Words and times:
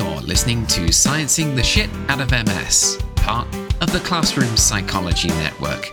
You're 0.00 0.22
listening 0.22 0.66
to 0.68 0.86
Sciencing 0.86 1.54
the 1.54 1.62
Shit 1.62 1.90
Out 2.08 2.22
of 2.22 2.30
MS, 2.30 2.98
part 3.16 3.46
of 3.82 3.92
the 3.92 3.98
Classroom 3.98 4.56
Psychology 4.56 5.28
Network. 5.28 5.92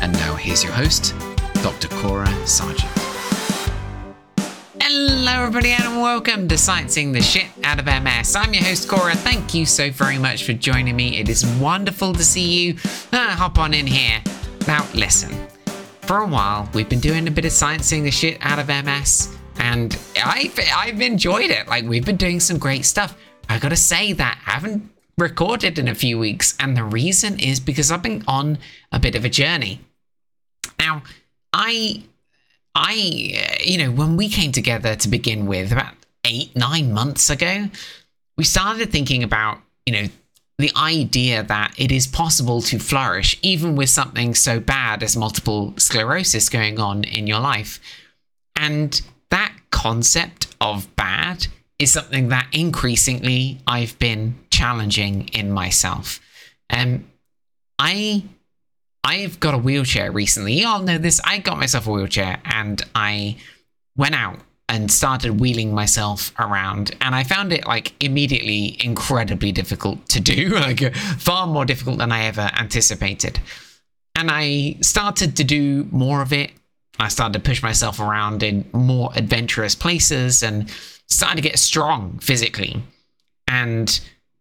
And 0.00 0.14
now 0.14 0.34
here's 0.34 0.64
your 0.64 0.72
host, 0.72 1.14
Dr. 1.62 1.88
Cora 1.88 2.26
Sargent. 2.46 2.90
Hello, 4.80 5.42
everybody, 5.42 5.72
and 5.72 6.00
welcome 6.00 6.48
to 6.48 6.54
Sciencing 6.54 7.12
the 7.12 7.20
Shit 7.20 7.44
Out 7.64 7.78
of 7.78 7.84
MS. 7.84 8.34
I'm 8.34 8.54
your 8.54 8.64
host, 8.64 8.88
Cora. 8.88 9.14
Thank 9.14 9.52
you 9.52 9.66
so 9.66 9.90
very 9.90 10.16
much 10.16 10.44
for 10.44 10.54
joining 10.54 10.96
me. 10.96 11.18
It 11.18 11.28
is 11.28 11.44
wonderful 11.44 12.14
to 12.14 12.24
see 12.24 12.64
you. 12.64 12.76
Ah, 13.12 13.36
hop 13.38 13.58
on 13.58 13.74
in 13.74 13.86
here. 13.86 14.22
Now, 14.66 14.88
listen. 14.94 15.30
For 16.00 16.20
a 16.20 16.26
while, 16.26 16.66
we've 16.72 16.88
been 16.88 16.98
doing 16.98 17.28
a 17.28 17.30
bit 17.30 17.44
of 17.44 17.52
sciencing 17.52 18.04
the 18.04 18.10
shit 18.10 18.38
out 18.40 18.58
of 18.58 18.68
MS, 18.68 19.36
and 19.58 19.98
I've, 20.24 20.58
I've 20.74 21.02
enjoyed 21.02 21.50
it. 21.50 21.68
Like, 21.68 21.84
we've 21.84 22.06
been 22.06 22.16
doing 22.16 22.40
some 22.40 22.56
great 22.56 22.86
stuff. 22.86 23.14
I 23.48 23.58
gotta 23.58 23.76
say 23.76 24.12
that 24.12 24.38
I 24.46 24.50
haven't 24.52 24.90
recorded 25.18 25.78
in 25.78 25.88
a 25.88 25.94
few 25.94 26.18
weeks, 26.18 26.56
and 26.58 26.76
the 26.76 26.84
reason 26.84 27.38
is 27.38 27.60
because 27.60 27.90
I've 27.90 28.02
been 28.02 28.24
on 28.26 28.58
a 28.90 28.98
bit 28.98 29.14
of 29.14 29.24
a 29.24 29.28
journey. 29.28 29.80
Now, 30.78 31.02
I, 31.52 32.02
I, 32.74 32.92
uh, 32.92 33.62
you 33.64 33.78
know, 33.78 33.90
when 33.90 34.16
we 34.16 34.28
came 34.28 34.52
together 34.52 34.96
to 34.96 35.08
begin 35.08 35.46
with 35.46 35.72
about 35.72 35.94
eight, 36.24 36.54
nine 36.56 36.92
months 36.92 37.30
ago, 37.30 37.68
we 38.36 38.44
started 38.44 38.90
thinking 38.90 39.22
about, 39.22 39.58
you 39.86 39.92
know, 39.92 40.08
the 40.58 40.72
idea 40.76 41.42
that 41.42 41.74
it 41.78 41.90
is 41.90 42.06
possible 42.06 42.62
to 42.62 42.78
flourish 42.78 43.38
even 43.42 43.74
with 43.74 43.90
something 43.90 44.34
so 44.34 44.60
bad 44.60 45.02
as 45.02 45.16
multiple 45.16 45.74
sclerosis 45.76 46.48
going 46.48 46.78
on 46.78 47.04
in 47.04 47.26
your 47.26 47.40
life. 47.40 47.80
And 48.56 49.00
that 49.30 49.52
concept 49.70 50.54
of 50.60 50.94
bad 50.96 51.48
is 51.78 51.92
something 51.92 52.28
that 52.28 52.48
increasingly 52.52 53.60
I've 53.66 53.98
been 53.98 54.36
challenging 54.50 55.28
in 55.28 55.50
myself. 55.50 56.20
Um, 56.70 57.06
I 57.78 58.24
I've 59.02 59.38
got 59.38 59.54
a 59.54 59.58
wheelchair 59.58 60.10
recently. 60.10 60.54
You 60.54 60.66
all 60.66 60.82
know 60.82 60.98
this. 60.98 61.20
I 61.24 61.38
got 61.38 61.58
myself 61.58 61.86
a 61.86 61.92
wheelchair 61.92 62.40
and 62.44 62.80
I 62.94 63.36
went 63.96 64.14
out 64.14 64.38
and 64.68 64.90
started 64.90 65.40
wheeling 65.40 65.74
myself 65.74 66.32
around 66.38 66.96
and 67.00 67.14
i 67.14 67.22
found 67.22 67.52
it 67.52 67.66
like 67.66 67.92
immediately 68.02 68.78
incredibly 68.82 69.52
difficult 69.52 70.08
to 70.08 70.20
do 70.20 70.48
like 70.54 70.94
far 70.94 71.46
more 71.46 71.64
difficult 71.64 71.98
than 71.98 72.10
i 72.10 72.24
ever 72.24 72.50
anticipated 72.58 73.38
and 74.14 74.30
i 74.30 74.74
started 74.80 75.36
to 75.36 75.44
do 75.44 75.86
more 75.90 76.22
of 76.22 76.32
it 76.32 76.50
i 76.98 77.08
started 77.08 77.34
to 77.34 77.40
push 77.40 77.62
myself 77.62 78.00
around 78.00 78.42
in 78.42 78.64
more 78.72 79.10
adventurous 79.14 79.74
places 79.74 80.42
and 80.42 80.70
started 81.08 81.36
to 81.36 81.42
get 81.42 81.58
strong 81.58 82.18
physically 82.18 82.82
and 83.48 84.00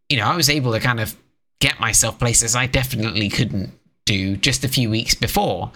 you 0.09 0.17
know 0.17 0.25
i 0.25 0.35
was 0.35 0.49
able 0.49 0.71
to 0.71 0.79
kind 0.79 0.99
of 0.99 1.15
get 1.59 1.79
myself 1.79 2.17
places 2.19 2.55
i 2.55 2.65
definitely 2.65 3.29
couldn't 3.29 3.71
do 4.05 4.35
just 4.35 4.63
a 4.63 4.67
few 4.67 4.89
weeks 4.89 5.15
before 5.15 5.71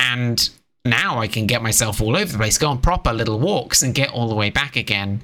and 0.00 0.50
now 0.84 1.20
I 1.20 1.28
can 1.28 1.46
get 1.46 1.62
myself 1.62 2.00
all 2.00 2.16
over 2.16 2.32
the 2.32 2.38
place, 2.38 2.58
go 2.58 2.68
on 2.68 2.80
proper 2.80 3.12
little 3.12 3.38
walks 3.38 3.82
and 3.82 3.94
get 3.94 4.10
all 4.10 4.28
the 4.28 4.34
way 4.34 4.50
back 4.50 4.76
again 4.76 5.22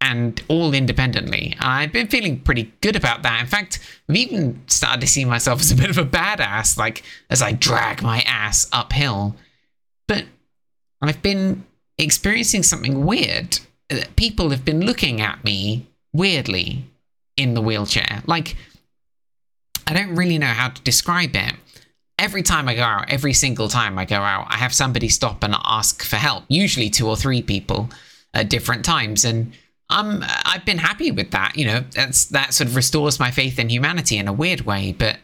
and 0.00 0.42
all 0.48 0.74
independently. 0.74 1.56
I've 1.60 1.92
been 1.92 2.08
feeling 2.08 2.40
pretty 2.40 2.72
good 2.80 2.96
about 2.96 3.22
that. 3.22 3.40
In 3.40 3.46
fact, 3.46 3.78
I've 4.08 4.16
even 4.16 4.62
started 4.66 5.00
to 5.02 5.06
see 5.06 5.24
myself 5.24 5.60
as 5.60 5.70
a 5.70 5.76
bit 5.76 5.90
of 5.90 5.98
a 5.98 6.04
badass, 6.04 6.76
like 6.76 7.02
as 7.28 7.42
I 7.42 7.52
drag 7.52 8.02
my 8.02 8.20
ass 8.20 8.68
uphill. 8.72 9.36
But 10.06 10.24
I've 11.02 11.22
been 11.22 11.64
experiencing 11.98 12.62
something 12.62 13.04
weird. 13.04 13.58
People 14.16 14.50
have 14.50 14.64
been 14.64 14.80
looking 14.80 15.20
at 15.20 15.42
me 15.44 15.86
weirdly 16.12 16.84
in 17.36 17.54
the 17.54 17.62
wheelchair. 17.62 18.22
Like, 18.26 18.56
I 19.86 19.94
don't 19.94 20.14
really 20.14 20.38
know 20.38 20.46
how 20.46 20.68
to 20.68 20.82
describe 20.82 21.34
it 21.34 21.54
every 22.20 22.42
time 22.42 22.68
I 22.68 22.74
go 22.74 22.82
out, 22.82 23.10
every 23.10 23.32
single 23.32 23.68
time 23.68 23.98
I 23.98 24.04
go 24.04 24.16
out, 24.16 24.46
I 24.50 24.56
have 24.56 24.74
somebody 24.74 25.08
stop 25.08 25.42
and 25.42 25.56
ask 25.64 26.04
for 26.04 26.16
help, 26.16 26.44
usually 26.48 26.90
two 26.90 27.08
or 27.08 27.16
three 27.16 27.42
people 27.42 27.88
at 28.34 28.50
different 28.50 28.84
times. 28.84 29.24
And 29.24 29.52
I'm, 29.88 30.22
I've 30.44 30.66
been 30.66 30.78
happy 30.78 31.10
with 31.10 31.30
that. 31.30 31.56
You 31.56 31.64
know, 31.64 31.84
that's, 31.94 32.26
that 32.26 32.52
sort 32.52 32.68
of 32.68 32.76
restores 32.76 33.18
my 33.18 33.30
faith 33.30 33.58
in 33.58 33.70
humanity 33.70 34.18
in 34.18 34.28
a 34.28 34.32
weird 34.34 34.60
way. 34.60 34.92
But 34.92 35.16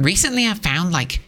recently 0.00 0.46
I've 0.46 0.58
found 0.58 0.92
like, 0.92 1.20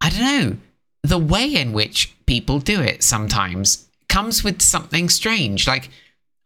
I 0.00 0.08
don't 0.08 0.20
know, 0.20 0.56
the 1.02 1.18
way 1.18 1.54
in 1.54 1.72
which 1.72 2.14
people 2.26 2.58
do 2.60 2.80
it 2.80 3.02
sometimes 3.02 3.86
comes 4.08 4.42
with 4.42 4.62
something 4.62 5.10
strange. 5.10 5.68
Like, 5.68 5.90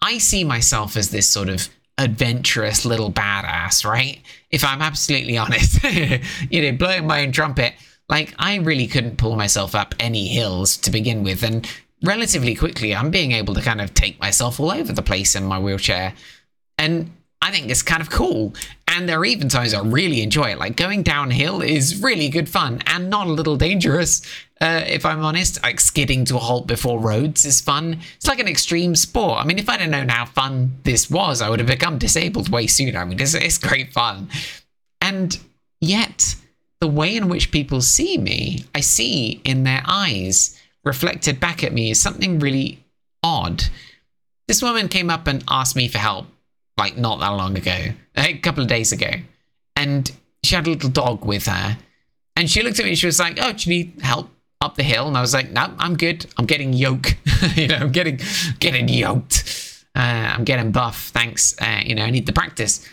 I 0.04 0.18
see 0.18 0.44
myself 0.44 0.98
as 0.98 1.08
this 1.08 1.26
sort 1.26 1.48
of 1.48 1.70
adventurous 1.96 2.84
little 2.84 3.10
badass, 3.10 3.86
right? 3.86 4.20
If 4.50 4.62
I'm 4.62 4.82
absolutely 4.82 5.38
honest, 5.44 5.82
you 6.50 6.60
know, 6.60 6.76
blowing 6.76 7.06
my 7.06 7.22
own 7.22 7.32
trumpet, 7.32 7.72
like 8.10 8.34
I 8.38 8.56
really 8.56 8.86
couldn't 8.86 9.16
pull 9.16 9.34
myself 9.34 9.74
up 9.74 9.94
any 9.98 10.28
hills 10.28 10.76
to 10.78 10.90
begin 10.90 11.22
with. 11.22 11.42
And 11.42 11.66
relatively 12.02 12.54
quickly, 12.54 12.94
I'm 12.94 13.10
being 13.10 13.32
able 13.32 13.54
to 13.54 13.62
kind 13.62 13.80
of 13.80 13.94
take 13.94 14.20
myself 14.20 14.60
all 14.60 14.70
over 14.70 14.92
the 14.92 15.00
place 15.00 15.34
in 15.34 15.44
my 15.44 15.58
wheelchair. 15.58 16.12
And 16.76 17.10
I 17.44 17.50
think 17.50 17.70
it's 17.70 17.82
kind 17.82 18.00
of 18.00 18.08
cool. 18.08 18.54
And 18.88 19.06
there 19.06 19.20
are 19.20 19.24
even 19.26 19.50
times 19.50 19.74
I 19.74 19.82
really 19.82 20.22
enjoy 20.22 20.52
it. 20.52 20.58
Like 20.58 20.76
going 20.76 21.02
downhill 21.02 21.60
is 21.60 22.02
really 22.02 22.30
good 22.30 22.48
fun 22.48 22.80
and 22.86 23.10
not 23.10 23.26
a 23.26 23.32
little 23.32 23.56
dangerous. 23.56 24.22
Uh, 24.62 24.82
if 24.86 25.04
I'm 25.04 25.22
honest, 25.22 25.62
like 25.62 25.78
skidding 25.78 26.24
to 26.24 26.36
a 26.36 26.38
halt 26.38 26.66
before 26.66 26.98
roads 26.98 27.44
is 27.44 27.60
fun. 27.60 28.00
It's 28.16 28.26
like 28.26 28.38
an 28.38 28.48
extreme 28.48 28.96
sport. 28.96 29.40
I 29.40 29.44
mean, 29.44 29.58
if 29.58 29.68
I'd 29.68 29.82
have 29.82 29.90
known 29.90 30.08
how 30.08 30.24
fun 30.24 30.78
this 30.84 31.10
was, 31.10 31.42
I 31.42 31.50
would 31.50 31.58
have 31.58 31.68
become 31.68 31.98
disabled 31.98 32.48
way 32.48 32.66
sooner. 32.66 32.98
I 32.98 33.04
mean, 33.04 33.20
it's, 33.20 33.34
it's 33.34 33.58
great 33.58 33.92
fun. 33.92 34.30
And 35.02 35.38
yet, 35.82 36.36
the 36.80 36.88
way 36.88 37.14
in 37.14 37.28
which 37.28 37.50
people 37.50 37.82
see 37.82 38.16
me, 38.16 38.64
I 38.74 38.80
see 38.80 39.42
in 39.44 39.64
their 39.64 39.82
eyes 39.86 40.58
reflected 40.82 41.40
back 41.40 41.62
at 41.62 41.74
me 41.74 41.90
is 41.90 42.00
something 42.00 42.38
really 42.38 42.82
odd. 43.22 43.64
This 44.48 44.62
woman 44.62 44.88
came 44.88 45.10
up 45.10 45.26
and 45.26 45.44
asked 45.46 45.76
me 45.76 45.88
for 45.88 45.98
help 45.98 46.26
like 46.76 46.96
not 46.96 47.20
that 47.20 47.30
long 47.30 47.56
ago, 47.56 47.92
a 48.16 48.38
couple 48.38 48.62
of 48.62 48.68
days 48.68 48.92
ago, 48.92 49.10
and 49.76 50.10
she 50.42 50.54
had 50.54 50.66
a 50.66 50.70
little 50.70 50.90
dog 50.90 51.24
with 51.24 51.46
her, 51.46 51.78
and 52.36 52.50
she 52.50 52.62
looked 52.62 52.78
at 52.78 52.84
me 52.84 52.90
and 52.90 52.98
she 52.98 53.06
was 53.06 53.20
like, 53.20 53.38
"Oh, 53.40 53.52
do 53.52 53.70
you 53.70 53.76
need 53.76 54.00
help 54.02 54.30
up 54.60 54.76
the 54.76 54.82
hill?" 54.82 55.08
And 55.08 55.16
I 55.16 55.20
was 55.20 55.34
like, 55.34 55.50
"No, 55.50 55.74
I'm 55.78 55.96
good. 55.96 56.26
I'm 56.36 56.46
getting 56.46 56.72
yoke. 56.72 57.16
you 57.54 57.68
know, 57.68 57.76
I'm 57.76 57.92
getting 57.92 58.20
getting 58.60 58.88
yoked. 58.88 59.84
Uh, 59.94 60.32
I'm 60.34 60.44
getting 60.44 60.72
buff. 60.72 61.08
Thanks. 61.08 61.60
Uh, 61.60 61.80
you 61.84 61.94
know, 61.94 62.02
I 62.04 62.10
need 62.10 62.26
the 62.26 62.32
practice." 62.32 62.86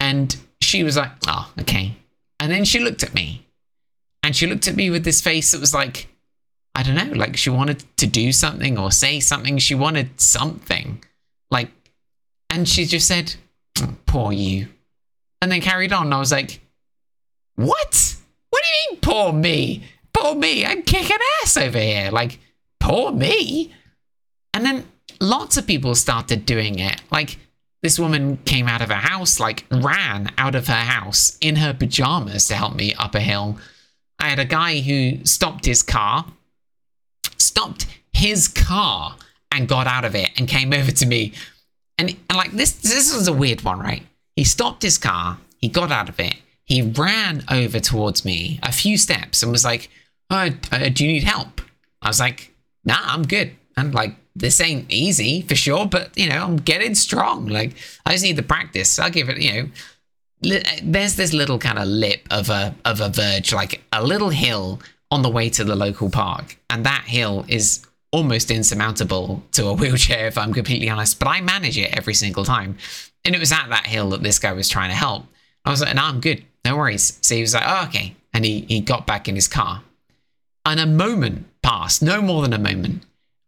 And 0.00 0.36
she 0.60 0.84
was 0.84 0.96
like, 0.96 1.12
"Oh, 1.26 1.52
okay." 1.60 1.96
And 2.40 2.52
then 2.52 2.64
she 2.64 2.78
looked 2.78 3.02
at 3.02 3.14
me, 3.14 3.46
and 4.22 4.36
she 4.36 4.46
looked 4.46 4.68
at 4.68 4.76
me 4.76 4.90
with 4.90 5.04
this 5.04 5.20
face 5.20 5.50
that 5.52 5.60
was 5.60 5.74
like, 5.74 6.08
I 6.78 6.84
don't 6.84 6.94
know, 6.94 7.12
like 7.18 7.36
she 7.36 7.50
wanted 7.50 7.84
to 7.96 8.06
do 8.06 8.30
something 8.30 8.78
or 8.78 8.92
say 8.92 9.18
something. 9.18 9.58
She 9.58 9.74
wanted 9.74 10.20
something, 10.20 11.02
like 11.50 11.70
and 12.50 12.68
she 12.68 12.84
just 12.84 13.06
said, 13.06 13.34
poor 14.06 14.32
you. 14.32 14.68
And 15.40 15.52
then 15.52 15.60
carried 15.60 15.92
on. 15.92 16.12
I 16.12 16.18
was 16.18 16.32
like, 16.32 16.60
what? 17.54 18.16
What 18.50 18.62
do 18.62 18.68
you 18.68 18.90
mean, 18.90 19.00
poor 19.00 19.32
me? 19.32 19.84
Poor 20.12 20.34
me. 20.34 20.64
I'm 20.64 20.82
kicking 20.82 21.18
ass 21.42 21.56
over 21.56 21.78
here. 21.78 22.10
Like, 22.10 22.40
poor 22.80 23.12
me. 23.12 23.72
And 24.54 24.64
then 24.64 24.84
lots 25.20 25.56
of 25.56 25.66
people 25.66 25.94
started 25.94 26.46
doing 26.46 26.78
it. 26.78 27.00
Like, 27.10 27.38
this 27.82 27.98
woman 27.98 28.38
came 28.38 28.66
out 28.66 28.82
of 28.82 28.88
her 28.88 28.94
house, 28.94 29.38
like, 29.38 29.64
ran 29.70 30.32
out 30.36 30.56
of 30.56 30.66
her 30.66 30.74
house 30.74 31.38
in 31.40 31.56
her 31.56 31.72
pajamas 31.72 32.48
to 32.48 32.54
help 32.54 32.74
me 32.74 32.94
up 32.94 33.14
a 33.14 33.20
hill. 33.20 33.58
I 34.18 34.30
had 34.30 34.40
a 34.40 34.44
guy 34.44 34.80
who 34.80 35.24
stopped 35.24 35.64
his 35.64 35.84
car, 35.84 36.26
stopped 37.36 37.86
his 38.12 38.48
car, 38.48 39.16
and 39.52 39.68
got 39.68 39.86
out 39.86 40.04
of 40.04 40.16
it 40.16 40.30
and 40.36 40.48
came 40.48 40.72
over 40.72 40.90
to 40.90 41.06
me 41.06 41.32
and, 41.98 42.10
and 42.28 42.36
like 42.36 42.52
this, 42.52 42.72
this 42.72 43.14
was 43.14 43.28
a 43.28 43.32
weird 43.32 43.62
one, 43.62 43.80
right? 43.80 44.04
He 44.36 44.44
stopped 44.44 44.82
his 44.82 44.98
car, 44.98 45.38
he 45.58 45.68
got 45.68 45.90
out 45.90 46.08
of 46.08 46.18
it, 46.20 46.36
he 46.64 46.82
ran 46.82 47.44
over 47.50 47.80
towards 47.80 48.24
me 48.24 48.60
a 48.62 48.72
few 48.72 48.96
steps 48.96 49.42
and 49.42 49.50
was 49.50 49.64
like, 49.64 49.90
oh, 50.30 50.50
uh, 50.70 50.88
do 50.90 51.04
you 51.04 51.12
need 51.12 51.24
help? 51.24 51.60
I 52.02 52.08
was 52.08 52.20
like, 52.20 52.52
nah, 52.84 53.00
I'm 53.00 53.22
good. 53.22 53.52
And 53.76 53.94
like, 53.94 54.14
this 54.36 54.60
ain't 54.60 54.90
easy 54.90 55.42
for 55.42 55.54
sure, 55.54 55.86
but 55.86 56.16
you 56.16 56.28
know, 56.28 56.44
I'm 56.44 56.56
getting 56.56 56.94
strong. 56.94 57.46
Like, 57.46 57.74
I 58.06 58.12
just 58.12 58.24
need 58.24 58.36
the 58.36 58.42
practice. 58.42 58.98
I'll 58.98 59.10
give 59.10 59.28
it, 59.28 59.38
you 59.38 59.52
know, 59.52 59.68
li- 60.42 60.62
there's 60.82 61.16
this 61.16 61.32
little 61.32 61.58
kind 61.58 61.78
of 61.78 61.88
lip 61.88 62.26
of 62.30 62.48
a 62.50 62.74
of 62.84 63.00
a 63.00 63.08
verge, 63.08 63.52
like 63.52 63.82
a 63.92 64.04
little 64.04 64.30
hill 64.30 64.80
on 65.10 65.22
the 65.22 65.30
way 65.30 65.48
to 65.50 65.64
the 65.64 65.74
local 65.74 66.10
park, 66.10 66.58
and 66.70 66.84
that 66.84 67.04
hill 67.06 67.44
is 67.48 67.84
almost 68.10 68.50
insurmountable 68.50 69.42
to 69.52 69.66
a 69.66 69.74
wheelchair, 69.80 70.26
if 70.26 70.38
I'm 70.38 70.52
completely 70.52 70.88
honest, 70.88 71.18
but 71.18 71.28
I 71.28 71.40
manage 71.40 71.78
it 71.78 71.96
every 71.96 72.14
single 72.14 72.44
time. 72.44 72.78
And 73.24 73.34
it 73.34 73.38
was 73.38 73.52
at 73.52 73.68
that 73.68 73.86
hill 73.86 74.10
that 74.10 74.22
this 74.22 74.38
guy 74.38 74.52
was 74.52 74.68
trying 74.68 74.90
to 74.90 74.96
help. 74.96 75.26
I 75.64 75.70
was 75.70 75.80
like, 75.80 75.94
no, 75.94 76.04
I'm 76.04 76.20
good. 76.20 76.44
No 76.64 76.76
worries. 76.76 77.18
So 77.22 77.34
he 77.34 77.40
was 77.40 77.54
like, 77.54 77.64
oh, 77.66 77.84
okay. 77.88 78.14
And 78.32 78.44
he, 78.44 78.60
he 78.68 78.80
got 78.80 79.06
back 79.06 79.28
in 79.28 79.34
his 79.34 79.48
car. 79.48 79.82
And 80.64 80.80
a 80.80 80.86
moment 80.86 81.46
passed, 81.62 82.02
no 82.02 82.20
more 82.20 82.42
than 82.42 82.52
a 82.52 82.58
moment. 82.58 83.02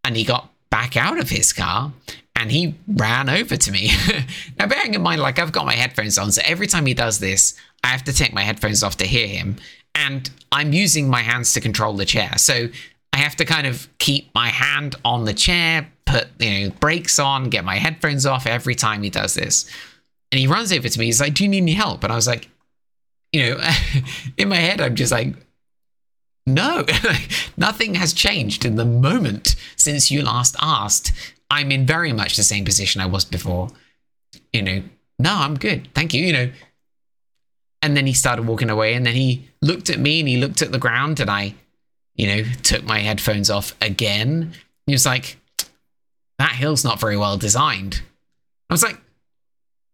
And 0.04 0.16
he 0.16 0.24
got 0.24 0.50
back 0.70 0.96
out 0.96 1.18
of 1.18 1.28
his 1.28 1.52
car 1.52 1.92
and 2.36 2.50
he 2.50 2.74
ran 2.88 3.28
over 3.28 3.56
to 3.56 3.70
me. 3.70 3.90
now, 4.58 4.66
bearing 4.66 4.94
in 4.94 5.02
mind, 5.02 5.20
like 5.20 5.38
I've 5.38 5.52
got 5.52 5.66
my 5.66 5.74
headphones 5.74 6.16
on, 6.16 6.32
so 6.32 6.40
every 6.44 6.66
time 6.66 6.86
he 6.86 6.94
does 6.94 7.18
this, 7.18 7.54
I 7.84 7.88
have 7.88 8.04
to 8.04 8.12
take 8.12 8.32
my 8.32 8.42
headphones 8.42 8.82
off 8.82 8.96
to 8.98 9.06
hear 9.06 9.26
him. 9.26 9.56
And 9.94 10.30
I'm 10.50 10.72
using 10.72 11.08
my 11.08 11.20
hands 11.20 11.52
to 11.54 11.60
control 11.60 11.94
the 11.94 12.04
chair. 12.04 12.38
So 12.38 12.68
I 13.12 13.18
have 13.18 13.36
to 13.36 13.44
kind 13.44 13.66
of 13.66 13.88
keep 13.98 14.34
my 14.34 14.48
hand 14.48 14.94
on 15.04 15.24
the 15.24 15.34
chair, 15.34 15.88
put, 16.04 16.28
you 16.38 16.68
know, 16.68 16.74
brakes 16.80 17.18
on, 17.18 17.50
get 17.50 17.64
my 17.64 17.76
headphones 17.76 18.26
off 18.26 18.46
every 18.46 18.74
time 18.74 19.02
he 19.02 19.10
does 19.10 19.34
this. 19.34 19.68
And 20.32 20.38
he 20.38 20.46
runs 20.46 20.72
over 20.72 20.88
to 20.88 20.98
me. 20.98 21.06
He's 21.06 21.20
like, 21.20 21.34
Do 21.34 21.44
you 21.44 21.50
need 21.50 21.62
any 21.62 21.72
help? 21.72 22.04
And 22.04 22.12
I 22.12 22.16
was 22.16 22.28
like, 22.28 22.48
You 23.32 23.50
know, 23.50 23.60
in 24.38 24.48
my 24.48 24.56
head, 24.56 24.80
I'm 24.80 24.94
just 24.94 25.12
like, 25.12 25.34
no, 26.46 26.84
nothing 27.56 27.94
has 27.94 28.12
changed 28.12 28.64
in 28.64 28.76
the 28.76 28.84
moment 28.84 29.56
since 29.76 30.10
you 30.10 30.22
last 30.22 30.56
asked. 30.60 31.12
I'm 31.50 31.70
in 31.70 31.86
very 31.86 32.12
much 32.12 32.36
the 32.36 32.42
same 32.42 32.64
position 32.64 33.00
I 33.00 33.06
was 33.06 33.24
before. 33.24 33.68
You 34.52 34.62
know, 34.62 34.82
no, 35.18 35.34
I'm 35.34 35.56
good. 35.56 35.88
Thank 35.94 36.14
you. 36.14 36.24
You 36.24 36.32
know, 36.32 36.50
and 37.82 37.96
then 37.96 38.06
he 38.06 38.12
started 38.12 38.46
walking 38.46 38.70
away 38.70 38.94
and 38.94 39.06
then 39.06 39.14
he 39.14 39.48
looked 39.62 39.90
at 39.90 39.98
me 39.98 40.20
and 40.20 40.28
he 40.28 40.36
looked 40.36 40.62
at 40.62 40.72
the 40.72 40.78
ground 40.78 41.20
and 41.20 41.30
I, 41.30 41.54
you 42.20 42.26
know, 42.26 42.42
took 42.62 42.84
my 42.84 42.98
headphones 42.98 43.48
off 43.48 43.74
again. 43.80 44.52
He 44.84 44.92
was 44.92 45.06
like, 45.06 45.38
that 46.38 46.52
hill's 46.52 46.84
not 46.84 47.00
very 47.00 47.16
well 47.16 47.38
designed. 47.38 48.02
I 48.68 48.74
was 48.74 48.82
like, 48.82 49.00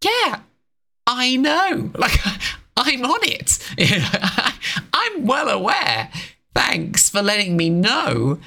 yeah, 0.02 0.40
I 1.06 1.36
know. 1.36 1.92
Like, 1.98 2.18
I'm 2.76 3.04
on 3.06 3.20
it. 3.22 3.58
I'm 4.92 5.24
well 5.24 5.48
aware. 5.48 6.10
Thanks 6.52 7.08
for 7.08 7.22
letting 7.22 7.56
me 7.56 7.70
know. 7.70 8.38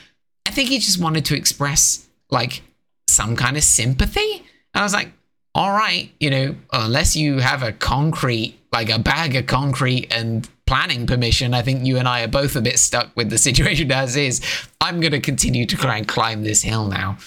I 0.46 0.52
think 0.52 0.70
he 0.70 0.78
just 0.78 1.02
wanted 1.02 1.26
to 1.26 1.36
express, 1.36 2.08
like, 2.30 2.62
some 3.08 3.36
kind 3.38 3.56
of 3.58 3.64
sympathy. 3.64 4.44
And 4.74 4.82
I 4.82 4.84
was 4.84 4.94
like, 4.94 5.14
all 5.56 5.72
right, 5.72 6.12
you 6.20 6.30
know, 6.30 6.56
unless 6.72 7.16
you 7.16 7.40
have 7.40 7.64
a 7.64 7.72
concrete, 7.72 8.60
like 8.72 8.90
a 8.90 9.00
bag 9.00 9.36
of 9.36 9.48
concrete 9.48 10.14
and 10.14 10.48
planning 10.70 11.08
permission, 11.08 11.56
I 11.56 11.64
think 11.64 11.84
you 11.84 11.98
and 11.98 12.08
I 12.08 12.22
are 12.22 12.28
both 12.28 12.56
a 12.56 12.62
bit 12.62 12.78
stuck 12.78 13.10
with 13.16 13.32
the 13.32 13.40
situation 13.40 13.92
as 13.92 14.16
is. 14.16 14.40
I'm 14.80 15.00
going 15.00 15.14
to 15.14 15.20
continue 15.20 15.66
to 15.66 15.76
try 15.76 15.98
and 15.98 16.08
climb 16.08 16.44
this 16.44 16.62
hill 16.62 16.86
now. 16.86 17.18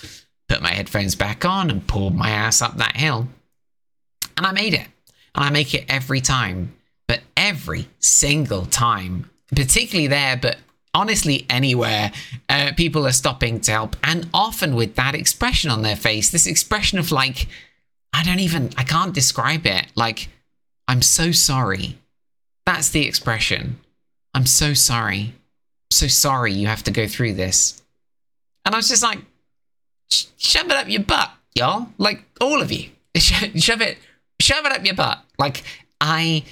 Put 0.48 0.62
my 0.62 0.70
headphones 0.70 1.16
back 1.16 1.44
on 1.44 1.68
and 1.68 1.84
pulled 1.84 2.14
my 2.14 2.30
ass 2.30 2.62
up 2.62 2.76
that 2.76 2.96
hill. 2.96 3.26
And 4.36 4.46
I 4.46 4.52
made 4.52 4.74
it. 4.74 4.86
And 5.34 5.44
I 5.44 5.50
make 5.50 5.74
it 5.74 5.86
every 5.88 6.20
time. 6.20 6.72
But 7.08 7.22
every 7.36 7.88
single 7.98 8.64
time, 8.64 9.28
particularly 9.48 10.06
there, 10.06 10.36
but 10.36 10.58
honestly 10.94 11.44
anywhere, 11.50 12.12
uh, 12.48 12.70
people 12.76 13.04
are 13.08 13.12
stopping 13.12 13.58
to 13.62 13.72
help. 13.72 13.96
And 14.04 14.28
often 14.32 14.76
with 14.76 14.94
that 14.94 15.16
expression 15.16 15.68
on 15.68 15.82
their 15.82 15.96
face, 15.96 16.30
this 16.30 16.46
expression 16.46 17.00
of 17.00 17.10
like, 17.10 17.48
I 18.12 18.22
don't 18.22 18.38
even, 18.38 18.70
I 18.76 18.84
can't 18.84 19.12
describe 19.12 19.66
it. 19.66 19.86
Like, 19.96 20.28
I'm 20.86 21.02
so 21.02 21.32
sorry. 21.32 21.98
That's 22.66 22.90
the 22.90 23.06
expression. 23.06 23.78
I'm 24.34 24.46
so 24.46 24.74
sorry. 24.74 25.34
I'm 25.34 25.90
so 25.90 26.06
sorry 26.06 26.52
you 26.52 26.66
have 26.66 26.84
to 26.84 26.90
go 26.90 27.06
through 27.06 27.34
this. 27.34 27.82
And 28.64 28.74
I 28.74 28.78
was 28.78 28.88
just 28.88 29.02
like, 29.02 29.18
shove 30.08 30.66
it 30.66 30.72
up 30.72 30.88
your 30.88 31.02
butt, 31.02 31.30
y'all. 31.54 31.88
Like, 31.98 32.24
all 32.40 32.62
of 32.62 32.70
you. 32.70 32.90
shove 33.16 33.80
it, 33.80 33.98
shove 34.40 34.64
it 34.64 34.72
up 34.72 34.84
your 34.84 34.94
butt. 34.94 35.22
Like, 35.38 35.64
I 36.00 36.44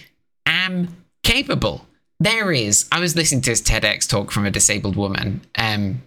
am 0.46 1.04
capable 1.22 1.86
there 2.20 2.52
is. 2.52 2.86
I 2.92 3.00
was 3.00 3.16
listening 3.16 3.40
to 3.42 3.50
this 3.50 3.62
TEDx 3.62 4.06
talk 4.06 4.30
from 4.30 4.44
a 4.44 4.50
disabled 4.50 4.94
woman, 4.94 5.40
um, 5.56 6.02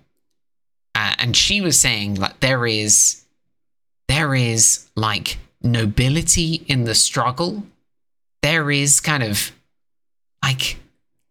uh, 0.94 1.15
and 1.17 1.35
she 1.35 1.59
was 1.59 1.79
saying 1.79 2.15
like 2.15 2.39
there 2.39 2.67
is, 2.67 3.23
there 4.07 4.35
is 4.35 4.88
like 4.95 5.39
nobility 5.63 6.63
in 6.67 6.83
the 6.83 6.94
struggle. 6.94 7.63
There 8.44 8.69
is 8.69 9.00
kind 9.00 9.23
of 9.23 9.51
like 10.44 10.78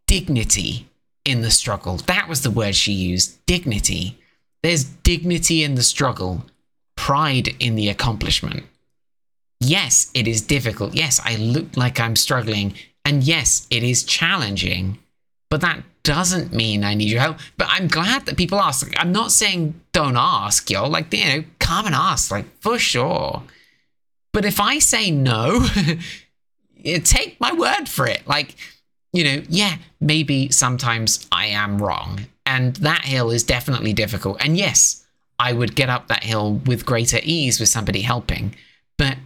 dignity 0.06 0.88
in 1.25 1.43
the 1.43 1.50
struggle. 1.50 1.99
That 1.99 2.29
was 2.29 2.43
the 2.43 2.50
word 2.50 2.75
she 2.75 2.93
used. 2.93 3.44
Dignity. 3.47 4.19
There's 4.62 4.85
dignity 4.85 5.62
in 5.62 5.75
the 5.75 5.82
struggle, 5.82 6.47
pride 6.97 7.49
in 7.61 7.75
the 7.75 7.88
accomplishment. 7.88 8.64
Yes, 9.61 10.11
it 10.14 10.26
is 10.26 10.41
difficult. 10.41 10.94
Yes, 10.94 11.20
I 11.25 11.37
look 11.37 11.76
like 11.76 12.00
I'm 12.00 12.17
struggling. 12.17 12.75
And 13.05 13.23
yes, 13.23 13.67
it 13.70 13.82
is 13.82 14.05
challenging, 14.05 14.99
but 15.50 15.61
that 15.61 15.82
doesn't 16.05 16.53
mean 16.53 16.82
I 16.82 16.94
need 16.94 17.11
your 17.11 17.20
help. 17.20 17.38
But 17.56 17.69
I'm 17.70 17.88
glad 17.88 18.26
that 18.26 18.37
people 18.37 18.61
ask. 18.61 18.93
I'm 18.97 19.12
not 19.12 19.31
saying 19.31 19.81
don't 19.93 20.17
ask, 20.17 20.70
yo. 20.70 20.88
Like, 20.88 21.12
you 21.12 21.25
know, 21.25 21.44
come 21.58 21.87
and 21.87 21.94
ask, 21.94 22.31
like, 22.31 22.47
for 22.61 22.79
sure. 22.79 23.43
But 24.32 24.44
if 24.44 24.61
I 24.61 24.79
say 24.79 25.11
no, 25.11 25.67
take 27.05 27.41
my 27.41 27.53
word 27.53 27.88
for 27.88 28.06
it. 28.06 28.26
Like, 28.26 28.56
you 29.12 29.25
know, 29.25 29.43
yeah, 29.49 29.76
maybe 30.00 30.50
sometimes 30.50 31.26
I 31.31 31.47
am 31.47 31.81
wrong. 31.81 32.26
And 32.47 32.76
that 32.76 33.05
hill 33.05 33.31
is 33.31 33.44
definitely 33.44 33.93
difficult. 33.93 34.43
And 34.44 34.56
yes, 34.56 35.05
I 35.38 35.53
would 35.53 35.75
get 35.75 35.88
up 35.88 36.09
that 36.09 36.25
hill 36.25 36.55
with 36.67 36.87
greater 36.87 37.19
ease 37.23 37.61
with 37.61 37.69
somebody 37.69 38.03
helping. 38.03 38.55
But 38.97 39.17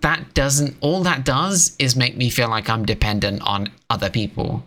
that 0.00 0.34
doesn't, 0.34 0.76
all 0.80 1.02
that 1.02 1.24
does 1.24 1.76
is 1.78 1.96
make 1.96 2.16
me 2.16 2.30
feel 2.30 2.48
like 2.48 2.68
I'm 2.68 2.84
dependent 2.84 3.42
on 3.42 3.70
other 3.88 4.10
people. 4.10 4.64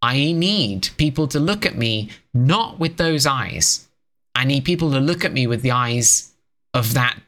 I 0.00 0.32
need 0.32 0.88
people 0.96 1.28
to 1.28 1.38
look 1.38 1.64
at 1.64 1.76
me 1.76 2.10
not 2.34 2.78
with 2.78 2.96
those 2.96 3.26
eyes. 3.26 3.88
I 4.34 4.44
need 4.44 4.64
people 4.64 4.90
to 4.92 5.00
look 5.00 5.24
at 5.24 5.32
me 5.32 5.46
with 5.46 5.62
the 5.62 5.70
eyes 5.70 6.32
of 6.74 6.94
that 6.94 7.18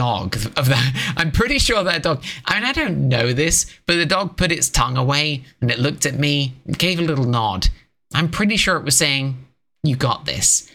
dog. 0.00 0.34
Of 0.56 0.66
that, 0.68 1.14
I'm 1.18 1.30
pretty 1.30 1.58
sure 1.58 1.84
that 1.84 2.02
dog. 2.02 2.24
I 2.46 2.54
mean, 2.54 2.64
I 2.64 2.72
don't 2.72 3.08
know 3.08 3.34
this, 3.34 3.66
but 3.86 3.96
the 3.96 4.06
dog 4.06 4.38
put 4.38 4.50
its 4.50 4.70
tongue 4.70 4.96
away 4.96 5.44
and 5.60 5.70
it 5.70 5.78
looked 5.78 6.06
at 6.06 6.18
me, 6.18 6.54
gave 6.78 6.98
a 6.98 7.02
little 7.02 7.26
nod. 7.26 7.68
I'm 8.14 8.30
pretty 8.30 8.56
sure 8.56 8.76
it 8.76 8.84
was 8.84 8.96
saying, 8.96 9.36
"You 9.82 9.96
got 9.96 10.24
this." 10.24 10.70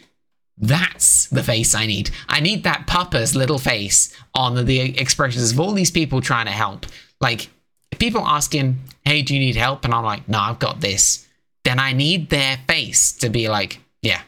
That's 0.56 1.26
the 1.26 1.42
face 1.42 1.74
I 1.74 1.86
need. 1.86 2.10
I 2.28 2.38
need 2.40 2.62
that 2.62 2.86
Papa's 2.86 3.34
little 3.34 3.58
face 3.58 4.16
on 4.32 4.64
the 4.64 4.78
expressions 4.98 5.52
of 5.52 5.60
all 5.60 5.72
these 5.72 5.90
people 5.90 6.20
trying 6.20 6.46
to 6.46 6.52
help. 6.52 6.86
Like, 7.20 7.50
people 7.98 8.26
asking, 8.26 8.78
hey, 9.04 9.20
do 9.22 9.34
you 9.34 9.40
need 9.40 9.56
help? 9.56 9.84
And 9.84 9.92
I'm 9.92 10.04
like, 10.04 10.28
no, 10.28 10.38
I've 10.38 10.58
got 10.58 10.80
this. 10.80 11.26
Then 11.64 11.78
I 11.78 11.92
need 11.92 12.30
their 12.30 12.56
face 12.66 13.12
to 13.18 13.28
be 13.28 13.48
like, 13.48 13.80
yeah, 14.00 14.22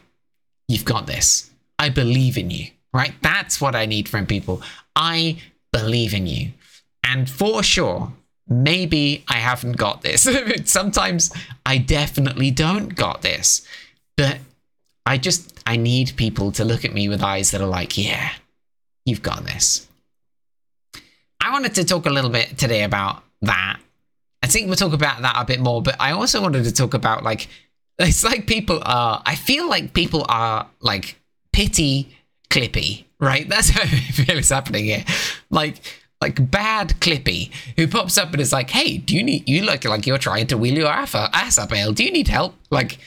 you've 0.67 0.85
got 0.85 1.07
this. 1.07 1.49
I 1.79 1.89
believe 1.89 2.37
in 2.37 2.51
you, 2.51 2.67
right? 2.93 3.13
That's 3.21 3.61
what 3.61 3.75
I 3.75 3.85
need 3.85 4.09
from 4.09 4.25
people. 4.25 4.61
I 4.95 5.37
believe 5.71 6.13
in 6.13 6.27
you. 6.27 6.51
And 7.03 7.29
for 7.29 7.63
sure, 7.63 8.11
maybe 8.47 9.23
I 9.27 9.35
haven't 9.35 9.77
got 9.77 10.01
this. 10.01 10.27
Sometimes 10.65 11.31
I 11.65 11.77
definitely 11.77 12.51
don't 12.51 12.95
got 12.95 13.21
this. 13.21 13.65
But 14.17 14.39
I 15.05 15.17
just 15.17 15.59
I 15.65 15.77
need 15.77 16.13
people 16.17 16.51
to 16.53 16.65
look 16.65 16.83
at 16.83 16.93
me 16.93 17.09
with 17.09 17.23
eyes 17.23 17.51
that 17.51 17.61
are 17.61 17.67
like, 17.67 17.97
yeah, 17.97 18.31
you've 19.05 19.21
got 19.21 19.45
this. 19.45 19.87
I 21.41 21.51
wanted 21.51 21.75
to 21.75 21.85
talk 21.85 22.05
a 22.05 22.09
little 22.09 22.29
bit 22.29 22.57
today 22.57 22.83
about 22.83 23.23
that. 23.41 23.79
I 24.43 24.47
think 24.47 24.67
we'll 24.67 24.75
talk 24.75 24.93
about 24.93 25.21
that 25.21 25.35
a 25.37 25.45
bit 25.45 25.59
more, 25.59 25.81
but 25.81 25.95
I 25.99 26.11
also 26.11 26.41
wanted 26.41 26.63
to 26.65 26.73
talk 26.73 26.93
about 26.93 27.23
like 27.23 27.47
it's 27.99 28.23
like 28.23 28.45
people 28.47 28.81
are 28.83 29.21
I 29.25 29.35
feel 29.35 29.69
like 29.69 29.93
people 29.93 30.25
are 30.27 30.67
like 30.81 31.19
pity 31.53 32.15
clippy, 32.49 33.05
right? 33.19 33.47
That's 33.49 33.69
how 33.69 33.81
I 33.81 33.87
feel 33.87 34.37
is 34.37 34.49
happening 34.49 34.85
here. 34.85 35.05
Like 35.49 35.81
like 36.21 36.51
bad 36.51 36.95
Clippy 36.99 37.49
who 37.77 37.87
pops 37.87 38.17
up 38.17 38.33
and 38.33 38.41
is 38.41 38.51
like, 38.51 38.69
"Hey, 38.69 38.97
do 38.97 39.15
you 39.15 39.23
need 39.23 39.47
you 39.47 39.63
look 39.63 39.85
like 39.85 40.05
you're 40.05 40.17
trying 40.17 40.47
to 40.47 40.57
wheel 40.57 40.77
your 40.77 40.87
ass 40.87 41.57
up, 41.57 41.73
Ale? 41.73 41.93
Do 41.93 42.03
you 42.03 42.11
need 42.11 42.27
help?" 42.27 42.55
Like 42.69 42.99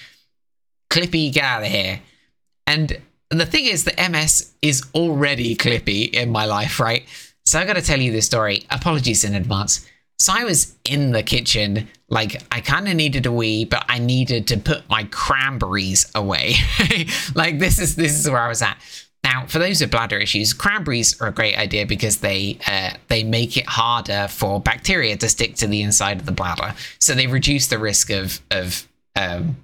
Clippy, 0.90 1.32
get 1.32 1.44
out 1.44 1.62
of 1.62 1.68
here. 1.68 2.00
And 2.66 2.98
the 3.30 3.46
thing 3.46 3.66
is, 3.66 3.84
the 3.84 3.94
MS 4.10 4.52
is 4.62 4.82
already 4.94 5.56
Clippy 5.56 6.10
in 6.10 6.30
my 6.30 6.44
life, 6.46 6.80
right? 6.80 7.04
So 7.44 7.58
I 7.58 7.64
got 7.64 7.74
to 7.74 7.82
tell 7.82 8.00
you 8.00 8.12
this 8.12 8.26
story. 8.26 8.66
Apologies 8.70 9.24
in 9.24 9.34
advance. 9.34 9.86
So 10.18 10.32
I 10.32 10.44
was 10.44 10.76
in 10.84 11.10
the 11.10 11.22
kitchen, 11.22 11.88
like 12.08 12.40
I 12.52 12.60
kind 12.60 12.86
of 12.86 12.94
needed 12.94 13.26
a 13.26 13.32
wee, 13.32 13.64
but 13.64 13.84
I 13.88 13.98
needed 13.98 14.46
to 14.48 14.56
put 14.56 14.88
my 14.88 15.04
cranberries 15.04 16.10
away. 16.14 16.54
like 17.34 17.58
this 17.58 17.80
is 17.80 17.96
this 17.96 18.18
is 18.18 18.30
where 18.30 18.40
I 18.40 18.48
was 18.48 18.62
at. 18.62 18.78
Now, 19.24 19.46
for 19.46 19.58
those 19.58 19.80
with 19.80 19.90
bladder 19.90 20.18
issues, 20.18 20.52
cranberries 20.52 21.20
are 21.20 21.28
a 21.28 21.32
great 21.32 21.56
idea 21.56 21.86
because 21.86 22.18
they 22.18 22.58
uh, 22.66 22.90
they 23.08 23.22
make 23.22 23.56
it 23.56 23.66
harder 23.66 24.26
for 24.28 24.60
bacteria 24.60 25.16
to 25.16 25.28
stick 25.28 25.54
to 25.56 25.66
the 25.66 25.82
inside 25.82 26.18
of 26.18 26.26
the 26.26 26.32
bladder, 26.32 26.74
so 26.98 27.14
they 27.14 27.26
reduce 27.26 27.68
the 27.68 27.78
risk 27.78 28.10
of 28.10 28.40
of 28.50 28.88
um, 29.16 29.56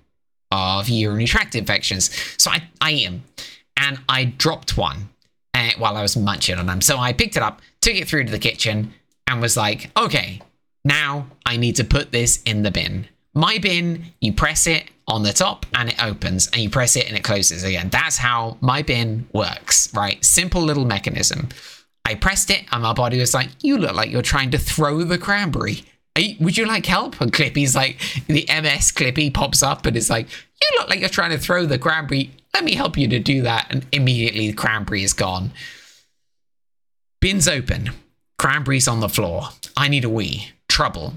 of 0.51 0.89
urinary 0.89 1.27
tract 1.27 1.55
infections. 1.55 2.11
So 2.37 2.51
I, 2.51 2.63
I 2.81 2.93
them 2.93 3.23
and 3.77 4.01
I 4.09 4.25
dropped 4.25 4.77
one 4.77 5.11
uh, 5.55 5.71
while 5.79 5.97
I 5.97 6.03
was 6.03 6.17
munching 6.17 6.59
on 6.59 6.67
them. 6.67 6.81
So 6.81 6.99
I 6.99 7.13
picked 7.13 7.37
it 7.37 7.43
up, 7.43 7.61
took 7.81 7.95
it 7.95 8.09
through 8.09 8.25
to 8.25 8.31
the 8.31 8.39
kitchen, 8.39 8.93
and 9.27 9.41
was 9.41 9.57
like, 9.57 9.91
okay, 9.97 10.41
now 10.85 11.27
I 11.45 11.57
need 11.57 11.77
to 11.77 11.85
put 11.85 12.13
this 12.13 12.43
in 12.45 12.63
the 12.63 12.71
bin. 12.71 13.09
My 13.35 13.59
bin, 13.59 14.07
you 14.21 14.33
press 14.33 14.67
it 14.67 14.85
on 15.09 15.23
the 15.23 15.33
top 15.33 15.67
and 15.75 15.89
it 15.89 16.03
opens, 16.03 16.47
and 16.49 16.63
you 16.63 16.71
press 16.71 16.95
it 16.95 17.09
and 17.09 17.17
it 17.17 17.25
closes 17.25 17.65
again. 17.65 17.89
That's 17.89 18.19
how 18.19 18.59
my 18.61 18.83
bin 18.83 19.27
works, 19.33 19.93
right? 19.95 20.23
Simple 20.25 20.63
little 20.63 20.85
mechanism. 20.85 21.49
I 22.05 22.15
pressed 22.15 22.51
it, 22.51 22.65
and 22.73 22.83
my 22.83 22.93
body 22.93 23.19
was 23.19 23.35
like, 23.35 23.51
"You 23.61 23.77
look 23.79 23.95
like 23.95 24.11
you're 24.11 24.23
trying 24.23 24.51
to 24.53 24.59
throw 24.59 25.03
the 25.05 25.19
cranberry. 25.19 25.85
You, 26.17 26.37
would 26.41 26.57
you 26.57 26.67
like 26.67 26.87
help?" 26.87 27.21
And 27.21 27.33
Clippy's 27.33 27.75
like, 27.75 27.99
the 28.29 28.47
MS 28.49 28.93
Clippy 28.93 29.33
pops 29.33 29.63
up 29.63 29.85
and 29.85 29.97
is 29.97 30.09
like, 30.09 30.29
"You 30.63 30.71
look 30.79 30.89
like 30.89 31.01
you're 31.01 31.09
trying 31.09 31.33
to 31.33 31.39
throw 31.39 31.67
the 31.67 31.79
cranberry. 31.79 32.31
Let 32.55 32.65
me 32.65 32.75
help 32.75 32.97
you 32.97 33.09
to 33.09 33.19
do 33.19 33.43
that." 33.43 33.67
And 33.71 33.87
immediately 33.93 34.49
the 34.49 34.57
cranberry 34.57 35.03
is 35.03 35.13
gone. 35.13 35.53
Bins 37.21 37.49
open. 37.49 37.91
Cranberry's 38.39 38.89
on 38.89 39.01
the 39.01 39.09
floor. 39.09 39.49
I 39.77 39.89
need 39.89 40.05
a 40.05 40.09
wee. 40.09 40.53
Trouble. 40.69 41.15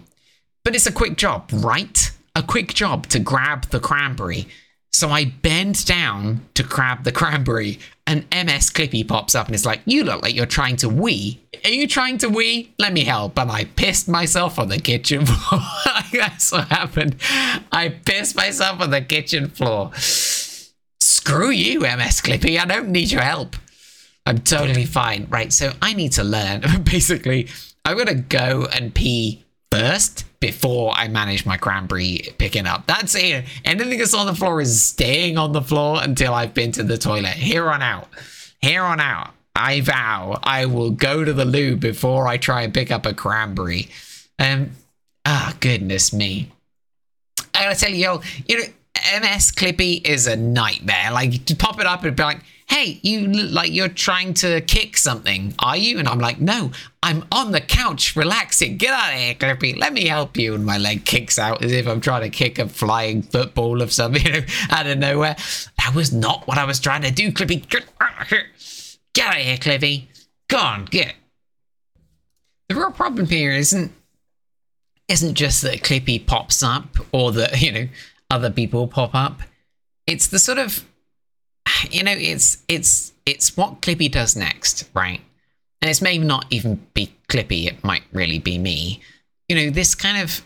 But 0.65 0.75
it's 0.75 0.87
a 0.87 0.91
quick 0.91 1.15
job, 1.17 1.49
right? 1.53 2.11
A 2.35 2.43
quick 2.43 2.73
job 2.73 3.07
to 3.07 3.19
grab 3.19 3.65
the 3.69 3.79
cranberry. 3.79 4.47
So 4.93 5.09
I 5.09 5.25
bend 5.25 5.85
down 5.85 6.45
to 6.53 6.63
grab 6.63 7.05
the 7.05 7.11
cranberry, 7.11 7.79
and 8.05 8.25
MS 8.29 8.69
Clippy 8.69 9.07
pops 9.07 9.35
up 9.35 9.47
and 9.47 9.55
is 9.55 9.65
like, 9.65 9.81
You 9.85 10.03
look 10.03 10.21
like 10.21 10.35
you're 10.35 10.45
trying 10.45 10.75
to 10.77 10.89
wee. 10.89 11.41
Are 11.63 11.71
you 11.71 11.87
trying 11.87 12.17
to 12.19 12.29
wee? 12.29 12.73
Let 12.77 12.93
me 12.93 13.03
help. 13.03 13.37
And 13.39 13.49
I 13.51 13.65
pissed 13.65 14.07
myself 14.09 14.59
on 14.59 14.67
the 14.67 14.79
kitchen 14.79 15.25
floor. 15.27 15.61
That's 16.11 16.51
what 16.51 16.67
happened. 16.67 17.15
I 17.71 17.89
pissed 18.05 18.35
myself 18.35 18.81
on 18.81 18.89
the 18.89 19.01
kitchen 19.01 19.47
floor. 19.47 19.91
Screw 19.95 21.49
you, 21.49 21.81
MS 21.81 22.21
Clippy. 22.21 22.59
I 22.59 22.65
don't 22.65 22.89
need 22.89 23.11
your 23.11 23.21
help. 23.21 23.55
I'm 24.25 24.39
totally 24.39 24.85
fine. 24.85 25.27
Right, 25.29 25.51
so 25.53 25.71
I 25.81 25.93
need 25.93 26.11
to 26.13 26.23
learn. 26.23 26.63
Basically, 26.83 27.47
I'm 27.85 27.95
going 27.95 28.07
to 28.07 28.15
go 28.15 28.67
and 28.71 28.93
pee 28.93 29.43
first 29.71 30.25
before 30.39 30.93
I 30.95 31.07
manage 31.07 31.45
my 31.45 31.57
cranberry 31.57 32.27
picking 32.37 32.67
up. 32.67 32.85
That's 32.87 33.15
it. 33.15 33.45
Anything 33.63 33.97
that's 33.97 34.13
on 34.13 34.25
the 34.25 34.35
floor 34.35 34.61
is 34.61 34.83
staying 34.83 35.37
on 35.37 35.53
the 35.53 35.61
floor 35.61 35.99
until 36.01 36.33
I've 36.33 36.53
been 36.53 36.71
to 36.73 36.83
the 36.83 36.97
toilet. 36.97 37.33
Here 37.33 37.69
on 37.69 37.81
out. 37.81 38.07
Here 38.61 38.83
on 38.83 38.99
out. 38.99 39.33
I 39.55 39.81
vow 39.81 40.39
I 40.43 40.65
will 40.65 40.91
go 40.91 41.23
to 41.23 41.33
the 41.33 41.45
loo 41.45 41.75
before 41.75 42.27
I 42.27 42.37
try 42.37 42.61
and 42.63 42.73
pick 42.73 42.91
up 42.91 43.05
a 43.05 43.13
cranberry. 43.13 43.89
Um, 44.39 44.71
ah, 45.25 45.51
oh, 45.51 45.57
goodness 45.59 46.13
me. 46.13 46.51
I 47.53 47.63
gotta 47.63 47.79
tell 47.79 47.91
you, 47.91 48.07
all 48.07 48.23
you 48.47 48.57
know, 48.59 48.65
MS 49.19 49.51
Clippy 49.51 50.05
is 50.07 50.27
a 50.27 50.35
nightmare. 50.35 51.11
Like, 51.11 51.57
pop 51.57 51.79
it 51.79 51.85
up 51.85 52.03
and 52.03 52.15
be 52.15 52.23
like, 52.23 52.41
hey, 52.71 53.01
you 53.03 53.27
look 53.27 53.51
like 53.51 53.73
you're 53.73 53.89
trying 53.89 54.33
to 54.33 54.61
kick 54.61 54.95
something, 54.95 55.53
are 55.59 55.75
you? 55.75 55.99
And 55.99 56.07
I'm 56.07 56.19
like, 56.19 56.39
no, 56.39 56.71
I'm 57.03 57.25
on 57.29 57.51
the 57.51 57.59
couch 57.59 58.15
relaxing. 58.15 58.77
Get 58.77 58.93
out 58.93 59.13
of 59.13 59.19
here, 59.19 59.33
Clippy. 59.33 59.77
Let 59.77 59.91
me 59.91 60.07
help 60.07 60.37
you. 60.37 60.55
And 60.55 60.65
my 60.65 60.77
leg 60.77 61.03
kicks 61.03 61.37
out 61.37 61.61
as 61.65 61.73
if 61.73 61.85
I'm 61.85 61.99
trying 61.99 62.21
to 62.21 62.29
kick 62.29 62.59
a 62.59 62.69
flying 62.69 63.23
football 63.23 63.81
of 63.81 63.91
some, 63.91 64.15
you 64.15 64.31
know, 64.31 64.39
out 64.69 64.87
of 64.87 64.97
nowhere. 64.97 65.35
That 65.79 65.93
was 65.93 66.13
not 66.13 66.47
what 66.47 66.57
I 66.57 66.63
was 66.63 66.79
trying 66.79 67.01
to 67.01 67.11
do, 67.11 67.33
Clippy. 67.33 67.67
Get 67.67 67.83
out 67.99 68.27
here, 68.27 68.45
get 69.13 69.27
out 69.27 69.37
of 69.37 69.43
here 69.43 69.57
Clippy. 69.57 70.05
Go 70.47 70.57
on, 70.57 70.85
get. 70.85 71.15
The 72.69 72.75
real 72.75 72.91
problem 72.91 73.27
here 73.27 73.51
isn't 73.51 73.91
isn't 75.09 75.35
just 75.35 75.61
that 75.63 75.81
Clippy 75.81 76.25
pops 76.25 76.63
up 76.63 76.95
or 77.11 77.33
that, 77.33 77.61
you 77.61 77.73
know, 77.73 77.87
other 78.29 78.49
people 78.49 78.87
pop 78.87 79.13
up. 79.13 79.41
It's 80.07 80.27
the 80.27 80.39
sort 80.39 80.57
of 80.57 80.85
you 81.91 82.03
know, 82.03 82.13
it's 82.15 82.63
it's 82.67 83.13
it's 83.25 83.55
what 83.57 83.81
Clippy 83.81 84.11
does 84.11 84.35
next, 84.35 84.89
right? 84.93 85.21
And 85.81 85.89
it's 85.89 86.01
maybe 86.01 86.25
not 86.25 86.45
even 86.49 86.85
be 86.93 87.13
Clippy, 87.27 87.65
it 87.65 87.83
might 87.83 88.03
really 88.11 88.39
be 88.39 88.57
me. 88.57 89.01
You 89.49 89.55
know, 89.55 89.69
this 89.69 89.95
kind 89.95 90.21
of 90.21 90.41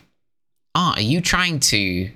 oh, 0.74 0.92
are 0.96 1.00
you 1.00 1.20
trying 1.20 1.60
to 1.60 2.10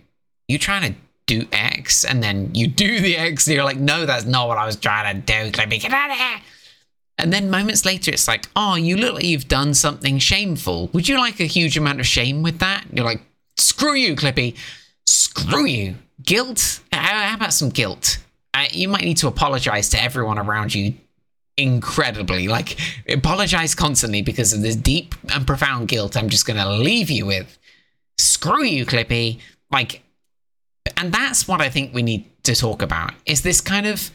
you 0.49 0.59
trying 0.59 0.93
to 0.93 0.99
do 1.27 1.47
X 1.53 2.05
and 2.05 2.23
then 2.23 2.51
you 2.55 2.67
do 2.67 3.01
the 3.07 3.17
X 3.17 3.47
and 3.47 3.55
you're 3.55 3.65
like, 3.65 3.79
no, 3.79 4.07
that's 4.07 4.25
not 4.25 4.49
what 4.49 4.59
I 4.59 4.67
was 4.67 4.77
trying 4.77 5.15
to 5.15 5.21
do, 5.21 5.51
Clippy, 5.53 5.81
get 5.81 5.93
out 5.93 6.11
of 6.11 6.17
here. 6.17 6.41
And 7.19 7.33
then 7.33 7.51
moments 7.51 7.85
later, 7.85 8.11
it's 8.11 8.27
like, 8.27 8.47
oh, 8.57 8.77
you 8.77 8.97
look 8.97 9.15
like 9.15 9.25
you've 9.25 9.47
done 9.47 9.75
something 9.75 10.19
shameful. 10.19 10.89
Would 10.95 11.07
you 11.07 11.19
like 11.19 11.39
a 11.39 11.45
huge 11.45 11.77
amount 11.77 12.01
of 12.01 12.07
shame 12.07 12.43
with 12.43 12.61
that? 12.61 12.85
You're 12.93 13.05
like, 13.05 13.21
screw 13.59 13.93
you, 13.93 14.17
Clippy. 14.17 14.57
Screw 15.07 15.67
you. 15.67 15.97
Guilt? 16.23 16.81
How 16.93 17.35
about 17.35 17.53
some 17.53 17.69
guilt? 17.69 18.19
Uh, 18.55 18.67
you 18.73 18.89
might 18.89 19.05
need 19.05 19.17
to 19.19 19.29
apologize 19.29 19.89
to 19.91 20.03
everyone 20.03 20.39
around 20.39 20.75
you 20.75 20.95
incredibly. 21.57 22.49
Like, 22.49 22.79
apologize 23.09 23.75
constantly 23.75 24.23
because 24.23 24.53
of 24.53 24.63
this 24.63 24.77
deep 24.77 25.15
and 25.33 25.47
profound 25.47 25.89
guilt 25.89 26.17
I'm 26.17 26.29
just 26.29 26.47
going 26.47 26.59
to 26.59 26.69
leave 26.71 27.11
you 27.11 27.27
with. 27.27 27.59
Screw 28.19 28.65
you, 28.65 28.87
Clippy. 28.87 29.39
Like, 29.71 30.03
and 30.97 31.13
that's 31.13 31.47
what 31.47 31.61
I 31.61 31.69
think 31.69 31.95
we 31.95 32.03
need 32.03 32.27
to 32.45 32.55
talk 32.55 32.83
about 32.83 33.13
is 33.27 33.43
this 33.43 33.61
kind 33.61 33.87
of 33.87 34.11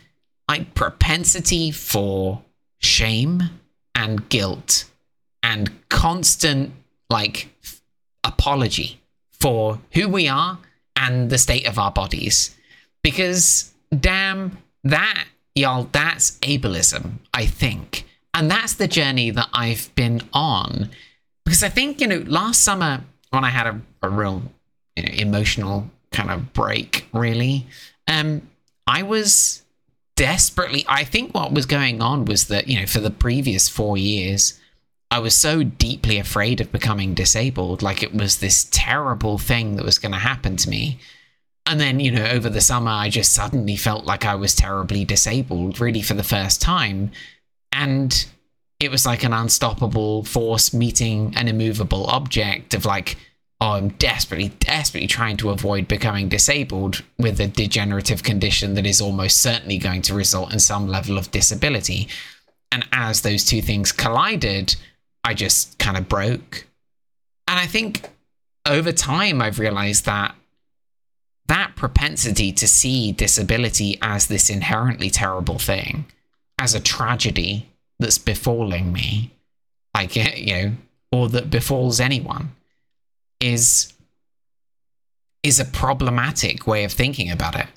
like 0.49 0.73
propensity 0.73 1.71
for 1.71 2.41
shame 2.79 3.43
and 3.93 4.27
guilt 4.29 4.85
and 5.43 5.71
constant 5.89 6.73
like 7.09 7.49
apology 8.23 8.99
for 9.31 9.79
who 9.93 10.09
we 10.09 10.27
are 10.27 10.59
and 10.95 11.29
the 11.29 11.37
state 11.37 11.67
of 11.67 11.77
our 11.77 11.91
bodies 11.91 12.55
because 13.03 13.74
damn, 13.97 14.57
that, 14.83 15.25
y'all, 15.53 15.87
that's 15.91 16.31
ableism, 16.39 17.19
I 17.33 17.45
think. 17.45 18.05
And 18.33 18.51
that's 18.51 18.73
the 18.73 18.87
journey 18.87 19.31
that 19.31 19.49
I've 19.53 19.93
been 19.95 20.21
on. 20.33 20.89
Because 21.45 21.63
I 21.63 21.69
think, 21.69 22.01
you 22.01 22.07
know, 22.07 22.23
last 22.27 22.63
summer 22.63 23.01
when 23.29 23.43
I 23.43 23.49
had 23.49 23.67
a, 23.67 23.81
a 24.01 24.09
real 24.09 24.43
you 24.95 25.03
know, 25.03 25.11
emotional 25.13 25.89
kind 26.11 26.31
of 26.31 26.53
break, 26.53 27.07
really, 27.13 27.67
um, 28.07 28.41
I 28.87 29.03
was 29.03 29.63
desperately, 30.15 30.85
I 30.87 31.03
think 31.03 31.33
what 31.33 31.53
was 31.53 31.65
going 31.65 32.01
on 32.01 32.25
was 32.25 32.47
that, 32.47 32.67
you 32.67 32.79
know, 32.79 32.85
for 32.85 32.99
the 32.99 33.11
previous 33.11 33.69
four 33.69 33.97
years, 33.97 34.59
I 35.11 35.19
was 35.19 35.35
so 35.35 35.63
deeply 35.63 36.17
afraid 36.17 36.59
of 36.59 36.71
becoming 36.71 37.13
disabled. 37.13 37.81
Like 37.81 38.03
it 38.03 38.13
was 38.13 38.37
this 38.37 38.67
terrible 38.71 39.37
thing 39.37 39.75
that 39.75 39.85
was 39.85 39.99
going 39.99 40.11
to 40.11 40.17
happen 40.17 40.57
to 40.57 40.69
me. 40.69 40.99
And 41.67 41.79
then, 41.79 41.99
you 41.99 42.11
know, 42.11 42.25
over 42.25 42.49
the 42.49 42.61
summer, 42.61 42.91
I 42.91 43.09
just 43.09 43.33
suddenly 43.33 43.75
felt 43.75 44.05
like 44.05 44.23
I 44.23 44.35
was 44.35 44.53
terribly 44.53 45.03
disabled, 45.03 45.79
really 45.79 46.01
for 46.01 46.13
the 46.13 46.23
first 46.23 46.61
time. 46.61 47.11
And 47.71 48.25
it 48.79 48.91
was 48.91 49.05
like 49.05 49.23
an 49.23 49.33
unstoppable 49.33 50.23
force 50.23 50.73
meeting 50.73 51.33
an 51.35 51.47
immovable 51.47 52.05
object 52.07 52.73
of 52.73 52.85
like, 52.85 53.17
oh, 53.61 53.71
I'm 53.71 53.89
desperately, 53.89 54.49
desperately 54.59 55.07
trying 55.07 55.37
to 55.37 55.49
avoid 55.49 55.87
becoming 55.87 56.29
disabled 56.29 57.03
with 57.17 57.39
a 57.39 57.47
degenerative 57.47 58.21
condition 58.21 58.75
that 58.75 58.85
is 58.85 59.01
almost 59.01 59.41
certainly 59.41 59.77
going 59.77 60.01
to 60.03 60.13
result 60.13 60.53
in 60.53 60.59
some 60.59 60.87
level 60.87 61.17
of 61.17 61.31
disability. 61.31 62.07
And 62.71 62.85
as 62.91 63.21
those 63.21 63.43
two 63.45 63.61
things 63.61 63.91
collided, 63.91 64.75
I 65.23 65.33
just 65.33 65.79
kind 65.79 65.97
of 65.97 66.09
broke. 66.09 66.67
And 67.47 67.59
I 67.59 67.65
think 67.65 68.09
over 68.65 68.91
time, 68.91 69.41
I've 69.41 69.59
realized 69.59 70.05
that 70.05 70.35
that 71.47 71.75
propensity 71.75 72.51
to 72.51 72.67
see 72.67 73.11
disability 73.11 73.97
as 74.01 74.27
this 74.27 74.49
inherently 74.49 75.09
terrible 75.09 75.59
thing, 75.59 76.05
as 76.59 76.73
a 76.73 76.79
tragedy 76.79 77.69
that's 77.99 78.17
befalling 78.17 78.91
me, 78.91 79.31
like, 79.93 80.15
you 80.37 80.53
know, 80.53 80.71
or 81.11 81.29
that 81.29 81.49
befalls 81.49 81.99
anyone, 81.99 82.51
is 83.39 83.91
is 85.43 85.59
a 85.59 85.65
problematic 85.65 86.65
way 86.65 86.83
of 86.83 86.91
thinking 86.91 87.29
about 87.29 87.55
it. 87.55 87.67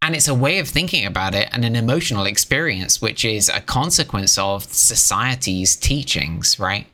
And 0.00 0.16
it's 0.16 0.26
a 0.26 0.34
way 0.34 0.58
of 0.58 0.68
thinking 0.68 1.04
about 1.04 1.34
it 1.34 1.50
and 1.52 1.66
an 1.66 1.76
emotional 1.76 2.24
experience, 2.24 3.02
which 3.02 3.26
is 3.26 3.50
a 3.50 3.60
consequence 3.60 4.38
of 4.38 4.64
society's 4.64 5.76
teachings, 5.76 6.58
right? 6.58 6.86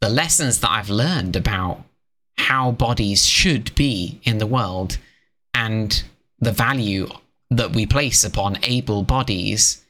The 0.00 0.08
lessons 0.08 0.58
that 0.60 0.70
I've 0.70 0.90
learned 0.90 1.36
about 1.36 1.84
how 2.36 2.72
bodies 2.72 3.24
should 3.24 3.72
be 3.76 4.20
in 4.24 4.38
the 4.38 4.46
world 4.46 4.98
and 5.62 6.02
the 6.40 6.52
value 6.52 7.08
that 7.50 7.72
we 7.72 7.86
place 7.86 8.24
upon 8.24 8.58
able 8.64 9.02
bodies 9.04 9.84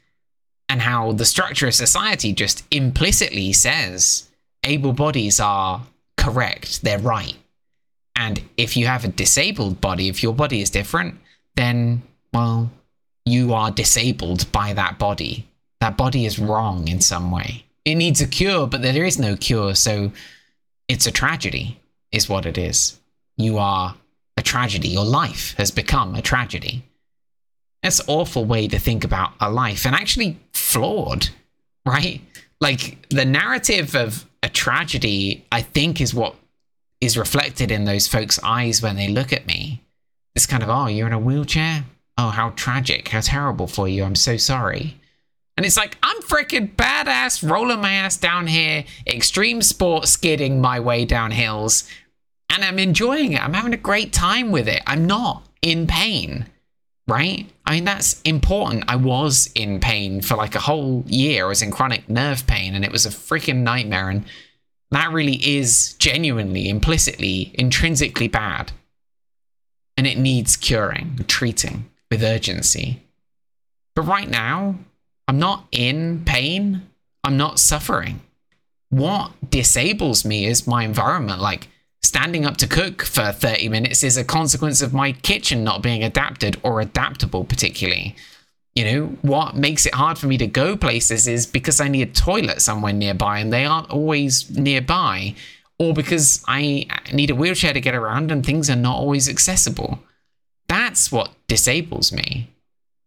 and 0.69 0.81
how 0.81 1.13
the 1.13 1.25
structure 1.25 1.67
of 1.67 1.73
society 1.73 2.31
just 2.31 2.63
implicitly 2.69 3.53
says 3.53 4.29
able 4.63 4.93
bodies 4.93 5.39
are 5.39 5.81
correct, 6.15 6.83
they're 6.83 6.99
right. 6.99 7.35
And 8.15 8.41
if 8.55 8.77
you 8.77 8.85
have 8.85 9.03
a 9.03 9.07
disabled 9.23 9.81
body, 9.81 10.07
if 10.09 10.21
your 10.21 10.33
body 10.33 10.61
is 10.61 10.69
different, 10.69 11.15
then, 11.55 12.03
well, 12.31 12.69
you 13.25 13.53
are 13.53 13.71
disabled 13.71 14.51
by 14.51 14.73
that 14.73 14.99
body. 14.99 15.47
That 15.81 15.97
body 15.97 16.25
is 16.25 16.37
wrong 16.37 16.87
in 16.87 17.01
some 17.01 17.31
way. 17.31 17.65
It 17.83 17.95
needs 17.95 18.21
a 18.21 18.27
cure, 18.27 18.67
but 18.67 18.83
there 18.83 19.03
is 19.03 19.17
no 19.17 19.35
cure. 19.35 19.73
So 19.73 20.11
it's 20.87 21.07
a 21.07 21.11
tragedy, 21.11 21.79
is 22.11 22.29
what 22.29 22.45
it 22.45 22.57
is. 22.57 22.99
You 23.37 23.57
are 23.57 23.95
tragedy. 24.43 24.89
Your 24.89 25.05
life 25.05 25.55
has 25.57 25.71
become 25.71 26.15
a 26.15 26.21
tragedy. 26.21 26.83
That's 27.81 27.99
an 27.99 28.05
awful 28.07 28.45
way 28.45 28.67
to 28.67 28.79
think 28.79 29.03
about 29.03 29.33
a 29.39 29.51
life 29.51 29.85
and 29.85 29.95
actually 29.95 30.39
flawed, 30.53 31.29
right? 31.85 32.21
Like 32.61 33.07
the 33.09 33.25
narrative 33.25 33.95
of 33.95 34.25
a 34.41 34.49
tragedy, 34.49 35.45
I 35.51 35.61
think, 35.61 35.99
is 35.99 36.13
what 36.13 36.35
is 37.01 37.17
reflected 37.17 37.71
in 37.71 37.83
those 37.83 38.07
folks' 38.07 38.39
eyes 38.43 38.81
when 38.81 38.95
they 38.95 39.09
look 39.09 39.33
at 39.33 39.45
me. 39.45 39.81
This 40.33 40.45
kind 40.45 40.63
of, 40.63 40.69
oh, 40.69 40.87
you're 40.87 41.07
in 41.07 41.13
a 41.13 41.19
wheelchair? 41.19 41.83
Oh, 42.17 42.29
how 42.29 42.51
tragic, 42.51 43.09
how 43.09 43.21
terrible 43.21 43.67
for 43.67 43.87
you. 43.87 44.03
I'm 44.03 44.15
so 44.15 44.37
sorry. 44.37 44.95
And 45.57 45.65
it's 45.65 45.77
like, 45.77 45.97
I'm 46.01 46.21
freaking 46.21 46.75
badass, 46.75 47.47
rolling 47.47 47.81
my 47.81 47.93
ass 47.93 48.17
down 48.17 48.47
here, 48.47 48.85
extreme 49.05 49.61
sport 49.61 50.07
skidding 50.07 50.61
my 50.61 50.79
way 50.79 51.05
down 51.05 51.31
hills, 51.31 51.87
and 52.49 52.63
I'm 52.63 52.79
enjoying 52.79 53.33
it. 53.33 53.43
I'm 53.43 53.53
having 53.53 53.73
a 53.73 53.77
great 53.77 54.13
time 54.13 54.51
with 54.51 54.67
it. 54.67 54.81
I'm 54.85 55.05
not 55.05 55.43
in 55.61 55.87
pain, 55.87 56.45
right? 57.07 57.49
I 57.65 57.75
mean, 57.75 57.85
that's 57.85 58.21
important. 58.21 58.85
I 58.87 58.95
was 58.95 59.49
in 59.55 59.79
pain 59.79 60.21
for 60.21 60.35
like 60.35 60.55
a 60.55 60.59
whole 60.59 61.03
year. 61.07 61.45
I 61.45 61.49
was 61.49 61.61
in 61.61 61.71
chronic 61.71 62.09
nerve 62.09 62.45
pain, 62.45 62.75
and 62.75 62.83
it 62.85 62.91
was 62.91 63.05
a 63.05 63.09
freaking 63.09 63.63
nightmare. 63.63 64.09
And 64.09 64.25
that 64.91 65.11
really 65.11 65.35
is 65.35 65.93
genuinely, 65.93 66.69
implicitly, 66.69 67.51
intrinsically 67.55 68.27
bad. 68.27 68.71
And 69.97 70.05
it 70.05 70.17
needs 70.17 70.55
curing, 70.55 71.23
treating 71.27 71.89
with 72.11 72.23
urgency. 72.23 73.01
But 73.95 74.03
right 74.03 74.29
now, 74.29 74.75
I'm 75.27 75.39
not 75.39 75.65
in 75.71 76.23
pain. 76.25 76.89
I'm 77.23 77.37
not 77.37 77.59
suffering. 77.59 78.21
What 78.89 79.31
disables 79.49 80.25
me 80.25 80.45
is 80.45 80.67
my 80.67 80.83
environment. 80.83 81.41
Like 81.41 81.69
standing 82.13 82.45
up 82.45 82.57
to 82.57 82.67
cook 82.67 83.01
for 83.01 83.31
30 83.31 83.69
minutes 83.69 84.03
is 84.03 84.17
a 84.17 84.23
consequence 84.23 84.83
of 84.83 84.93
my 84.93 85.13
kitchen 85.13 85.63
not 85.63 85.81
being 85.81 86.03
adapted 86.03 86.55
or 86.61 86.79
adaptable, 86.79 87.43
particularly. 87.43 88.15
You 88.75 88.85
know, 88.85 89.05
what 89.23 89.55
makes 89.55 89.87
it 89.87 89.95
hard 89.95 90.19
for 90.19 90.27
me 90.27 90.37
to 90.37 90.45
go 90.45 90.77
places 90.77 91.27
is 91.27 91.47
because 91.47 91.81
I 91.81 91.87
need 91.87 92.07
a 92.07 92.11
toilet 92.11 92.61
somewhere 92.61 92.93
nearby 92.93 93.39
and 93.39 93.51
they 93.51 93.65
aren't 93.65 93.89
always 93.89 94.47
nearby, 94.51 95.33
or 95.79 95.95
because 95.95 96.43
I 96.47 96.85
need 97.11 97.31
a 97.31 97.35
wheelchair 97.35 97.73
to 97.73 97.81
get 97.81 97.95
around 97.95 98.31
and 98.31 98.45
things 98.45 98.69
are 98.69 98.75
not 98.75 98.97
always 98.97 99.27
accessible. 99.27 99.97
That's 100.67 101.11
what 101.11 101.31
disables 101.47 102.11
me. 102.11 102.47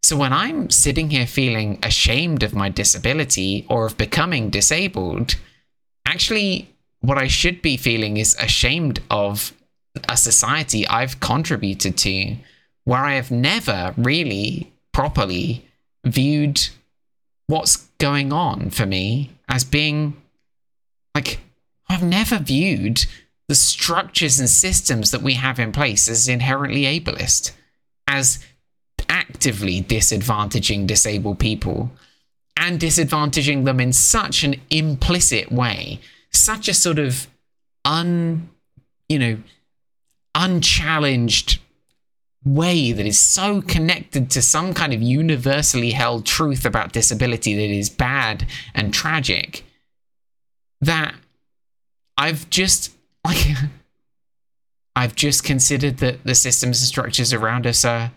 So 0.03 0.17
when 0.17 0.33
I'm 0.33 0.69
sitting 0.69 1.11
here 1.11 1.29
feeling 1.29 1.79
ashamed 1.85 2.43
of 2.43 2.55
my 2.55 2.71
disability 2.71 3.67
or 3.71 3.87
of 3.87 3.97
becoming 3.97 4.51
disabled, 4.51 5.37
actually, 6.05 6.76
what 7.01 7.19
I 7.19 7.29
should 7.29 7.63
be 7.63 7.77
feeling 7.77 8.17
is 8.17 8.35
ashamed 8.37 9.01
of 9.11 9.53
a 10.09 10.17
society 10.17 10.87
I've 10.87 11.21
contributed 11.21 11.97
to 11.99 12.37
where 12.85 13.05
I 13.05 13.15
have 13.15 13.31
never 13.31 13.95
really 13.97 14.73
properly 14.93 15.67
viewed 16.05 16.69
what's 17.47 17.77
going 17.99 18.33
on 18.33 18.71
for 18.71 18.87
me 18.87 19.31
as 19.49 19.65
being 19.65 20.17
like, 21.15 21.41
I've 21.89 22.03
never 22.03 22.39
viewed 22.39 23.07
the 23.49 23.55
structures 23.55 24.41
and 24.41 24.51
systems 24.51 25.11
that 25.13 25.23
we 25.23 25.35
have 25.35 25.59
in 25.59 25.73
place 25.73 26.09
as 26.09 26.29
inherently 26.29 26.83
ableist, 26.83 27.53
as 28.09 28.45
actively 29.09 29.83
disadvantaging 29.83 30.87
disabled 30.87 31.39
people 31.39 31.91
and 32.57 32.81
disadvantaging 32.81 33.65
them 33.65 33.81
in 33.81 33.93
such 33.93 34.43
an 34.43 34.57
implicit 34.71 35.53
way, 35.53 36.01
such 36.39 36.69
a 36.69 36.75
sort 36.75 36.99
of 36.99 37.27
un, 37.85 38.49
you 39.09 39.19
know, 39.19 39.39
unchallenged 40.35 41.61
way 42.45 42.93
that 42.93 43.07
is 43.07 43.19
so 43.19 43.61
connected 43.61 44.31
to 44.31 44.41
some 44.41 44.73
kind 44.73 44.95
of 44.95 45.03
universally 45.03 45.91
held 45.91 46.25
truth 46.25 46.65
about 46.65 46.93
disability 46.93 47.55
that 47.55 47.75
is 47.75 47.91
bad 47.91 48.47
and 48.75 48.95
tragic 48.95 49.65
that 50.81 51.15
I've 52.17 52.49
just 52.51 52.93
like 53.25 53.47
I've 54.97 55.15
just 55.15 55.45
considered 55.45 55.99
that 55.99 56.25
the 56.25 56.35
systems 56.35 56.81
and 56.81 56.89
structures 56.89 57.33
around 57.33 57.67
us 57.67 57.85
are 57.85 58.13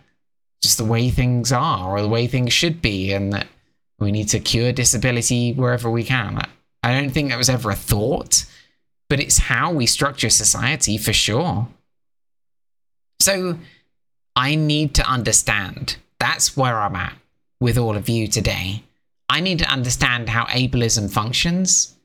just 0.62 0.78
the 0.78 0.86
way 0.86 1.10
things 1.10 1.52
are 1.52 1.90
or 1.98 2.02
the 2.02 2.08
way 2.08 2.26
things 2.26 2.54
should 2.54 2.82
be, 2.82 3.12
and 3.12 3.34
that 3.34 3.48
we 4.00 4.12
need 4.12 4.30
to 4.30 4.40
cure 4.40 4.72
disability 4.72 5.52
wherever 5.54 5.90
we 5.90 6.04
can. 6.04 6.42
I 6.84 6.94
don't 6.94 7.12
think 7.12 7.30
that 7.30 7.38
was 7.38 7.50
ever 7.50 7.72
a 7.72 7.76
thought, 7.76 8.46
but 9.10 9.20
it's 9.20 9.38
how 9.38 9.72
we 9.72 9.86
structure 9.86 10.30
society 10.30 10.98
for 10.98 11.14
sure. 11.14 11.68
So 13.20 13.60
I 14.36 14.56
need 14.56 14.96
to 14.96 15.04
understand. 15.04 15.98
That's 16.20 16.56
where 16.56 16.80
I'm 16.80 16.96
at 16.96 17.14
with 17.60 17.78
all 17.78 17.96
of 17.96 18.08
you 18.08 18.28
today. 18.28 18.84
I 19.28 19.42
need 19.42 19.60
to 19.60 19.72
understand 19.72 20.30
how 20.30 20.46
ableism 20.46 21.12
functions 21.12 21.96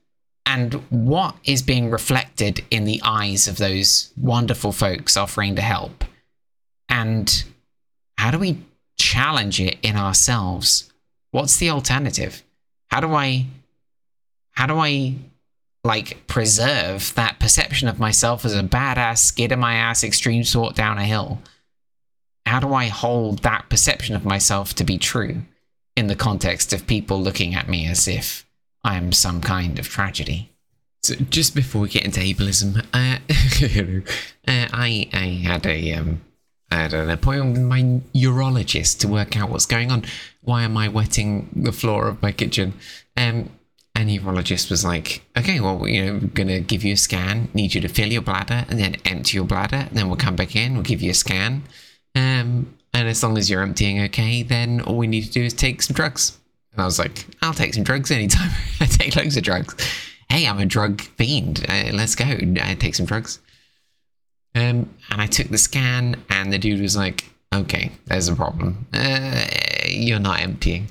and 0.45 0.73
what 0.89 1.35
is 1.43 1.61
being 1.61 1.89
reflected 1.89 2.63
in 2.69 2.85
the 2.85 3.01
eyes 3.03 3.47
of 3.47 3.57
those 3.57 4.11
wonderful 4.15 4.71
folks 4.71 5.17
offering 5.17 5.55
to 5.55 5.61
help. 5.61 6.03
And 6.87 7.43
how 8.17 8.31
do 8.31 8.37
we 8.37 8.63
challenge 8.97 9.59
it 9.59 9.77
in 9.81 9.95
ourselves? 9.95 10.91
What's 11.31 11.57
the 11.57 11.71
alternative? 11.71 12.43
How 12.91 12.99
do 12.99 13.13
I 13.13 13.47
how 14.55 14.65
do 14.65 14.77
I 14.77 15.15
like 15.83 16.25
preserve 16.27 17.13
that 17.15 17.39
perception 17.39 17.87
of 17.87 17.99
myself 17.99 18.43
as 18.43 18.55
a 18.55 18.63
badass 18.63 19.19
skid 19.19 19.51
in 19.51 19.59
my 19.59 19.75
ass 19.75 20.03
extreme 20.03 20.43
sort 20.43 20.75
down 20.75 20.97
a 20.97 21.05
hill? 21.05 21.41
How 22.45 22.59
do 22.59 22.73
I 22.73 22.85
hold 22.87 23.39
that 23.39 23.69
perception 23.69 24.15
of 24.15 24.25
myself 24.25 24.73
to 24.75 24.83
be 24.83 24.97
true 24.97 25.43
in 25.95 26.07
the 26.07 26.15
context 26.15 26.73
of 26.73 26.87
people 26.87 27.21
looking 27.21 27.55
at 27.55 27.69
me 27.69 27.87
as 27.87 28.07
if 28.07 28.45
I 28.83 28.97
am 28.97 29.11
some 29.11 29.41
kind 29.41 29.79
of 29.79 29.87
tragedy? 29.87 30.51
So 31.03 31.15
just 31.29 31.53
before 31.53 31.81
we 31.83 31.89
get 31.89 32.05
into 32.05 32.19
ableism, 32.19 32.83
uh, 32.93 33.19
uh, 34.47 34.67
I 34.73 35.07
I 35.13 35.47
had 35.47 35.65
a 35.67 35.93
um, 35.93 36.21
I 36.71 36.77
had 36.77 36.93
an 36.93 37.11
appointment 37.11 37.53
with 37.53 37.61
my 37.61 37.81
urologist 38.15 38.99
to 38.99 39.07
work 39.07 39.37
out 39.37 39.49
what's 39.49 39.67
going 39.67 39.91
on. 39.91 40.05
Why 40.41 40.63
am 40.63 40.77
I 40.77 40.87
wetting 40.87 41.49
the 41.55 41.71
floor 41.71 42.07
of 42.07 42.21
my 42.23 42.31
kitchen? 42.31 42.73
Um, 43.15 43.51
and 43.95 44.09
the 44.09 44.19
urologist 44.19 44.69
was 44.69 44.83
like, 44.83 45.23
okay, 45.37 45.61
well, 45.61 45.87
you 45.87 46.05
know, 46.05 46.13
we're 46.13 46.27
going 46.27 46.49
to 46.49 46.59
give 46.59 46.83
you 46.83 46.93
a 46.93 46.97
scan, 46.97 47.47
need 47.53 47.73
you 47.73 47.81
to 47.81 47.87
fill 47.87 48.11
your 48.11 48.21
bladder 48.21 48.65
and 48.67 48.77
then 48.77 48.97
empty 49.05 49.37
your 49.37 49.45
bladder. 49.45 49.87
And 49.87 49.91
then 49.91 50.07
we'll 50.07 50.17
come 50.17 50.35
back 50.35 50.55
in, 50.55 50.73
we'll 50.73 50.83
give 50.83 51.01
you 51.01 51.11
a 51.11 51.15
scan. 51.15 51.63
Um, 52.13 52.75
and 52.93 53.07
as 53.07 53.23
long 53.23 53.37
as 53.37 53.49
you're 53.49 53.61
emptying 53.61 54.01
okay, 54.03 54.43
then 54.43 54.81
all 54.81 54.97
we 54.97 55.07
need 55.07 55.23
to 55.23 55.31
do 55.31 55.43
is 55.43 55.53
take 55.53 55.81
some 55.81 55.93
drugs. 55.93 56.37
And 56.73 56.81
I 56.81 56.85
was 56.85 56.99
like, 56.99 57.25
I'll 57.41 57.53
take 57.53 57.73
some 57.73 57.83
drugs 57.83 58.11
anytime. 58.11 58.51
I 58.81 58.85
take 58.85 59.15
loads 59.15 59.37
of 59.37 59.43
drugs. 59.43 59.75
Hey, 60.29 60.45
I'm 60.45 60.59
a 60.59 60.65
drug 60.65 61.01
fiend. 61.01 61.65
Uh, 61.69 61.91
let's 61.93 62.15
go. 62.15 62.25
I 62.25 62.75
take 62.75 62.95
some 62.95 63.05
drugs. 63.05 63.39
Um, 64.55 64.89
and 65.09 65.21
I 65.21 65.27
took 65.27 65.47
the 65.47 65.57
scan, 65.57 66.23
and 66.29 66.51
the 66.51 66.57
dude 66.57 66.81
was 66.81 66.95
like, 66.95 67.25
"Okay, 67.53 67.91
there's 68.05 68.29
a 68.29 68.35
problem. 68.35 68.87
Uh, 68.93 69.45
you're 69.85 70.19
not 70.19 70.39
emptying." 70.39 70.87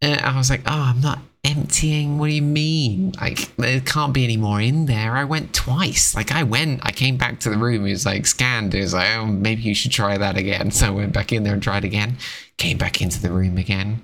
Uh, 0.00 0.18
I 0.22 0.36
was 0.36 0.48
like, 0.48 0.62
"Oh, 0.66 0.80
I'm 0.80 1.00
not 1.00 1.18
emptying. 1.44 2.18
What 2.18 2.28
do 2.28 2.34
you 2.34 2.42
mean? 2.42 3.12
Like, 3.20 3.54
there 3.56 3.80
can't 3.80 4.12
be 4.12 4.24
any 4.24 4.36
more 4.36 4.60
in 4.60 4.86
there. 4.86 5.16
I 5.16 5.24
went 5.24 5.52
twice. 5.52 6.14
Like, 6.14 6.30
I 6.30 6.42
went, 6.44 6.80
I 6.84 6.92
came 6.92 7.16
back 7.16 7.40
to 7.40 7.50
the 7.50 7.58
room. 7.58 7.84
He 7.84 7.92
was 7.92 8.06
like, 8.06 8.26
scanned. 8.26 8.72
He 8.72 8.80
was 8.80 8.94
like, 8.94 9.08
oh, 9.16 9.26
maybe 9.26 9.62
you 9.62 9.74
should 9.74 9.90
try 9.90 10.16
that 10.16 10.36
again. 10.36 10.70
So 10.70 10.86
I 10.86 10.90
went 10.90 11.12
back 11.12 11.32
in 11.32 11.42
there 11.42 11.54
and 11.54 11.62
tried 11.62 11.84
again. 11.84 12.16
Came 12.58 12.78
back 12.78 13.00
into 13.00 13.20
the 13.20 13.32
room 13.32 13.58
again. 13.58 14.02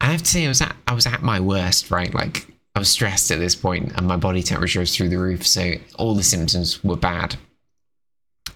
I 0.00 0.06
have 0.06 0.22
to 0.22 0.28
say, 0.28 0.44
I 0.44 0.48
was 0.48 0.60
at, 0.60 0.76
I 0.86 0.94
was 0.94 1.06
at 1.06 1.22
my 1.22 1.40
worst, 1.40 1.90
right? 1.90 2.14
Like, 2.14 2.46
I 2.74 2.78
was 2.78 2.90
stressed 2.90 3.30
at 3.30 3.38
this 3.38 3.54
point 3.54 3.92
and 3.96 4.06
my 4.06 4.16
body 4.16 4.42
temperature 4.42 4.80
was 4.80 4.94
through 4.94 5.08
the 5.08 5.18
roof. 5.18 5.46
So 5.46 5.74
all 5.96 6.14
the 6.14 6.22
symptoms 6.22 6.82
were 6.84 6.96
bad. 6.96 7.36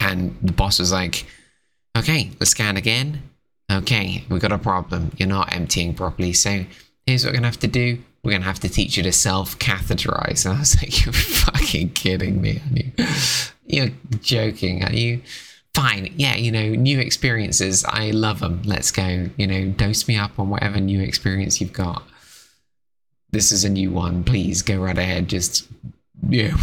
And 0.00 0.36
the 0.42 0.52
boss 0.52 0.78
was 0.78 0.92
like, 0.92 1.26
okay, 1.96 2.30
let's 2.38 2.50
scan 2.50 2.76
again. 2.76 3.22
Okay, 3.70 4.24
we 4.28 4.38
got 4.38 4.52
a 4.52 4.58
problem. 4.58 5.12
You're 5.16 5.28
not 5.28 5.52
emptying 5.52 5.94
properly. 5.94 6.32
So 6.32 6.64
here's 7.08 7.24
what 7.24 7.30
we're 7.30 7.40
going 7.40 7.42
to 7.42 7.48
have 7.48 7.60
to 7.60 7.68
do. 7.68 7.98
We're 8.22 8.32
going 8.32 8.42
to 8.42 8.48
have 8.48 8.60
to 8.60 8.68
teach 8.68 8.96
you 8.96 9.02
to 9.04 9.12
self 9.12 9.58
catheterize. 9.58 10.44
And 10.44 10.56
I 10.56 10.60
was 10.60 10.76
like, 10.82 11.04
you're 11.04 11.12
fucking 11.12 11.90
kidding 11.90 12.40
me. 12.40 12.60
Are 12.60 12.72
you? 12.74 12.92
You're 13.66 13.90
joking. 14.20 14.84
Are 14.84 14.92
you? 14.92 15.22
Fine. 15.74 16.12
Yeah, 16.16 16.36
you 16.36 16.50
know, 16.50 16.70
new 16.70 16.98
experiences. 16.98 17.84
I 17.84 18.10
love 18.10 18.40
them. 18.40 18.62
Let's 18.64 18.90
go. 18.90 19.28
You 19.36 19.46
know, 19.46 19.68
dose 19.70 20.08
me 20.08 20.16
up 20.16 20.38
on 20.38 20.50
whatever 20.50 20.80
new 20.80 21.00
experience 21.00 21.60
you've 21.60 21.72
got 21.72 22.02
this 23.30 23.52
is 23.52 23.64
a 23.64 23.70
new 23.70 23.90
one. 23.90 24.24
Please 24.24 24.62
go 24.62 24.76
right 24.78 24.96
ahead. 24.96 25.28
Just, 25.28 25.68
yeah. 26.28 26.56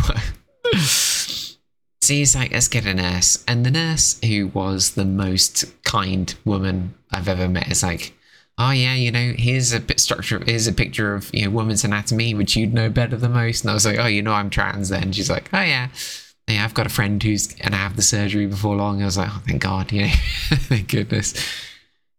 so 0.73 2.13
he's 2.13 2.35
like, 2.35 2.51
let's 2.51 2.67
get 2.67 2.85
a 2.85 2.93
nurse. 2.93 3.43
And 3.47 3.65
the 3.65 3.71
nurse, 3.71 4.19
who 4.21 4.47
was 4.47 4.91
the 4.91 5.05
most 5.05 5.65
kind 5.83 6.33
woman 6.43 6.95
I've 7.11 7.27
ever 7.27 7.47
met, 7.47 7.71
is 7.71 7.83
like, 7.83 8.14
oh 8.57 8.71
yeah, 8.71 8.95
you 8.95 9.11
know, 9.11 9.33
here's 9.37 9.73
a 9.73 9.79
bit 9.79 9.99
structure, 9.99 10.41
here's 10.45 10.67
a 10.67 10.73
picture 10.73 11.13
of 11.13 11.33
you 11.33 11.45
know 11.45 11.51
woman's 11.51 11.83
anatomy, 11.83 12.33
which 12.33 12.55
you'd 12.55 12.73
know 12.73 12.89
better 12.89 13.17
than 13.17 13.33
most. 13.33 13.63
And 13.63 13.71
I 13.71 13.73
was 13.73 13.85
like, 13.85 13.99
oh, 13.99 14.07
you 14.07 14.21
know, 14.21 14.33
I'm 14.33 14.49
trans. 14.49 14.89
Then 14.89 15.11
she's 15.11 15.29
like, 15.29 15.49
oh 15.53 15.61
yeah, 15.61 15.89
yeah, 16.47 16.63
I've 16.63 16.73
got 16.73 16.85
a 16.85 16.89
friend 16.89 17.21
who's 17.21 17.47
gonna 17.47 17.77
have 17.77 17.95
the 17.95 18.01
surgery 18.01 18.47
before 18.47 18.75
long. 18.75 19.01
I 19.01 19.05
was 19.05 19.17
like, 19.17 19.29
oh, 19.31 19.41
thank 19.47 19.61
God, 19.61 19.91
you 19.91 20.03
know, 20.03 20.07
thank 20.49 20.89
goodness. 20.89 21.33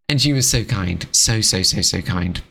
And 0.08 0.20
she 0.20 0.32
was 0.32 0.48
so 0.48 0.64
kind, 0.64 1.06
so 1.12 1.40
so 1.40 1.62
so 1.62 1.80
so 1.80 2.00
kind, 2.00 2.42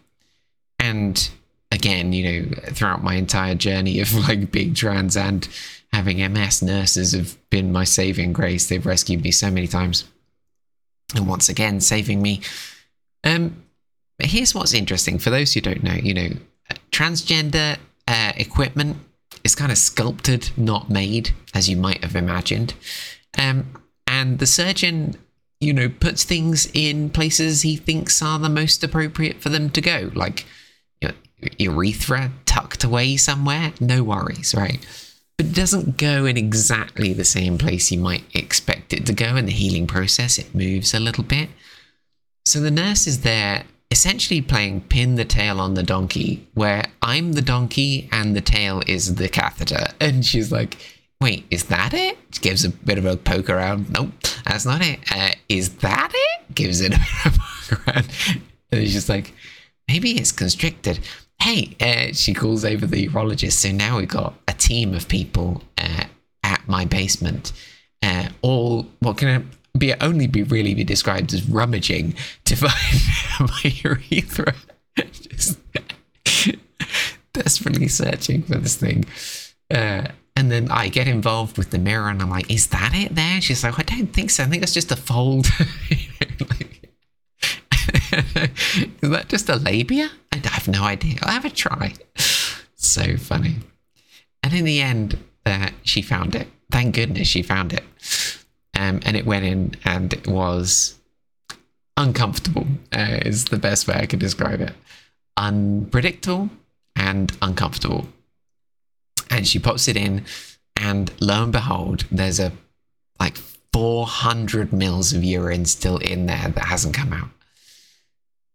and 0.79 1.29
again, 1.71 2.13
you 2.13 2.23
know, 2.43 2.51
throughout 2.71 3.03
my 3.03 3.15
entire 3.15 3.55
journey 3.55 3.99
of 3.99 4.13
like 4.27 4.51
being 4.51 4.73
trans 4.73 5.15
and 5.15 5.47
having 5.93 6.17
MS, 6.33 6.61
nurses 6.61 7.13
have 7.13 7.37
been 7.49 7.71
my 7.71 7.83
saving 7.83 8.33
grace. 8.33 8.67
They've 8.67 8.85
rescued 8.85 9.23
me 9.23 9.31
so 9.31 9.49
many 9.49 9.67
times. 9.67 10.05
And 11.15 11.27
once 11.27 11.49
again, 11.49 11.79
saving 11.79 12.21
me. 12.21 12.41
Um, 13.23 13.63
But 14.17 14.27
here's 14.27 14.55
what's 14.55 14.73
interesting 14.73 15.19
for 15.19 15.29
those 15.29 15.53
who 15.53 15.61
don't 15.61 15.83
know, 15.83 15.93
you 15.93 16.13
know, 16.13 16.29
transgender 16.91 17.77
uh, 18.07 18.31
equipment 18.37 18.97
is 19.43 19.55
kind 19.55 19.71
of 19.71 19.77
sculpted, 19.77 20.51
not 20.57 20.89
made, 20.89 21.31
as 21.53 21.69
you 21.69 21.75
might 21.75 22.03
have 22.03 22.15
imagined. 22.15 22.73
Um, 23.37 23.81
and 24.07 24.39
the 24.39 24.45
surgeon, 24.45 25.15
you 25.59 25.73
know, 25.73 25.89
puts 25.89 26.23
things 26.23 26.69
in 26.73 27.09
places 27.09 27.61
he 27.61 27.75
thinks 27.75 28.21
are 28.21 28.39
the 28.39 28.49
most 28.49 28.83
appropriate 28.83 29.41
for 29.41 29.49
them 29.49 29.69
to 29.71 29.81
go, 29.81 30.11
like 30.15 30.45
your 31.01 31.11
urethra 31.57 32.31
tucked 32.45 32.83
away 32.83 33.17
somewhere. 33.17 33.73
No 33.79 34.03
worries, 34.03 34.55
right? 34.55 34.85
But 35.37 35.47
it 35.47 35.55
doesn't 35.55 35.97
go 35.97 36.25
in 36.25 36.37
exactly 36.37 37.13
the 37.13 37.25
same 37.25 37.57
place 37.57 37.91
you 37.91 37.99
might 37.99 38.23
expect 38.33 38.93
it 38.93 39.05
to 39.05 39.13
go 39.13 39.35
in 39.35 39.45
the 39.45 39.51
healing 39.51 39.87
process. 39.87 40.37
It 40.37 40.55
moves 40.55 40.93
a 40.93 40.99
little 40.99 41.23
bit. 41.23 41.49
So 42.45 42.59
the 42.59 42.71
nurse 42.71 43.07
is 43.07 43.21
there 43.21 43.65
essentially 43.91 44.41
playing 44.41 44.81
pin 44.81 45.15
the 45.15 45.25
tail 45.25 45.59
on 45.59 45.73
the 45.73 45.83
donkey, 45.83 46.47
where 46.53 46.85
I'm 47.01 47.33
the 47.33 47.41
donkey 47.41 48.09
and 48.11 48.35
the 48.35 48.41
tail 48.41 48.81
is 48.87 49.15
the 49.15 49.29
catheter. 49.29 49.87
And 49.99 50.25
she's 50.25 50.51
like, 50.51 50.77
wait, 51.21 51.45
is 51.49 51.65
that 51.65 51.93
it? 51.93 52.17
She 52.31 52.41
gives 52.41 52.65
a 52.65 52.69
bit 52.69 52.97
of 52.97 53.05
a 53.05 53.17
poke 53.17 53.49
around. 53.49 53.89
Nope, 53.91 54.11
that's 54.45 54.65
not 54.65 54.81
it. 54.81 54.99
Uh, 55.11 55.31
is 55.49 55.77
that 55.77 56.11
it? 56.13 56.55
Gives 56.55 56.81
it 56.81 56.93
a 56.93 56.97
bit 57.23 57.25
of 57.25 57.35
a 57.35 57.75
poke 57.75 57.87
around. 57.87 58.09
And 58.71 58.87
she's 58.87 59.09
like, 59.09 59.33
maybe 59.87 60.11
it's 60.11 60.31
constricted. 60.31 60.99
Hey, 61.41 61.75
uh, 61.79 62.13
she 62.13 62.33
calls 62.33 62.65
over 62.65 62.85
the 62.85 63.07
urologist. 63.07 63.53
So 63.53 63.71
now 63.71 63.97
we've 63.97 64.07
got 64.07 64.33
a 64.47 64.53
team 64.53 64.93
of 64.93 65.07
people 65.07 65.63
uh, 65.77 66.05
at 66.43 66.67
my 66.67 66.85
basement, 66.85 67.51
uh, 68.03 68.29
all 68.41 68.87
what 68.99 69.17
can 69.17 69.27
I 69.27 69.43
be 69.77 69.93
only 70.01 70.27
be 70.27 70.43
really 70.43 70.73
be 70.73 70.83
described 70.83 71.33
as 71.33 71.47
rummaging 71.49 72.15
to 72.45 72.55
find 72.55 73.49
my 73.49 73.71
urethra. 73.83 74.53
Just 74.97 75.59
desperately 77.33 77.87
searching 77.87 78.43
for 78.43 78.55
this 78.55 78.75
thing. 78.75 79.05
Uh, 79.69 80.07
and 80.37 80.51
then 80.51 80.69
I 80.69 80.89
get 80.89 81.07
involved 81.07 81.57
with 81.57 81.71
the 81.71 81.79
mirror 81.79 82.09
and 82.09 82.21
I'm 82.21 82.29
like, 82.29 82.49
is 82.51 82.67
that 82.67 82.91
it 82.93 83.15
there? 83.15 83.41
She's 83.41 83.63
like, 83.63 83.79
I 83.79 83.83
don't 83.83 84.13
think 84.13 84.29
so. 84.29 84.43
I 84.43 84.47
think 84.47 84.63
it's 84.63 84.73
just 84.73 84.91
a 84.91 84.95
fold. 84.95 85.47
is 89.01 89.09
that 89.09 89.25
just 89.27 89.49
a 89.49 89.55
labia? 89.55 90.09
I 90.31 90.37
have 90.43 90.67
no 90.67 90.83
idea. 90.83 91.17
I'll 91.21 91.33
have 91.33 91.45
a 91.45 91.49
try. 91.49 91.93
So 92.75 93.17
funny. 93.17 93.57
And 94.43 94.53
in 94.53 94.65
the 94.65 94.81
end, 94.81 95.17
uh, 95.45 95.69
she 95.83 96.01
found 96.01 96.35
it. 96.35 96.47
Thank 96.71 96.95
goodness 96.95 97.27
she 97.27 97.41
found 97.41 97.73
it. 97.73 97.83
Um, 98.75 98.99
and 99.05 99.15
it 99.15 99.25
went 99.25 99.45
in 99.45 99.75
and 99.85 100.13
it 100.13 100.27
was 100.27 100.95
uncomfortable, 101.97 102.67
uh, 102.91 103.19
is 103.21 103.45
the 103.45 103.57
best 103.57 103.87
way 103.87 103.95
I 103.95 104.05
could 104.05 104.19
describe 104.19 104.61
it. 104.61 104.73
Unpredictable 105.37 106.49
and 106.95 107.35
uncomfortable. 107.41 108.07
And 109.29 109.47
she 109.47 109.59
pops 109.59 109.87
it 109.87 109.97
in, 109.97 110.25
and 110.75 111.11
lo 111.19 111.43
and 111.43 111.51
behold, 111.51 112.05
there's 112.11 112.39
a 112.39 112.51
like 113.19 113.37
400 113.73 114.71
mils 114.71 115.13
of 115.13 115.23
urine 115.23 115.65
still 115.65 115.97
in 115.97 116.25
there 116.25 116.49
that 116.49 116.65
hasn't 116.65 116.95
come 116.95 117.13
out. 117.13 117.29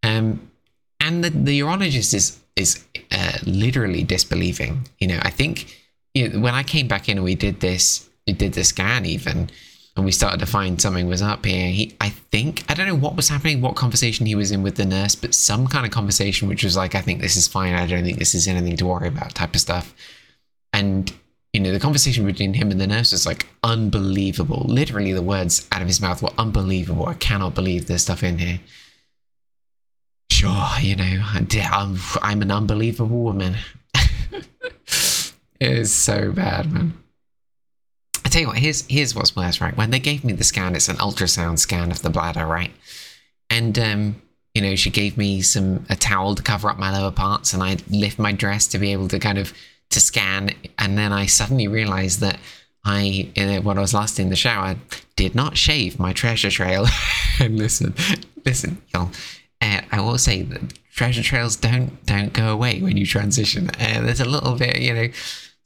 Um, 0.03 0.51
and 0.99 1.23
the, 1.23 1.29
the 1.29 1.59
urologist 1.59 2.13
is 2.13 2.39
is 2.55 2.83
uh, 3.11 3.37
literally 3.45 4.03
disbelieving. 4.03 4.87
You 4.99 5.07
know, 5.07 5.19
I 5.21 5.29
think 5.29 5.77
you 6.13 6.29
know, 6.29 6.39
when 6.39 6.53
I 6.53 6.63
came 6.63 6.87
back 6.87 7.07
in 7.09 7.17
and 7.17 7.23
we 7.23 7.35
did 7.35 7.59
this, 7.59 8.09
we 8.27 8.33
did 8.33 8.53
the 8.53 8.63
scan 8.63 9.05
even, 9.05 9.49
and 9.95 10.05
we 10.05 10.11
started 10.11 10.39
to 10.39 10.45
find 10.45 10.81
something 10.81 11.07
was 11.07 11.21
up 11.21 11.45
here. 11.45 11.69
He, 11.69 11.95
I 11.99 12.09
think, 12.09 12.63
I 12.69 12.73
don't 12.73 12.87
know 12.87 12.95
what 12.95 13.15
was 13.15 13.27
happening, 13.27 13.61
what 13.61 13.75
conversation 13.75 14.25
he 14.25 14.35
was 14.35 14.51
in 14.51 14.63
with 14.63 14.75
the 14.75 14.85
nurse, 14.85 15.15
but 15.15 15.35
some 15.35 15.67
kind 15.67 15.85
of 15.85 15.91
conversation 15.91 16.47
which 16.47 16.63
was 16.63 16.77
like, 16.77 16.95
I 16.95 17.01
think 17.01 17.19
this 17.19 17.35
is 17.35 17.47
fine. 17.47 17.73
I 17.73 17.85
don't 17.85 18.03
think 18.03 18.17
this 18.17 18.33
is 18.33 18.47
anything 18.47 18.77
to 18.77 18.85
worry 18.85 19.09
about, 19.09 19.35
type 19.35 19.53
of 19.53 19.61
stuff. 19.61 19.93
And 20.71 21.11
you 21.53 21.59
know, 21.59 21.73
the 21.73 21.79
conversation 21.79 22.25
between 22.25 22.53
him 22.53 22.71
and 22.71 22.79
the 22.79 22.87
nurse 22.87 23.11
was 23.11 23.25
like 23.25 23.47
unbelievable. 23.63 24.65
Literally, 24.69 25.11
the 25.11 25.21
words 25.21 25.67
out 25.71 25.81
of 25.81 25.87
his 25.87 25.99
mouth 25.99 26.21
were 26.21 26.31
unbelievable. 26.37 27.07
I 27.07 27.15
cannot 27.15 27.55
believe 27.55 27.87
there's 27.87 28.03
stuff 28.03 28.23
in 28.23 28.37
here. 28.37 28.61
Sure, 30.31 30.69
you 30.79 30.95
know, 30.95 31.21
I'm, 31.23 31.97
I'm 32.21 32.41
an 32.41 32.51
unbelievable 32.51 33.19
woman. 33.19 33.57
it 33.93 35.33
is 35.59 35.93
so 35.93 36.31
bad, 36.31 36.71
man. 36.71 37.00
Tell 38.31 38.41
you 38.41 38.47
what, 38.47 38.57
here's 38.59 38.87
here's 38.87 39.13
what's 39.13 39.35
worse, 39.35 39.59
right? 39.59 39.75
When 39.75 39.91
they 39.91 39.99
gave 39.99 40.23
me 40.23 40.31
the 40.31 40.45
scan, 40.45 40.73
it's 40.73 40.87
an 40.87 40.95
ultrasound 40.95 41.59
scan 41.59 41.91
of 41.91 42.01
the 42.01 42.09
bladder, 42.09 42.45
right? 42.45 42.71
And 43.49 43.77
um, 43.77 44.21
you 44.53 44.61
know, 44.61 44.75
she 44.75 44.89
gave 44.89 45.17
me 45.17 45.41
some 45.41 45.85
a 45.89 45.97
towel 45.97 46.35
to 46.35 46.41
cover 46.41 46.69
up 46.69 46.79
my 46.79 46.97
lower 46.97 47.11
parts, 47.11 47.53
and 47.53 47.61
I 47.61 47.75
lift 47.89 48.19
my 48.19 48.31
dress 48.31 48.67
to 48.67 48.79
be 48.79 48.93
able 48.93 49.09
to 49.09 49.19
kind 49.19 49.37
of 49.37 49.53
to 49.89 49.99
scan, 49.99 50.51
and 50.79 50.97
then 50.97 51.11
I 51.11 51.25
suddenly 51.25 51.67
realized 51.67 52.21
that 52.21 52.39
I, 52.85 53.29
when 53.35 53.77
I 53.77 53.81
was 53.81 53.93
last 53.93 54.17
in 54.17 54.29
the 54.29 54.35
shower, 54.35 54.75
did 55.15 55.35
not 55.35 55.57
shave 55.57 55.99
my 55.99 56.13
treasure 56.13 56.49
trail. 56.49 56.87
and 57.39 57.57
listen, 57.57 57.93
listen, 58.45 58.81
y'all. 58.93 59.11
Uh, 59.61 59.81
I 59.91 59.99
will 59.99 60.17
say 60.17 60.41
that 60.43 60.61
treasure 60.93 61.21
trails 61.21 61.55
don't 61.57 62.03
don't 62.05 62.33
go 62.33 62.47
away 62.53 62.81
when 62.81 62.95
you 62.95 63.05
transition. 63.05 63.69
Uh, 63.71 64.01
there's 64.01 64.21
a 64.21 64.25
little 64.25 64.55
bit, 64.55 64.79
you 64.79 64.93
know. 64.93 65.07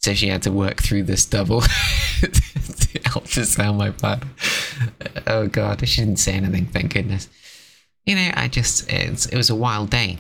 So 0.05 0.13
she 0.13 0.27
had 0.27 0.43
to 0.43 0.51
work 0.51 0.83
through 0.83 1.01
this 1.01 1.25
double 1.25 1.61
to 2.21 3.43
sound 3.43 3.79
my 3.79 3.89
plan. 3.89 4.21
Oh 5.25 5.47
god, 5.47 5.87
she 5.89 6.01
didn't 6.01 6.19
say 6.19 6.33
anything. 6.33 6.67
Thank 6.67 6.93
goodness. 6.93 7.27
You 8.05 8.13
know, 8.13 8.29
I 8.35 8.47
just 8.47 8.87
it 8.87 9.33
was 9.33 9.49
a 9.49 9.55
wild 9.55 9.89
day. 9.89 10.19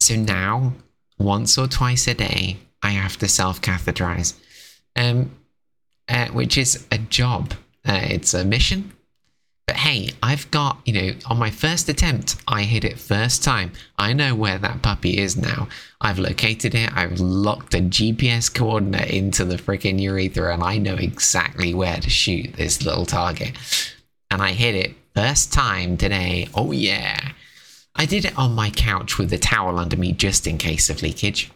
So 0.00 0.16
now, 0.16 0.72
once 1.18 1.58
or 1.58 1.68
twice 1.68 2.08
a 2.08 2.14
day, 2.14 2.56
I 2.82 2.92
have 2.92 3.18
to 3.18 3.28
self 3.28 3.60
catheterize, 3.60 4.32
um, 4.96 5.32
uh, 6.08 6.28
which 6.28 6.56
is 6.56 6.86
a 6.90 6.96
job. 6.96 7.52
Uh, 7.86 8.00
it's 8.04 8.32
a 8.32 8.42
mission. 8.42 8.94
Hey, 9.82 10.10
I've 10.22 10.48
got, 10.52 10.78
you 10.84 10.92
know, 10.92 11.14
on 11.26 11.40
my 11.40 11.50
first 11.50 11.88
attempt, 11.88 12.36
I 12.46 12.62
hit 12.62 12.84
it 12.84 13.00
first 13.00 13.42
time. 13.42 13.72
I 13.98 14.12
know 14.12 14.32
where 14.32 14.56
that 14.56 14.80
puppy 14.80 15.18
is 15.18 15.36
now. 15.36 15.66
I've 16.00 16.20
located 16.20 16.76
it. 16.76 16.96
I've 16.96 17.18
locked 17.18 17.74
a 17.74 17.78
GPS 17.78 18.54
coordinate 18.54 19.10
into 19.10 19.44
the 19.44 19.56
freaking 19.56 20.00
urethra, 20.00 20.54
and 20.54 20.62
I 20.62 20.78
know 20.78 20.94
exactly 20.94 21.74
where 21.74 21.96
to 21.96 22.08
shoot 22.08 22.52
this 22.52 22.84
little 22.84 23.06
target. 23.06 23.58
And 24.30 24.40
I 24.40 24.52
hit 24.52 24.76
it 24.76 24.94
first 25.16 25.52
time 25.52 25.96
today. 25.96 26.48
Oh, 26.54 26.70
yeah. 26.70 27.32
I 27.96 28.06
did 28.06 28.24
it 28.24 28.38
on 28.38 28.52
my 28.52 28.70
couch 28.70 29.18
with 29.18 29.32
a 29.32 29.38
towel 29.38 29.80
under 29.80 29.96
me 29.96 30.12
just 30.12 30.46
in 30.46 30.58
case 30.58 30.90
of 30.90 31.02
leakage. 31.02 31.50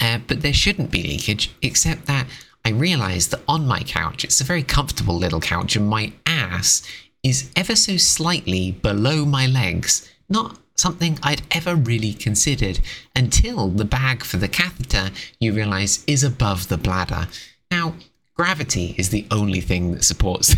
Uh, 0.00 0.20
but 0.26 0.40
there 0.40 0.54
shouldn't 0.54 0.90
be 0.90 1.02
leakage, 1.02 1.54
except 1.60 2.06
that 2.06 2.26
I 2.64 2.70
realised 2.70 3.30
that 3.32 3.42
on 3.46 3.66
my 3.66 3.80
couch, 3.80 4.24
it's 4.24 4.40
a 4.40 4.44
very 4.44 4.62
comfortable 4.62 5.18
little 5.18 5.40
couch, 5.40 5.76
and 5.76 5.86
my 5.86 6.14
ass 6.24 6.82
is 7.22 7.50
ever 7.56 7.76
so 7.76 7.96
slightly 7.96 8.72
below 8.72 9.24
my 9.24 9.46
legs. 9.46 10.10
Not 10.28 10.58
something 10.76 11.18
I'd 11.22 11.42
ever 11.50 11.74
really 11.74 12.14
considered 12.14 12.80
until 13.14 13.68
the 13.68 13.84
bag 13.84 14.24
for 14.24 14.38
the 14.38 14.48
catheter 14.48 15.10
you 15.38 15.52
realise 15.52 16.04
is 16.06 16.24
above 16.24 16.68
the 16.68 16.78
bladder. 16.78 17.28
Now, 17.70 17.94
gravity 18.34 18.94
is 18.96 19.10
the 19.10 19.26
only 19.30 19.60
thing 19.60 19.92
that 19.92 20.04
supports 20.04 20.48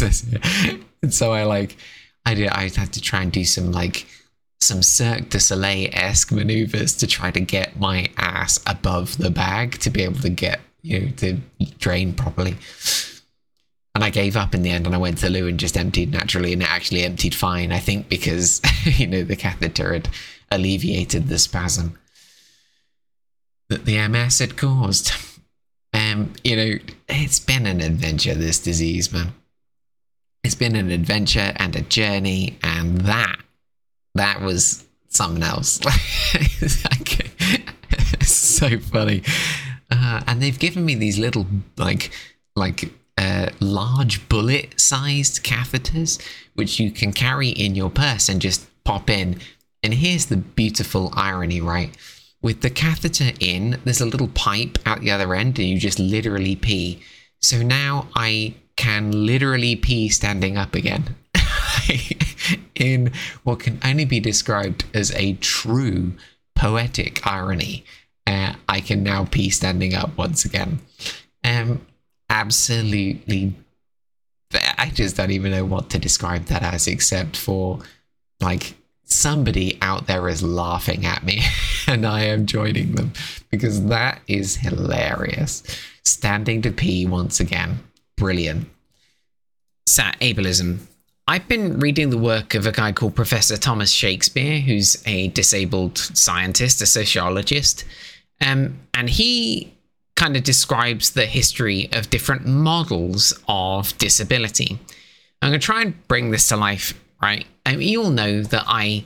the 0.00 0.80
and 1.02 1.14
so 1.14 1.32
I 1.32 1.44
like, 1.44 1.76
I 2.24 2.34
did, 2.34 2.48
I 2.48 2.62
had 2.62 2.92
to 2.94 3.00
try 3.00 3.22
and 3.22 3.30
do 3.30 3.44
some 3.44 3.70
like 3.70 4.06
some 4.60 4.82
Cirque 4.82 5.28
du 5.28 5.38
Soleil 5.38 5.90
esque 5.92 6.32
maneuvers 6.32 6.96
to 6.96 7.06
try 7.06 7.30
to 7.30 7.40
get 7.40 7.78
my 7.78 8.08
ass 8.16 8.58
above 8.66 9.18
the 9.18 9.30
bag 9.30 9.78
to 9.78 9.90
be 9.90 10.02
able 10.02 10.18
to 10.20 10.30
get, 10.30 10.60
you 10.82 11.00
know, 11.00 11.10
to 11.18 11.38
drain 11.78 12.12
properly. 12.12 12.56
And 13.96 14.04
I 14.04 14.10
gave 14.10 14.36
up 14.36 14.54
in 14.54 14.60
the 14.60 14.68
end 14.72 14.84
and 14.84 14.94
I 14.94 14.98
went 14.98 15.16
to 15.18 15.30
loo 15.30 15.48
and 15.48 15.58
just 15.58 15.74
emptied 15.74 16.12
naturally 16.12 16.52
and 16.52 16.60
it 16.60 16.68
actually 16.68 17.02
emptied 17.02 17.34
fine, 17.34 17.72
I 17.72 17.78
think, 17.78 18.10
because, 18.10 18.60
you 18.84 19.06
know, 19.06 19.24
the 19.24 19.36
catheter 19.36 19.94
had 19.94 20.10
alleviated 20.50 21.28
the 21.28 21.38
spasm 21.38 21.98
that 23.70 23.86
the 23.86 24.06
MS 24.06 24.40
had 24.40 24.58
caused. 24.58 25.12
Um, 25.94 26.34
you 26.44 26.56
know, 26.56 26.72
it's 27.08 27.40
been 27.40 27.64
an 27.64 27.80
adventure, 27.80 28.34
this 28.34 28.58
disease, 28.58 29.10
man. 29.14 29.32
It's 30.44 30.54
been 30.54 30.76
an 30.76 30.90
adventure 30.90 31.54
and 31.56 31.74
a 31.74 31.80
journey, 31.80 32.58
and 32.62 33.00
that 33.00 33.40
that 34.14 34.42
was 34.42 34.84
something 35.08 35.42
else. 35.42 35.80
so 38.20 38.78
funny. 38.78 39.22
Uh, 39.90 40.20
and 40.26 40.42
they've 40.42 40.58
given 40.58 40.84
me 40.84 40.96
these 40.96 41.18
little 41.18 41.46
like 41.78 42.10
like 42.56 42.92
large 43.60 44.28
bullet 44.28 44.78
sized 44.78 45.42
catheters 45.42 46.20
which 46.56 46.80
you 46.80 46.90
can 46.90 47.12
carry 47.12 47.50
in 47.50 47.74
your 47.74 47.90
purse 47.90 48.28
and 48.28 48.40
just 48.40 48.66
pop 48.82 49.08
in. 49.08 49.38
And 49.82 49.94
here's 49.94 50.26
the 50.26 50.38
beautiful 50.38 51.12
irony, 51.14 51.60
right? 51.60 51.96
With 52.42 52.62
the 52.62 52.70
catheter 52.70 53.32
in, 53.38 53.78
there's 53.84 54.00
a 54.00 54.06
little 54.06 54.28
pipe 54.28 54.78
out 54.84 55.00
the 55.00 55.10
other 55.10 55.34
end, 55.34 55.58
and 55.58 55.68
you 55.68 55.78
just 55.78 55.98
literally 55.98 56.56
pee. 56.56 57.00
So 57.40 57.62
now 57.62 58.08
I 58.16 58.54
can 58.76 59.26
literally 59.26 59.76
pee 59.76 60.08
standing 60.08 60.56
up 60.56 60.74
again. 60.74 61.14
in 62.74 63.12
what 63.44 63.60
can 63.60 63.78
only 63.84 64.04
be 64.04 64.20
described 64.20 64.84
as 64.94 65.12
a 65.12 65.34
true 65.34 66.12
poetic 66.54 67.26
irony. 67.26 67.84
Uh, 68.26 68.54
I 68.68 68.80
can 68.80 69.02
now 69.02 69.24
pee 69.24 69.50
standing 69.50 69.94
up 69.94 70.16
once 70.16 70.44
again. 70.44 70.80
Um, 71.44 71.80
absolutely. 72.40 73.54
I 74.78 74.90
just 74.90 75.16
don't 75.16 75.30
even 75.30 75.52
know 75.52 75.64
what 75.64 75.90
to 75.90 75.98
describe 75.98 76.46
that 76.46 76.62
as, 76.62 76.86
except 76.86 77.36
for 77.36 77.80
like 78.40 78.74
somebody 79.04 79.78
out 79.82 80.06
there 80.06 80.28
is 80.28 80.42
laughing 80.42 81.06
at 81.06 81.24
me 81.24 81.40
and 81.86 82.04
I 82.04 82.24
am 82.24 82.46
joining 82.46 82.94
them 82.94 83.12
because 83.50 83.86
that 83.86 84.20
is 84.26 84.56
hilarious. 84.56 85.62
Standing 86.04 86.62
to 86.62 86.70
pee 86.70 87.06
once 87.06 87.40
again. 87.40 87.78
Brilliant. 88.16 88.68
Sat 89.86 90.18
ableism. 90.20 90.78
I've 91.28 91.48
been 91.48 91.80
reading 91.80 92.10
the 92.10 92.18
work 92.18 92.54
of 92.54 92.66
a 92.66 92.72
guy 92.72 92.92
called 92.92 93.16
Professor 93.16 93.56
Thomas 93.56 93.90
Shakespeare, 93.90 94.60
who's 94.60 95.02
a 95.06 95.28
disabled 95.28 95.98
scientist, 95.98 96.80
a 96.82 96.86
sociologist. 96.86 97.84
Um, 98.40 98.78
and 98.94 99.10
he 99.10 99.75
kind 100.16 100.36
of 100.36 100.42
describes 100.42 101.10
the 101.10 101.26
history 101.26 101.88
of 101.92 102.10
different 102.10 102.46
models 102.46 103.38
of 103.48 103.96
disability. 103.98 104.78
I'm 105.40 105.50
going 105.50 105.60
to 105.60 105.64
try 105.64 105.82
and 105.82 106.08
bring 106.08 106.30
this 106.30 106.48
to 106.48 106.56
life, 106.56 106.98
right? 107.22 107.46
Mean, 107.66 107.80
you 107.80 108.02
all 108.02 108.10
know 108.10 108.42
that 108.42 108.64
I 108.66 109.04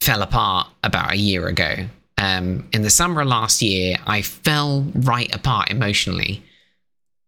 fell 0.00 0.22
apart 0.22 0.68
about 0.82 1.12
a 1.12 1.16
year 1.16 1.46
ago. 1.46 1.86
Um, 2.18 2.68
in 2.72 2.82
the 2.82 2.90
summer 2.90 3.22
of 3.22 3.28
last 3.28 3.62
year, 3.62 3.96
I 4.06 4.22
fell 4.22 4.86
right 4.94 5.34
apart 5.34 5.70
emotionally. 5.70 6.42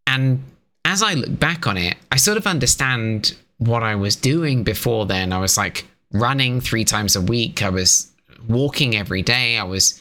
And 0.07 0.43
as 0.85 1.03
I 1.03 1.15
look 1.15 1.39
back 1.39 1.67
on 1.67 1.77
it, 1.77 1.97
I 2.13 2.17
sort 2.17 2.37
of 2.37 2.47
understand 2.47 3.37
what 3.59 3.83
I 3.83 3.95
was 3.95 4.17
doing 4.17 4.65
before 4.65 5.07
then. 5.07 5.33
I 5.33 5.39
was 5.39 5.57
like 5.57 5.87
running 6.13 6.61
three 6.61 6.85
times 6.85 7.17
a 7.17 7.21
week, 7.21 7.63
I 7.63 7.71
was 7.71 8.11
walking 8.49 8.97
every 8.97 9.23
day, 9.23 9.59
I 9.59 9.65
was 9.65 10.01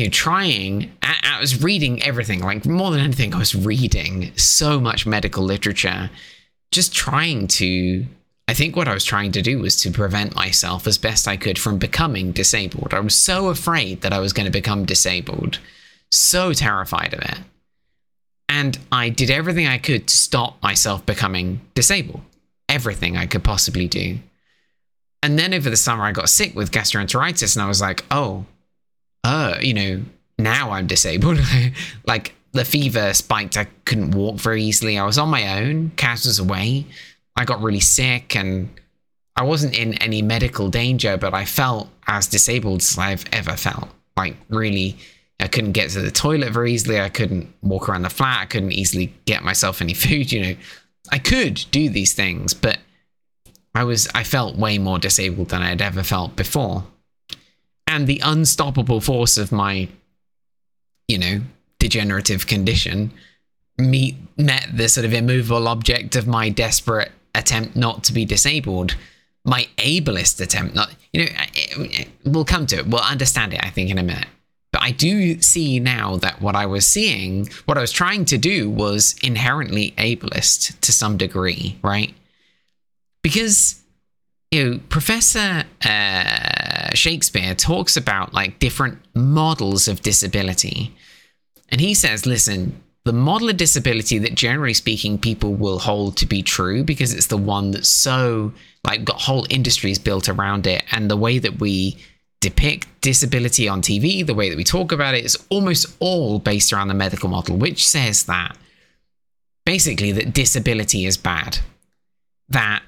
you 0.00 0.06
know, 0.06 0.10
trying, 0.10 0.90
I, 1.02 1.34
I 1.36 1.40
was 1.40 1.62
reading 1.62 2.02
everything. 2.02 2.40
Like 2.40 2.64
more 2.64 2.90
than 2.90 3.00
anything, 3.00 3.34
I 3.34 3.38
was 3.38 3.54
reading 3.54 4.32
so 4.34 4.80
much 4.80 5.04
medical 5.06 5.44
literature, 5.44 6.10
just 6.70 6.94
trying 6.94 7.46
to. 7.48 8.06
I 8.48 8.54
think 8.54 8.74
what 8.74 8.88
I 8.88 8.94
was 8.94 9.04
trying 9.04 9.30
to 9.32 9.42
do 9.42 9.58
was 9.58 9.80
to 9.82 9.90
prevent 9.92 10.34
myself 10.34 10.86
as 10.86 10.98
best 10.98 11.28
I 11.28 11.36
could 11.36 11.58
from 11.58 11.78
becoming 11.78 12.32
disabled. 12.32 12.94
I 12.94 13.00
was 13.00 13.14
so 13.14 13.48
afraid 13.48 14.00
that 14.00 14.12
I 14.12 14.18
was 14.20 14.32
going 14.32 14.46
to 14.46 14.50
become 14.50 14.86
disabled, 14.86 15.60
so 16.10 16.52
terrified 16.52 17.12
of 17.12 17.20
it. 17.20 17.38
And 18.48 18.78
I 18.90 19.10
did 19.10 19.30
everything 19.30 19.66
I 19.66 19.78
could 19.78 20.08
to 20.08 20.16
stop 20.16 20.60
myself 20.62 21.04
becoming 21.06 21.60
disabled. 21.74 22.22
Everything 22.68 23.16
I 23.16 23.26
could 23.26 23.44
possibly 23.44 23.86
do. 23.86 24.18
And 25.22 25.38
then 25.38 25.52
over 25.52 25.68
the 25.68 25.76
summer, 25.76 26.04
I 26.04 26.12
got 26.12 26.30
sick 26.30 26.56
with 26.56 26.72
gastroenteritis, 26.72 27.54
and 27.54 27.62
I 27.62 27.68
was 27.68 27.82
like, 27.82 28.04
oh, 28.10 28.46
uh, 29.24 29.56
you 29.60 29.74
know, 29.74 30.02
now 30.38 30.70
I'm 30.70 30.86
disabled. 30.86 31.38
like 32.06 32.34
the 32.52 32.64
fever 32.64 33.12
spiked. 33.14 33.56
I 33.56 33.66
couldn't 33.84 34.12
walk 34.12 34.36
very 34.36 34.62
easily. 34.62 34.98
I 34.98 35.04
was 35.04 35.18
on 35.18 35.28
my 35.28 35.60
own. 35.60 35.92
Kaz 35.96 36.26
was 36.26 36.38
away. 36.38 36.86
I 37.36 37.44
got 37.44 37.62
really 37.62 37.80
sick 37.80 38.34
and 38.36 38.68
I 39.36 39.44
wasn't 39.44 39.78
in 39.78 39.94
any 39.94 40.22
medical 40.22 40.68
danger, 40.68 41.16
but 41.16 41.32
I 41.32 41.44
felt 41.44 41.88
as 42.06 42.26
disabled 42.26 42.80
as 42.80 42.98
I've 42.98 43.24
ever 43.32 43.56
felt. 43.56 43.88
Like 44.16 44.36
really, 44.48 44.98
I 45.38 45.46
couldn't 45.48 45.72
get 45.72 45.90
to 45.90 46.00
the 46.00 46.10
toilet 46.10 46.52
very 46.52 46.72
easily. 46.72 47.00
I 47.00 47.08
couldn't 47.08 47.52
walk 47.62 47.88
around 47.88 48.02
the 48.02 48.10
flat. 48.10 48.42
I 48.42 48.46
couldn't 48.46 48.72
easily 48.72 49.14
get 49.24 49.42
myself 49.42 49.80
any 49.80 49.94
food. 50.04 50.32
You 50.32 50.42
know, 50.42 50.56
I 51.10 51.18
could 51.18 51.64
do 51.70 51.88
these 51.88 52.12
things, 52.12 52.52
but 52.52 52.78
I 53.74 53.84
was 53.84 54.08
I 54.14 54.24
felt 54.24 54.56
way 54.56 54.78
more 54.78 54.98
disabled 54.98 55.50
than 55.50 55.62
I 55.62 55.68
had 55.68 55.82
ever 55.82 56.02
felt 56.02 56.36
before 56.36 56.84
and 57.90 58.06
the 58.06 58.20
unstoppable 58.24 59.00
force 59.00 59.36
of 59.36 59.50
my, 59.50 59.88
you 61.08 61.18
know, 61.18 61.40
degenerative 61.78 62.46
condition 62.46 63.12
meet 63.76 64.14
met 64.36 64.66
the 64.72 64.88
sort 64.88 65.04
of 65.04 65.12
immovable 65.12 65.66
object 65.66 66.14
of 66.14 66.26
my 66.26 66.48
desperate 66.48 67.10
attempt 67.34 67.74
not 67.74 68.04
to 68.04 68.12
be 68.12 68.24
disabled 68.24 68.94
my 69.44 69.66
ableist 69.78 70.40
attempt 70.40 70.74
not 70.74 70.94
you 71.12 71.24
know 71.24 71.30
we'll 72.26 72.44
come 72.44 72.66
to 72.66 72.76
it. 72.76 72.86
We'll 72.86 73.00
understand 73.00 73.54
it 73.54 73.64
i 73.64 73.70
think 73.70 73.88
in 73.88 73.96
a 73.96 74.02
minute. 74.02 74.26
But 74.70 74.82
i 74.82 74.90
do 74.90 75.40
see 75.40 75.80
now 75.80 76.16
that 76.16 76.42
what 76.42 76.54
i 76.54 76.66
was 76.66 76.86
seeing 76.86 77.48
what 77.64 77.78
i 77.78 77.80
was 77.80 77.92
trying 77.92 78.26
to 78.26 78.36
do 78.36 78.68
was 78.68 79.14
inherently 79.22 79.92
ableist 79.96 80.78
to 80.80 80.92
some 80.92 81.16
degree 81.16 81.78
right? 81.82 82.14
Because 83.22 83.79
you 84.50 84.64
know 84.64 84.80
professor 84.88 85.64
uh, 85.84 86.94
Shakespeare 86.94 87.54
talks 87.54 87.96
about 87.96 88.34
like 88.34 88.58
different 88.58 88.98
models 89.14 89.88
of 89.88 90.02
disability. 90.02 90.94
And 91.68 91.80
he 91.80 91.94
says, 91.94 92.26
listen, 92.26 92.82
the 93.04 93.12
model 93.12 93.48
of 93.48 93.56
disability 93.56 94.18
that 94.18 94.34
generally 94.34 94.74
speaking 94.74 95.18
people 95.18 95.54
will 95.54 95.78
hold 95.78 96.16
to 96.18 96.26
be 96.26 96.42
true 96.42 96.82
because 96.84 97.14
it's 97.14 97.28
the 97.28 97.36
one 97.36 97.70
that's 97.70 97.88
so 97.88 98.52
like 98.84 99.04
got 99.04 99.20
whole 99.20 99.46
industries 99.50 99.98
built 99.98 100.28
around 100.28 100.66
it 100.66 100.82
and 100.90 101.10
the 101.10 101.16
way 101.16 101.38
that 101.38 101.60
we 101.60 101.96
depict 102.40 102.88
disability 103.02 103.68
on 103.68 103.82
TV, 103.82 104.26
the 104.26 104.34
way 104.34 104.48
that 104.48 104.56
we 104.56 104.64
talk 104.64 104.92
about 104.92 105.14
it 105.14 105.24
is 105.24 105.36
almost 105.50 105.86
all 106.00 106.38
based 106.38 106.72
around 106.72 106.88
the 106.88 106.94
medical 106.94 107.28
model, 107.28 107.56
which 107.56 107.86
says 107.86 108.24
that 108.24 108.56
basically 109.66 110.10
that 110.12 110.32
disability 110.32 111.04
is 111.04 111.16
bad. 111.16 111.58
That 112.48 112.82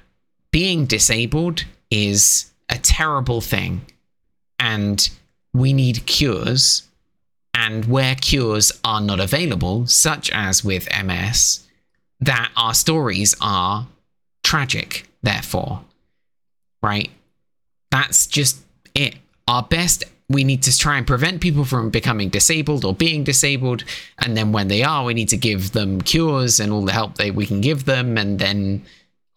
being 0.53 0.85
disabled 0.85 1.65
is 1.89 2.51
a 2.69 2.77
terrible 2.77 3.41
thing 3.41 3.81
and 4.59 5.09
we 5.53 5.73
need 5.73 6.05
cures. 6.05 6.83
And 7.55 7.85
where 7.85 8.15
cures 8.15 8.71
are 8.83 9.01
not 9.01 9.19
available, 9.19 9.85
such 9.85 10.31
as 10.31 10.63
with 10.63 10.87
MS, 11.03 11.67
that 12.19 12.51
our 12.55 12.73
stories 12.73 13.35
are 13.41 13.87
tragic, 14.43 15.07
therefore. 15.21 15.83
Right? 16.81 17.11
That's 17.91 18.25
just 18.25 18.61
it. 18.95 19.15
Our 19.47 19.63
best, 19.63 20.03
we 20.29 20.43
need 20.43 20.63
to 20.63 20.75
try 20.75 20.97
and 20.97 21.05
prevent 21.05 21.41
people 21.41 21.63
from 21.63 21.89
becoming 21.91 22.29
disabled 22.29 22.85
or 22.85 22.95
being 22.95 23.23
disabled. 23.23 23.83
And 24.19 24.35
then 24.35 24.51
when 24.51 24.67
they 24.67 24.81
are, 24.83 25.05
we 25.05 25.13
need 25.13 25.29
to 25.29 25.37
give 25.37 25.73
them 25.73 26.01
cures 26.01 26.59
and 26.59 26.71
all 26.71 26.85
the 26.85 26.91
help 26.91 27.17
that 27.17 27.35
we 27.35 27.45
can 27.45 27.61
give 27.61 27.85
them. 27.85 28.17
And 28.17 28.39
then 28.39 28.83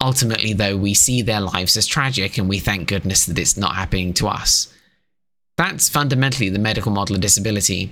ultimately, 0.01 0.53
though, 0.53 0.77
we 0.77 0.93
see 0.93 1.21
their 1.21 1.41
lives 1.41 1.77
as 1.77 1.87
tragic 1.87 2.37
and 2.37 2.47
we 2.47 2.59
thank 2.59 2.87
goodness 2.87 3.25
that 3.25 3.39
it's 3.39 3.57
not 3.57 3.75
happening 3.75 4.13
to 4.15 4.27
us. 4.27 4.73
That's 5.57 5.89
fundamentally 5.89 6.49
the 6.49 6.59
medical 6.59 6.91
model 6.91 7.15
of 7.15 7.21
disability. 7.21 7.91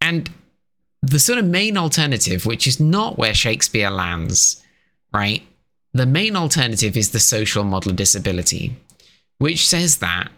And 0.00 0.30
the 1.02 1.18
sort 1.18 1.38
of 1.38 1.44
main 1.44 1.76
alternative, 1.76 2.46
which 2.46 2.66
is 2.66 2.80
not 2.80 3.16
where 3.16 3.34
Shakespeare 3.34 3.90
lands, 3.90 4.62
right? 5.12 5.42
The 5.92 6.06
main 6.06 6.36
alternative 6.36 6.96
is 6.96 7.10
the 7.10 7.20
social 7.20 7.64
model 7.64 7.90
of 7.90 7.96
disability, 7.96 8.76
which 9.38 9.66
says 9.66 9.98
that 9.98 10.30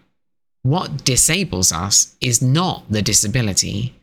what 0.63 1.05
disables 1.05 1.73
us 1.73 2.15
is 2.21 2.43
not 2.43 2.85
the 2.91 3.03
disability, 3.03 3.95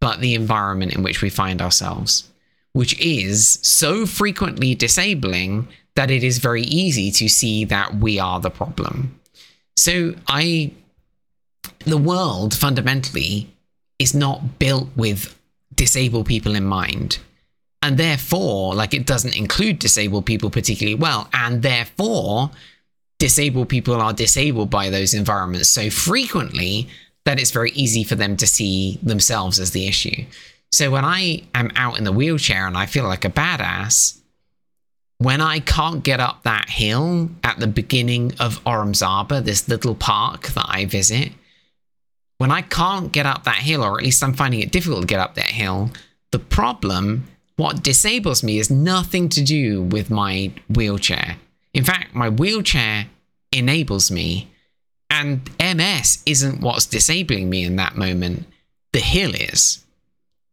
but 0.00 0.20
the 0.20 0.34
environment 0.34 0.94
in 0.94 1.02
which 1.02 1.22
we 1.22 1.30
find 1.30 1.62
ourselves, 1.62 2.28
which 2.72 2.98
is 3.00 3.58
so 3.62 4.06
frequently 4.06 4.74
disabling 4.74 5.68
that 6.00 6.10
it 6.10 6.24
is 6.24 6.38
very 6.38 6.62
easy 6.62 7.10
to 7.10 7.28
see 7.28 7.62
that 7.66 7.96
we 7.96 8.18
are 8.18 8.40
the 8.40 8.48
problem. 8.48 9.20
So 9.76 10.14
I 10.26 10.72
the 11.80 11.98
world 11.98 12.54
fundamentally 12.54 13.52
is 13.98 14.14
not 14.14 14.58
built 14.58 14.88
with 14.96 15.38
disabled 15.74 16.24
people 16.24 16.54
in 16.54 16.64
mind. 16.64 17.18
And 17.82 17.98
therefore, 17.98 18.74
like 18.74 18.94
it 18.94 19.04
doesn't 19.04 19.36
include 19.36 19.78
disabled 19.78 20.24
people 20.24 20.48
particularly 20.48 20.94
well. 20.94 21.28
And 21.34 21.60
therefore, 21.60 22.50
disabled 23.18 23.68
people 23.68 24.00
are 24.00 24.14
disabled 24.14 24.70
by 24.70 24.88
those 24.88 25.12
environments 25.12 25.68
so 25.68 25.90
frequently 25.90 26.88
that 27.26 27.38
it's 27.38 27.50
very 27.50 27.72
easy 27.72 28.04
for 28.04 28.14
them 28.14 28.38
to 28.38 28.46
see 28.46 28.98
themselves 29.02 29.60
as 29.60 29.72
the 29.72 29.86
issue. 29.86 30.24
So 30.72 30.90
when 30.90 31.04
I 31.04 31.42
am 31.54 31.70
out 31.76 31.98
in 31.98 32.04
the 32.04 32.12
wheelchair 32.12 32.66
and 32.66 32.78
I 32.78 32.86
feel 32.86 33.04
like 33.04 33.26
a 33.26 33.30
badass, 33.30 34.19
when 35.20 35.42
I 35.42 35.60
can't 35.60 36.02
get 36.02 36.18
up 36.18 36.44
that 36.44 36.70
hill 36.70 37.28
at 37.44 37.58
the 37.60 37.66
beginning 37.66 38.32
of 38.40 38.58
Oram's 38.64 39.02
Arbour, 39.02 39.42
this 39.42 39.68
little 39.68 39.94
park 39.94 40.48
that 40.48 40.64
I 40.66 40.86
visit, 40.86 41.32
when 42.38 42.50
I 42.50 42.62
can't 42.62 43.12
get 43.12 43.26
up 43.26 43.44
that 43.44 43.56
hill, 43.56 43.84
or 43.84 43.98
at 43.98 44.02
least 44.02 44.24
I'm 44.24 44.32
finding 44.32 44.60
it 44.60 44.72
difficult 44.72 45.02
to 45.02 45.06
get 45.06 45.20
up 45.20 45.34
that 45.34 45.50
hill, 45.50 45.90
the 46.30 46.38
problem, 46.38 47.26
what 47.56 47.82
disables 47.82 48.42
me, 48.42 48.58
is 48.58 48.70
nothing 48.70 49.28
to 49.28 49.44
do 49.44 49.82
with 49.82 50.08
my 50.08 50.52
wheelchair. 50.70 51.36
In 51.74 51.84
fact, 51.84 52.14
my 52.14 52.30
wheelchair 52.30 53.08
enables 53.52 54.10
me, 54.10 54.48
and 55.10 55.50
MS 55.60 56.22
isn't 56.24 56.62
what's 56.62 56.86
disabling 56.86 57.50
me 57.50 57.62
in 57.62 57.76
that 57.76 57.94
moment. 57.94 58.46
The 58.94 59.00
hill 59.00 59.34
is. 59.34 59.84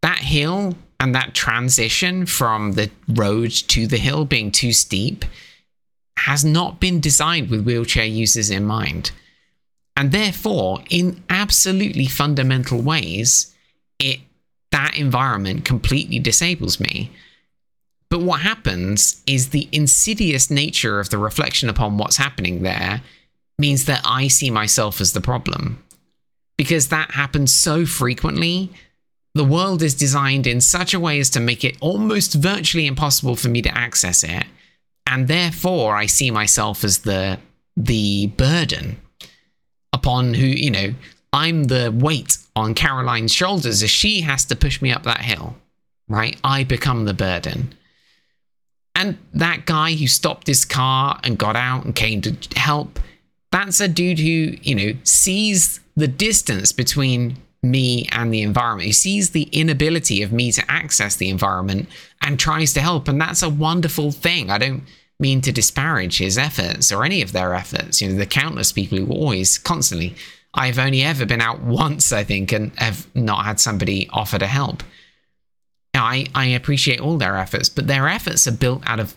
That 0.02 0.20
hill 0.20 0.76
and 1.00 1.14
that 1.14 1.34
transition 1.34 2.26
from 2.26 2.74
the 2.74 2.90
road 3.08 3.52
to 3.52 3.88
the 3.88 3.98
hill 3.98 4.26
being 4.26 4.52
too 4.52 4.74
steep, 4.74 5.26
has 6.18 6.44
not 6.44 6.80
been 6.80 7.00
designed 7.00 7.50
with 7.50 7.66
wheelchair 7.66 8.06
users 8.06 8.50
in 8.50 8.66
mind. 8.66 9.12
And 9.96 10.12
therefore, 10.12 10.84
in 10.90 11.24
absolutely 11.30 12.08
fundamental 12.08 12.82
ways, 12.82 13.54
it 14.00 14.20
that 14.72 14.98
environment 14.98 15.66
completely 15.66 16.20
disables 16.20 16.80
me. 16.80 17.12
But 18.10 18.22
what 18.22 18.42
happens 18.42 19.22
is 19.26 19.50
the 19.50 19.68
insidious 19.72 20.50
nature 20.50 21.00
of 21.00 21.10
the 21.10 21.18
reflection 21.18 21.70
upon 21.70 21.98
what's 21.98 22.18
happening 22.18 22.62
there 22.62 23.02
means 23.58 23.86
that 23.86 24.02
I 24.06 24.28
see 24.28 24.50
myself 24.50 25.02
as 25.02 25.14
the 25.14 25.22
problem. 25.22 25.84
Because 26.58 26.90
that 26.90 27.12
happens 27.12 27.54
so 27.54 27.86
frequently, 27.86 28.72
the 29.38 29.44
world 29.44 29.82
is 29.82 29.94
designed 29.94 30.48
in 30.48 30.62
such 30.62 30.94
a 30.94 31.00
way 31.00 31.20
as 31.20 31.30
to 31.32 31.40
make 31.40 31.64
it 31.64 31.78
almost 31.80 32.34
virtually 32.34 32.88
impossible 32.88 33.36
for 33.36 33.50
me 33.50 33.62
to 33.62 33.78
access 33.78 34.24
it. 34.24 34.46
And 35.06 35.28
therefore, 35.28 35.96
I 35.96 36.06
see 36.06 36.32
myself 36.32 36.84
as 36.84 37.00
the 37.00 37.40
the 37.76 38.28
burden 38.28 39.00
upon 39.94 40.34
who, 40.34 40.46
you 40.46 40.72
know, 40.72 40.94
I'm 41.32 41.66
the 41.66 41.92
weight 41.96 42.38
on 42.56 42.74
Caroline's 42.74 43.34
shoulders 43.34 43.84
as 43.84 43.90
she 43.90 44.22
has 44.22 44.46
to 44.46 44.56
push 44.56 44.82
me 44.82 44.92
up 44.92 45.04
that 45.04 45.22
hill, 45.22 45.56
right? 46.08 46.38
I 46.44 46.64
become 46.64 47.06
the 47.06 47.14
burden. 47.14 47.74
And 48.96 49.20
that 49.34 49.66
guy 49.66 49.94
who 49.94 50.08
stopped 50.08 50.48
his 50.48 50.66
car 50.66 51.20
and 51.24 51.38
got 51.38 51.56
out 51.56 51.86
and 51.86 51.94
came 51.94 52.22
to 52.22 52.36
help, 52.56 53.00
that's 53.52 53.80
a 53.80 53.88
dude 53.88 54.18
who, 54.18 54.58
you 54.62 54.74
know, 54.74 55.00
sees 55.04 55.80
the 55.96 56.08
distance 56.08 56.72
between 56.72 57.38
me 57.64 58.08
and 58.12 58.34
the 58.34 58.42
environment. 58.42 58.88
He 58.88 58.94
sees 58.94 59.32
the 59.32 59.44
inability 59.52 60.22
of 60.22 60.32
me 60.32 60.52
to 60.52 60.72
access 60.72 61.16
the 61.16 61.30
environment 61.30 61.90
and 62.22 62.40
tries 62.40 62.74
to 62.74 62.82
help. 62.82 63.08
And 63.08 63.20
that's 63.20 63.42
a 63.42 63.50
wonderful 63.50 64.12
thing. 64.12 64.50
I 64.50 64.58
don't 64.58 64.84
mean 65.20 65.42
to 65.42 65.52
disparage 65.52 66.20
his 66.20 66.38
efforts 66.38 66.92
or 66.92 67.04
any 67.04 67.22
of 67.22 67.32
their 67.32 67.54
efforts. 67.54 68.02
You 68.02 68.10
know, 68.10 68.16
the 68.16 68.26
countless 68.26 68.72
people 68.72 68.98
who 69.00 69.12
always, 69.12 69.58
constantly, 69.58 70.16
I've 70.54 70.80
only 70.80 71.04
ever 71.04 71.26
been 71.26 71.42
out 71.42 71.62
once, 71.62 72.12
I 72.12 72.24
think, 72.24 72.52
and 72.52 72.72
have 72.80 73.08
not 73.16 73.46
had 73.46 73.60
somebody 73.60 74.08
offer 74.12 74.38
to 74.38 74.48
help. 74.48 74.84
I, 75.94 76.28
I 76.36 76.46
appreciate 76.46 77.02
all 77.02 77.18
their 77.18 77.38
efforts, 77.38 77.70
but 77.70 77.88
their 77.88 78.08
efforts 78.08 78.48
are 78.48 78.52
built 78.52 78.84
out 78.86 79.00
of 79.00 79.16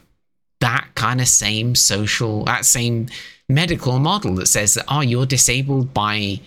that 0.61 0.88
kind 0.94 1.20
of 1.20 1.29
same 1.29 1.74
social, 1.74 2.44
that 2.44 2.64
same 2.64 3.09
medical 3.48 3.98
model 3.98 4.35
that 4.37 4.46
says 4.46 4.74
that, 4.74 4.87
oh, 4.88 5.00
you're 5.00 5.26
disabled 5.26 5.92
by 5.92 6.40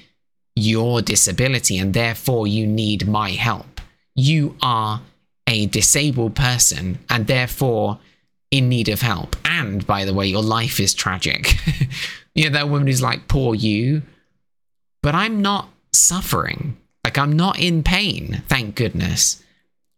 your 0.55 1.01
disability 1.01 1.77
and 1.77 1.93
therefore 1.93 2.47
you 2.47 2.67
need 2.67 3.07
my 3.07 3.31
help. 3.31 3.81
You 4.15 4.55
are 4.61 5.01
a 5.47 5.65
disabled 5.67 6.35
person 6.35 6.99
and 7.09 7.27
therefore 7.27 7.99
in 8.51 8.69
need 8.69 8.89
of 8.89 9.01
help. 9.01 9.35
And 9.45 9.85
by 9.85 10.05
the 10.05 10.13
way, 10.13 10.27
your 10.27 10.43
life 10.43 10.79
is 10.79 10.93
tragic. 10.93 11.55
you 12.35 12.45
know, 12.45 12.51
that 12.51 12.69
woman 12.69 12.87
is 12.87 13.01
like, 13.01 13.27
poor 13.27 13.55
you. 13.55 14.03
But 15.01 15.15
I'm 15.15 15.41
not 15.41 15.69
suffering. 15.91 16.77
Like, 17.03 17.17
I'm 17.17 17.33
not 17.33 17.59
in 17.59 17.83
pain, 17.83 18.43
thank 18.47 18.75
goodness. 18.75 19.43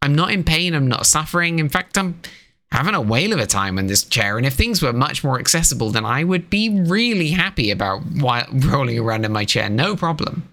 I'm 0.05 0.13
not 0.13 0.31
in 0.31 0.43
pain. 0.43 0.75
I'm 0.75 0.87
not 0.87 1.07
suffering. 1.07 1.57
In 1.57 1.67
fact, 1.67 1.97
I'm 1.97 2.21
having 2.71 2.95
a 2.95 3.01
whale 3.01 3.33
of 3.33 3.39
a 3.39 3.45
time 3.45 3.77
in 3.77 3.87
this 3.87 4.03
chair. 4.03 4.37
And 4.37 4.45
if 4.45 4.53
things 4.53 4.81
were 4.81 4.91
much 4.91 5.23
more 5.23 5.39
accessible, 5.39 5.91
then 5.91 6.05
I 6.05 6.23
would 6.23 6.49
be 6.49 6.69
really 6.69 7.29
happy 7.29 7.71
about 7.71 8.01
rolling 8.11 8.99
around 8.99 9.25
in 9.25 9.31
my 9.31 9.45
chair. 9.45 9.69
No 9.69 9.95
problem. 9.95 10.49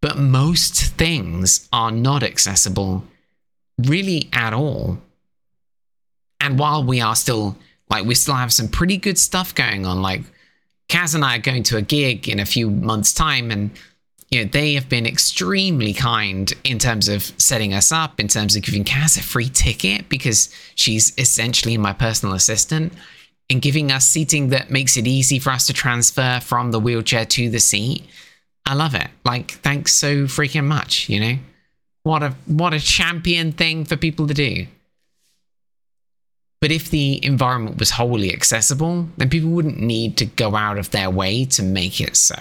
But 0.00 0.18
most 0.18 0.94
things 0.94 1.68
are 1.72 1.90
not 1.90 2.22
accessible 2.22 3.04
really 3.78 4.28
at 4.32 4.52
all. 4.52 4.98
And 6.40 6.58
while 6.58 6.82
we 6.82 7.00
are 7.00 7.14
still, 7.14 7.56
like, 7.88 8.04
we 8.04 8.14
still 8.14 8.34
have 8.34 8.52
some 8.52 8.68
pretty 8.68 8.96
good 8.96 9.18
stuff 9.18 9.54
going 9.54 9.86
on, 9.86 10.02
like, 10.02 10.22
Kaz 10.88 11.14
and 11.14 11.24
I 11.24 11.36
are 11.36 11.40
going 11.40 11.62
to 11.64 11.76
a 11.76 11.82
gig 11.82 12.28
in 12.28 12.40
a 12.40 12.44
few 12.44 12.68
months' 12.68 13.14
time, 13.14 13.50
and 13.50 13.70
you 14.32 14.42
know, 14.42 14.50
they 14.50 14.72
have 14.72 14.88
been 14.88 15.04
extremely 15.04 15.92
kind 15.92 16.50
in 16.64 16.78
terms 16.78 17.06
of 17.06 17.22
setting 17.36 17.74
us 17.74 17.92
up, 17.92 18.18
in 18.18 18.28
terms 18.28 18.56
of 18.56 18.62
giving 18.62 18.82
Kaz 18.82 19.18
a 19.18 19.22
free 19.22 19.50
ticket 19.50 20.08
because 20.08 20.48
she's 20.74 21.12
essentially 21.18 21.76
my 21.76 21.92
personal 21.92 22.34
assistant, 22.34 22.94
and 23.50 23.60
giving 23.60 23.92
us 23.92 24.06
seating 24.06 24.48
that 24.48 24.70
makes 24.70 24.96
it 24.96 25.06
easy 25.06 25.38
for 25.38 25.50
us 25.50 25.66
to 25.66 25.74
transfer 25.74 26.40
from 26.42 26.70
the 26.70 26.80
wheelchair 26.80 27.26
to 27.26 27.50
the 27.50 27.60
seat. 27.60 28.06
I 28.64 28.72
love 28.72 28.94
it. 28.94 29.08
Like, 29.22 29.50
thanks 29.50 29.92
so 29.92 30.24
freaking 30.24 30.64
much, 30.64 31.10
you 31.10 31.20
know? 31.20 31.38
What 32.02 32.22
a 32.22 32.30
what 32.46 32.72
a 32.72 32.80
champion 32.80 33.52
thing 33.52 33.84
for 33.84 33.98
people 33.98 34.26
to 34.28 34.34
do. 34.34 34.66
But 36.62 36.72
if 36.72 36.88
the 36.88 37.22
environment 37.22 37.78
was 37.78 37.90
wholly 37.90 38.32
accessible, 38.32 39.08
then 39.18 39.28
people 39.28 39.50
wouldn't 39.50 39.80
need 39.80 40.16
to 40.16 40.24
go 40.24 40.56
out 40.56 40.78
of 40.78 40.90
their 40.90 41.10
way 41.10 41.44
to 41.44 41.62
make 41.62 42.00
it 42.00 42.16
so. 42.16 42.36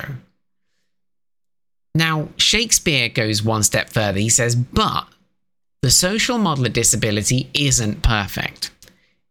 Now, 1.93 2.29
Shakespeare 2.37 3.09
goes 3.09 3.43
one 3.43 3.63
step 3.63 3.89
further. 3.89 4.19
He 4.19 4.29
says, 4.29 4.55
but 4.55 5.07
the 5.81 5.91
social 5.91 6.37
model 6.37 6.65
of 6.65 6.73
disability 6.73 7.49
isn't 7.53 8.01
perfect. 8.01 8.71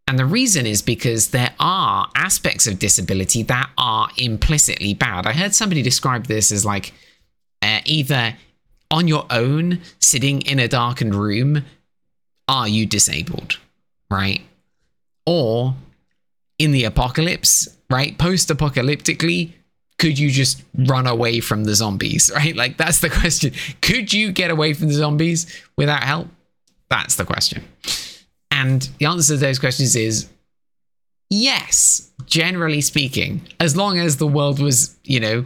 And 0.06 0.18
the 0.18 0.26
reason 0.26 0.66
is 0.66 0.82
because 0.82 1.28
there 1.28 1.54
are 1.60 2.10
aspects 2.16 2.66
of 2.66 2.80
disability 2.80 3.44
that 3.44 3.70
are 3.78 4.08
implicitly 4.18 4.92
bad. 4.92 5.26
I 5.26 5.32
heard 5.32 5.54
somebody 5.54 5.82
describe 5.82 6.26
this 6.26 6.50
as 6.50 6.66
like 6.66 6.92
uh, 7.62 7.80
either 7.84 8.34
on 8.90 9.06
your 9.06 9.24
own, 9.30 9.80
sitting 10.00 10.40
in 10.42 10.58
a 10.58 10.66
darkened 10.66 11.14
room, 11.14 11.64
are 12.48 12.66
you 12.66 12.86
disabled? 12.86 13.58
Right? 14.10 14.42
Or 15.24 15.76
in 16.58 16.72
the 16.72 16.84
apocalypse, 16.84 17.68
right? 17.88 18.18
Post 18.18 18.48
apocalyptically, 18.48 19.52
could 20.00 20.18
you 20.18 20.30
just 20.30 20.64
run 20.74 21.06
away 21.06 21.40
from 21.40 21.64
the 21.64 21.74
zombies, 21.74 22.30
right? 22.34 22.56
Like, 22.56 22.78
that's 22.78 23.00
the 23.00 23.10
question. 23.10 23.52
Could 23.82 24.12
you 24.12 24.32
get 24.32 24.50
away 24.50 24.72
from 24.72 24.88
the 24.88 24.94
zombies 24.94 25.62
without 25.76 26.02
help? 26.02 26.28
That's 26.88 27.14
the 27.14 27.24
question. 27.24 27.62
And 28.50 28.88
the 28.98 29.06
answer 29.06 29.34
to 29.34 29.40
those 29.40 29.58
questions 29.58 29.94
is 29.94 30.28
yes, 31.28 32.10
generally 32.24 32.80
speaking, 32.80 33.42
as 33.60 33.76
long 33.76 33.98
as 33.98 34.16
the 34.16 34.26
world 34.26 34.58
was, 34.58 34.96
you 35.04 35.20
know, 35.20 35.44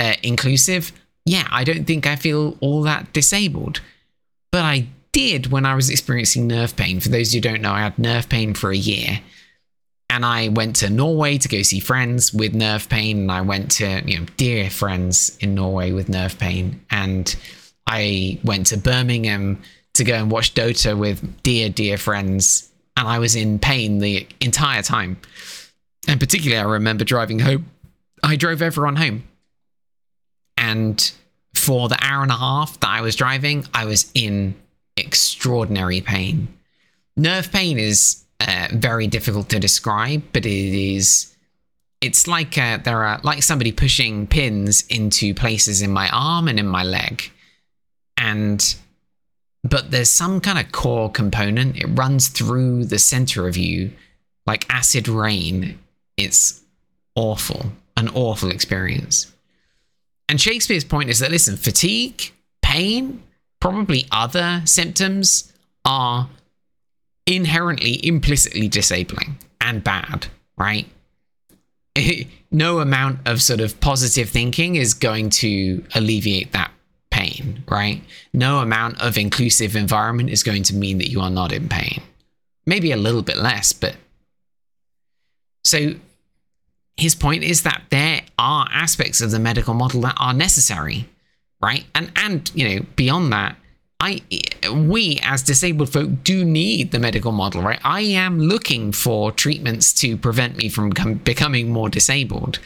uh, 0.00 0.14
inclusive. 0.22 0.92
Yeah, 1.26 1.46
I 1.50 1.62
don't 1.64 1.84
think 1.84 2.06
I 2.06 2.16
feel 2.16 2.56
all 2.60 2.82
that 2.82 3.12
disabled. 3.12 3.82
But 4.50 4.64
I 4.64 4.88
did 5.12 5.48
when 5.52 5.66
I 5.66 5.74
was 5.74 5.90
experiencing 5.90 6.46
nerve 6.46 6.74
pain. 6.74 7.00
For 7.00 7.10
those 7.10 7.32
who 7.32 7.40
don't 7.40 7.60
know, 7.60 7.72
I 7.72 7.80
had 7.80 7.98
nerve 7.98 8.28
pain 8.28 8.54
for 8.54 8.70
a 8.70 8.76
year. 8.76 9.20
And 10.10 10.26
I 10.26 10.48
went 10.48 10.74
to 10.76 10.90
Norway 10.90 11.38
to 11.38 11.48
go 11.48 11.62
see 11.62 11.78
friends 11.78 12.34
with 12.34 12.52
nerve 12.52 12.88
pain. 12.88 13.20
And 13.20 13.32
I 13.32 13.42
went 13.42 13.70
to, 13.72 14.02
you 14.04 14.18
know, 14.18 14.26
dear 14.36 14.68
friends 14.68 15.38
in 15.38 15.54
Norway 15.54 15.92
with 15.92 16.08
nerve 16.08 16.36
pain. 16.36 16.84
And 16.90 17.34
I 17.86 18.40
went 18.42 18.66
to 18.66 18.76
Birmingham 18.76 19.62
to 19.94 20.02
go 20.02 20.14
and 20.14 20.28
watch 20.28 20.52
Dota 20.54 20.98
with 20.98 21.42
dear, 21.44 21.68
dear 21.68 21.96
friends. 21.96 22.72
And 22.96 23.06
I 23.06 23.20
was 23.20 23.36
in 23.36 23.60
pain 23.60 24.00
the 24.00 24.26
entire 24.40 24.82
time. 24.82 25.16
And 26.08 26.18
particularly, 26.18 26.60
I 26.60 26.68
remember 26.68 27.04
driving 27.04 27.38
home. 27.38 27.70
I 28.24 28.34
drove 28.34 28.62
everyone 28.62 28.96
home. 28.96 29.22
And 30.56 31.12
for 31.54 31.88
the 31.88 31.98
hour 32.04 32.24
and 32.24 32.32
a 32.32 32.36
half 32.36 32.80
that 32.80 32.88
I 32.88 33.00
was 33.00 33.14
driving, 33.14 33.64
I 33.72 33.84
was 33.84 34.10
in 34.14 34.56
extraordinary 34.96 36.00
pain. 36.00 36.48
Nerve 37.16 37.52
pain 37.52 37.78
is 37.78 38.24
uh, 38.40 38.68
very 38.72 39.06
difficult 39.06 39.48
to 39.50 39.58
describe, 39.60 40.22
but 40.32 40.46
it 40.46 40.94
is. 40.94 41.34
It's 42.00 42.26
like 42.26 42.56
uh, 42.56 42.78
there 42.78 43.04
are 43.04 43.20
like 43.22 43.42
somebody 43.42 43.72
pushing 43.72 44.26
pins 44.26 44.84
into 44.88 45.34
places 45.34 45.82
in 45.82 45.90
my 45.90 46.08
arm 46.10 46.48
and 46.48 46.58
in 46.58 46.66
my 46.66 46.82
leg, 46.82 47.30
and 48.16 48.74
but 49.62 49.90
there's 49.90 50.08
some 50.08 50.40
kind 50.40 50.58
of 50.58 50.72
core 50.72 51.10
component. 51.10 51.76
It 51.76 51.86
runs 51.88 52.28
through 52.28 52.86
the 52.86 52.98
center 52.98 53.46
of 53.46 53.56
you 53.56 53.92
like 54.46 54.66
acid 54.70 55.06
rain. 55.08 55.78
It's 56.16 56.60
awful, 57.14 57.72
an 57.96 58.08
awful 58.08 58.50
experience. 58.50 59.32
And 60.28 60.40
Shakespeare's 60.40 60.84
point 60.84 61.10
is 61.10 61.18
that 61.18 61.30
listen, 61.30 61.56
fatigue, 61.56 62.32
pain, 62.62 63.22
probably 63.60 64.06
other 64.10 64.62
symptoms 64.64 65.52
are 65.84 66.28
inherently, 67.30 68.04
implicitly 68.06 68.68
disabling 68.68 69.38
and 69.60 69.82
bad, 69.84 70.26
right? 70.56 70.86
no 72.50 72.80
amount 72.80 73.26
of 73.26 73.42
sort 73.42 73.60
of 73.60 73.80
positive 73.80 74.28
thinking 74.28 74.76
is 74.76 74.94
going 74.94 75.30
to 75.30 75.84
alleviate 75.94 76.52
that 76.52 76.70
pain, 77.10 77.64
right? 77.68 78.02
No 78.32 78.58
amount 78.58 79.00
of 79.00 79.16
inclusive 79.18 79.76
environment 79.76 80.30
is 80.30 80.42
going 80.42 80.62
to 80.64 80.74
mean 80.74 80.98
that 80.98 81.10
you 81.10 81.20
are 81.20 81.30
not 81.30 81.52
in 81.52 81.68
pain. 81.68 82.02
Maybe 82.66 82.92
a 82.92 82.96
little 82.96 83.22
bit 83.22 83.36
less, 83.36 83.72
but. 83.72 83.96
So 85.64 85.94
his 86.96 87.14
point 87.14 87.44
is 87.44 87.62
that 87.62 87.82
there 87.90 88.22
are 88.38 88.68
aspects 88.72 89.20
of 89.20 89.30
the 89.30 89.38
medical 89.38 89.74
model 89.74 90.00
that 90.02 90.16
are 90.18 90.34
necessary 90.34 91.08
right? 91.60 91.84
And 91.94 92.10
and 92.16 92.50
you 92.54 92.68
know, 92.68 92.86
beyond 92.96 93.32
that, 93.32 93.56
I 94.00 94.22
we 94.72 95.20
as 95.22 95.42
disabled 95.42 95.92
folk 95.92 96.10
do 96.24 96.44
need 96.44 96.90
the 96.90 96.98
medical 96.98 97.32
model, 97.32 97.62
right? 97.62 97.80
I 97.84 98.00
am 98.00 98.38
looking 98.38 98.92
for 98.92 99.30
treatments 99.30 99.92
to 99.94 100.16
prevent 100.16 100.56
me 100.56 100.68
from 100.68 100.90
becoming 100.90 101.70
more 101.70 101.90
disabled 101.90 102.58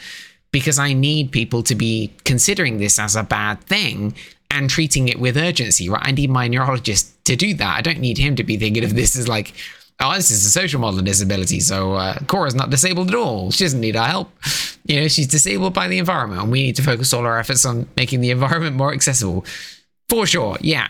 because 0.51 0.79
I 0.79 0.93
need 0.93 1.31
people 1.31 1.61
to 1.63 1.75
be 1.75 2.13
considering 2.23 2.77
this 2.77 2.97
as 2.97 3.17
a 3.17 3.23
bad 3.23 3.61
thing 3.65 4.15
and 4.49 4.69
treating 4.69 5.09
it 5.09 5.19
with 5.19 5.35
urgency, 5.35 5.89
right? 5.89 6.01
I 6.01 6.11
need 6.11 6.29
my 6.29 6.47
neurologist 6.47 7.25
to 7.25 7.35
do 7.35 7.53
that. 7.55 7.75
I 7.75 7.81
don't 7.81 7.99
need 7.99 8.17
him 8.17 8.37
to 8.37 8.43
be 8.43 8.55
thinking 8.55 8.85
of 8.85 8.95
this 8.95 9.17
as 9.17 9.27
like, 9.27 9.53
oh, 9.99 10.13
this 10.15 10.31
is 10.31 10.45
a 10.45 10.49
social 10.49 10.79
model 10.79 10.99
of 10.99 11.05
disability. 11.05 11.59
So 11.59 11.93
uh, 11.93 12.19
Cora's 12.27 12.55
not 12.55 12.69
disabled 12.69 13.09
at 13.09 13.15
all. 13.15 13.51
She 13.51 13.65
doesn't 13.65 13.81
need 13.81 13.97
our 13.97 14.07
help. 14.07 14.31
You 14.85 15.01
know, 15.01 15.07
she's 15.09 15.27
disabled 15.27 15.73
by 15.73 15.87
the 15.87 15.97
environment, 15.97 16.41
and 16.41 16.51
we 16.51 16.63
need 16.63 16.75
to 16.77 16.83
focus 16.83 17.11
all 17.11 17.25
our 17.25 17.39
efforts 17.39 17.65
on 17.65 17.87
making 17.97 18.21
the 18.21 18.31
environment 18.31 18.75
more 18.75 18.93
accessible. 18.93 19.45
For 20.09 20.25
sure. 20.25 20.57
Yeah. 20.61 20.87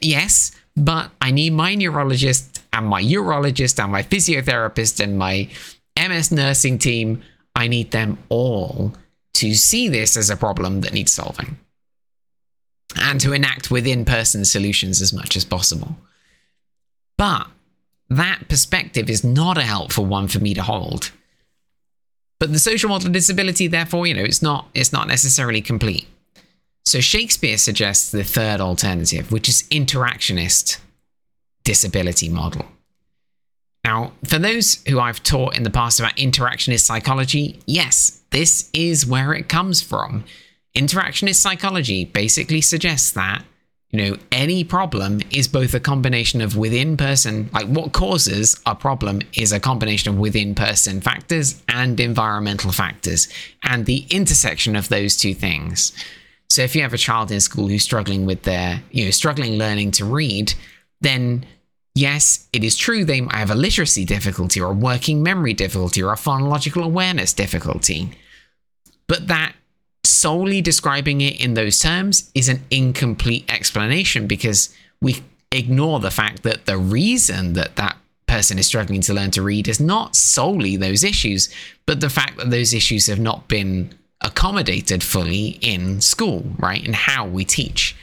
Yes. 0.00 0.52
But 0.76 1.10
I 1.20 1.30
need 1.30 1.52
my 1.52 1.74
neurologist 1.74 2.62
and 2.72 2.86
my 2.86 3.02
urologist 3.02 3.82
and 3.82 3.90
my 3.90 4.02
physiotherapist 4.02 5.02
and 5.02 5.18
my 5.18 5.48
MS 5.98 6.30
nursing 6.30 6.78
team. 6.78 7.22
I 7.56 7.66
need 7.66 7.90
them 7.90 8.18
all 8.28 8.94
to 9.34 9.54
see 9.54 9.88
this 9.88 10.16
as 10.16 10.30
a 10.30 10.36
problem 10.36 10.82
that 10.82 10.92
needs 10.92 11.12
solving 11.12 11.58
and 12.96 13.20
to 13.20 13.32
enact 13.32 13.70
within 13.70 14.04
person 14.04 14.44
solutions 14.44 15.02
as 15.02 15.12
much 15.12 15.36
as 15.36 15.44
possible. 15.44 15.96
But 17.16 17.48
that 18.08 18.48
perspective 18.48 19.10
is 19.10 19.24
not 19.24 19.58
a 19.58 19.62
helpful 19.62 20.06
one 20.06 20.28
for 20.28 20.38
me 20.38 20.54
to 20.54 20.62
hold. 20.62 21.10
But 22.38 22.52
the 22.52 22.58
social 22.58 22.88
model 22.88 23.08
of 23.08 23.12
disability, 23.12 23.66
therefore, 23.66 24.06
you 24.06 24.14
know, 24.14 24.22
it's 24.22 24.42
not 24.42 24.68
it's 24.74 24.92
not 24.92 25.08
necessarily 25.08 25.60
complete. 25.60 26.06
So 26.88 27.02
Shakespeare 27.02 27.58
suggests 27.58 28.10
the 28.10 28.24
third 28.24 28.62
alternative, 28.62 29.30
which 29.30 29.46
is 29.46 29.64
interactionist 29.64 30.78
disability 31.62 32.30
model. 32.30 32.64
Now, 33.84 34.12
for 34.24 34.38
those 34.38 34.82
who 34.88 34.98
I've 34.98 35.22
taught 35.22 35.54
in 35.54 35.64
the 35.64 35.70
past 35.70 36.00
about 36.00 36.16
interactionist 36.16 36.80
psychology, 36.80 37.60
yes, 37.66 38.22
this 38.30 38.70
is 38.72 39.04
where 39.04 39.34
it 39.34 39.50
comes 39.50 39.82
from. 39.82 40.24
Interactionist 40.74 41.34
psychology 41.34 42.06
basically 42.06 42.62
suggests 42.62 43.10
that, 43.10 43.44
you 43.90 44.02
know, 44.02 44.16
any 44.32 44.64
problem 44.64 45.20
is 45.30 45.46
both 45.46 45.74
a 45.74 45.80
combination 45.80 46.40
of 46.40 46.56
within 46.56 46.96
person, 46.96 47.50
like 47.52 47.66
what 47.66 47.92
causes 47.92 48.58
a 48.64 48.74
problem 48.74 49.20
is 49.34 49.52
a 49.52 49.60
combination 49.60 50.14
of 50.14 50.18
within 50.18 50.54
person 50.54 51.02
factors 51.02 51.62
and 51.68 52.00
environmental 52.00 52.72
factors, 52.72 53.28
and 53.62 53.84
the 53.84 54.06
intersection 54.08 54.74
of 54.74 54.88
those 54.88 55.18
two 55.18 55.34
things. 55.34 55.92
So 56.50 56.62
if 56.62 56.74
you 56.74 56.82
have 56.82 56.94
a 56.94 56.98
child 56.98 57.30
in 57.30 57.40
school 57.40 57.68
who's 57.68 57.82
struggling 57.82 58.26
with 58.26 58.42
their, 58.42 58.82
you 58.90 59.04
know, 59.04 59.10
struggling 59.10 59.54
learning 59.58 59.92
to 59.92 60.04
read, 60.04 60.54
then 61.00 61.44
yes, 61.94 62.48
it 62.52 62.64
is 62.64 62.76
true 62.76 63.04
they 63.04 63.20
might 63.20 63.34
have 63.34 63.50
a 63.50 63.54
literacy 63.54 64.04
difficulty 64.04 64.60
or 64.60 64.70
a 64.70 64.74
working 64.74 65.22
memory 65.22 65.52
difficulty 65.52 66.02
or 66.02 66.12
a 66.12 66.16
phonological 66.16 66.82
awareness 66.82 67.32
difficulty. 67.32 68.10
But 69.06 69.28
that 69.28 69.54
solely 70.04 70.60
describing 70.60 71.20
it 71.20 71.40
in 71.40 71.54
those 71.54 71.80
terms 71.80 72.30
is 72.34 72.48
an 72.48 72.62
incomplete 72.70 73.44
explanation 73.48 74.26
because 74.26 74.74
we 75.00 75.22
ignore 75.52 76.00
the 76.00 76.10
fact 76.10 76.42
that 76.42 76.66
the 76.66 76.78
reason 76.78 77.54
that 77.54 77.76
that 77.76 77.96
person 78.26 78.58
is 78.58 78.66
struggling 78.66 79.00
to 79.00 79.14
learn 79.14 79.30
to 79.32 79.42
read 79.42 79.68
is 79.68 79.80
not 79.80 80.14
solely 80.14 80.76
those 80.76 81.02
issues, 81.02 81.48
but 81.86 82.00
the 82.00 82.10
fact 82.10 82.36
that 82.36 82.50
those 82.50 82.74
issues 82.74 83.06
have 83.06 83.18
not 83.18 83.48
been 83.48 83.92
accommodated 84.20 85.02
fully 85.02 85.58
in 85.60 86.00
school, 86.00 86.44
right? 86.58 86.84
And 86.84 86.94
how 86.94 87.26
we 87.26 87.44
teach. 87.44 87.96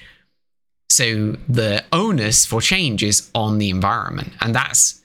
So 0.89 1.35
the 1.49 1.83
onus 1.91 2.45
for 2.45 2.61
change 2.61 3.03
is 3.03 3.29
on 3.35 3.57
the 3.57 3.69
environment. 3.69 4.33
And 4.39 4.55
that's 4.55 5.01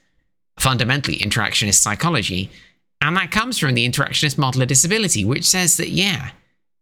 fundamentally 0.59 1.17
interactionist 1.17 1.81
psychology. 1.81 2.49
And 3.01 3.17
that 3.17 3.31
comes 3.31 3.57
from 3.57 3.73
the 3.73 3.89
interactionist 3.89 4.37
model 4.37 4.61
of 4.61 4.67
disability, 4.67 5.25
which 5.25 5.45
says 5.45 5.77
that, 5.77 5.89
yeah, 5.89 6.31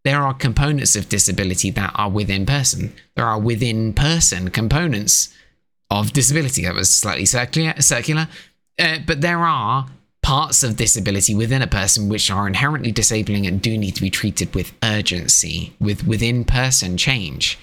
there 0.03 0.21
are 0.21 0.34
components 0.34 0.95
of 0.95 1.09
disability 1.09 1.71
that 1.71 1.91
are 1.95 2.09
within 2.09 2.45
person. 2.45 2.93
There 3.15 3.25
are 3.25 3.39
within 3.39 3.93
person 3.93 4.49
components 4.49 5.34
of 5.89 6.13
disability. 6.13 6.63
That 6.63 6.75
was 6.75 6.89
slightly 6.89 7.25
circular, 7.25 7.82
circular. 7.82 8.27
Uh, 8.77 8.99
but 9.05 9.21
there 9.21 9.39
are 9.39 9.88
parts 10.22 10.63
of 10.63 10.76
disability 10.76 11.34
within 11.34 11.61
a 11.61 11.67
person 11.67 12.09
which 12.09 12.30
are 12.30 12.47
inherently 12.47 12.91
disabling 12.91 13.47
and 13.47 13.61
do 13.61 13.78
need 13.78 13.95
to 13.95 14.01
be 14.01 14.09
treated 14.09 14.53
with 14.53 14.74
urgency, 14.84 15.74
with 15.80 16.05
within 16.05 16.43
person 16.43 16.97
change. 16.97 17.57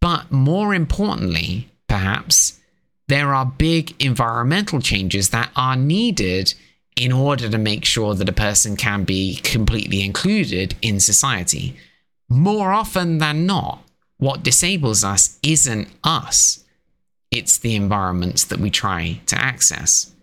But 0.00 0.30
more 0.30 0.74
importantly, 0.74 1.70
perhaps, 1.88 2.60
there 3.08 3.34
are 3.34 3.46
big 3.46 3.94
environmental 4.02 4.80
changes 4.80 5.30
that 5.30 5.50
are 5.56 5.76
needed 5.76 6.54
in 6.96 7.10
order 7.10 7.48
to 7.48 7.58
make 7.58 7.84
sure 7.84 8.14
that 8.14 8.28
a 8.28 8.32
person 8.32 8.76
can 8.76 9.04
be 9.04 9.36
completely 9.36 10.02
included 10.02 10.76
in 10.80 11.00
society. 11.00 11.76
More 12.28 12.72
often 12.72 13.18
than 13.18 13.46
not, 13.46 13.82
what 14.18 14.42
disables 14.42 15.02
us 15.02 15.38
isn't 15.42 15.88
us, 16.04 16.64
it's 17.30 17.58
the 17.58 17.74
environments 17.74 18.44
that 18.44 18.60
we 18.60 18.70
try 18.70 19.20
to 19.26 19.36
access. 19.36 20.13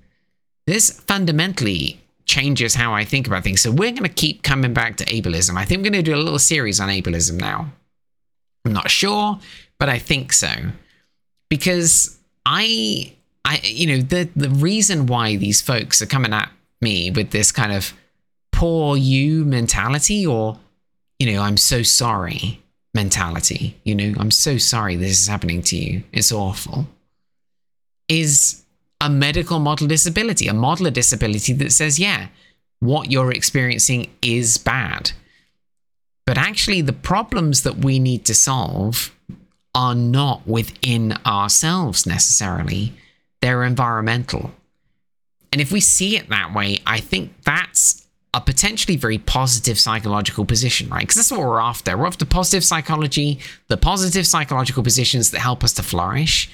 This 0.67 0.91
fundamentally 0.91 1.99
changes 2.25 2.75
how 2.75 2.93
I 2.93 3.03
think 3.03 3.27
about 3.27 3.43
things. 3.43 3.61
So 3.61 3.71
we're 3.71 3.91
going 3.91 4.03
to 4.03 4.09
keep 4.09 4.43
coming 4.43 4.73
back 4.73 4.97
to 4.97 5.05
ableism. 5.05 5.57
I 5.57 5.65
think 5.65 5.79
we're 5.79 5.91
going 5.91 6.03
to 6.03 6.11
do 6.11 6.15
a 6.15 6.21
little 6.21 6.39
series 6.39 6.79
on 6.79 6.89
ableism 6.89 7.39
now. 7.39 7.71
I'm 8.65 8.73
not 8.73 8.91
sure, 8.91 9.39
but 9.79 9.89
I 9.89 9.97
think 9.97 10.33
so. 10.33 10.51
Because 11.49 12.19
I 12.45 13.13
I 13.43 13.59
you 13.63 13.87
know 13.87 13.97
the 13.97 14.29
the 14.35 14.49
reason 14.49 15.07
why 15.07 15.35
these 15.35 15.61
folks 15.61 16.01
are 16.01 16.05
coming 16.05 16.33
at 16.33 16.51
me 16.79 17.11
with 17.11 17.31
this 17.31 17.51
kind 17.51 17.71
of 17.71 17.93
poor 18.51 18.95
you 18.95 19.43
mentality 19.43 20.25
or 20.25 20.59
you 21.21 21.31
know, 21.31 21.43
I'm 21.43 21.57
so 21.57 21.83
sorry 21.83 22.63
mentality, 22.95 23.79
you 23.83 23.93
know, 23.93 24.15
I'm 24.19 24.31
so 24.31 24.57
sorry 24.57 24.95
this 24.95 25.21
is 25.21 25.27
happening 25.27 25.61
to 25.63 25.77
you. 25.77 26.03
It's 26.11 26.31
awful. 26.31 26.87
Is 28.09 28.63
a 29.01 29.09
medical 29.09 29.59
model 29.59 29.87
disability, 29.87 30.47
a 30.47 30.53
model 30.53 30.87
of 30.87 30.93
disability 30.93 31.53
that 31.53 31.71
says, 31.71 31.99
yeah, 31.99 32.27
what 32.79 33.11
you're 33.11 33.31
experiencing 33.31 34.09
is 34.21 34.57
bad. 34.57 35.11
But 36.25 36.37
actually, 36.37 36.81
the 36.81 36.93
problems 36.93 37.63
that 37.63 37.77
we 37.77 37.99
need 37.99 38.23
to 38.25 38.35
solve 38.35 39.13
are 39.73 39.95
not 39.95 40.45
within 40.47 41.13
ourselves 41.25 42.05
necessarily, 42.05 42.93
they're 43.41 43.63
environmental. 43.63 44.51
And 45.51 45.61
if 45.61 45.71
we 45.71 45.81
see 45.81 46.15
it 46.15 46.29
that 46.29 46.53
way, 46.53 46.79
I 46.85 46.99
think 46.99 47.33
that's 47.43 48.07
a 48.33 48.39
potentially 48.39 48.95
very 48.95 49.17
positive 49.17 49.77
psychological 49.79 50.45
position, 50.45 50.89
right? 50.89 51.01
Because 51.01 51.15
that's 51.15 51.31
what 51.31 51.41
we're 51.41 51.59
after. 51.59 51.97
We're 51.97 52.07
after 52.07 52.25
positive 52.25 52.63
psychology, 52.63 53.39
the 53.67 53.77
positive 53.77 54.25
psychological 54.25 54.83
positions 54.83 55.31
that 55.31 55.39
help 55.39 55.63
us 55.63 55.73
to 55.73 55.83
flourish. 55.83 56.49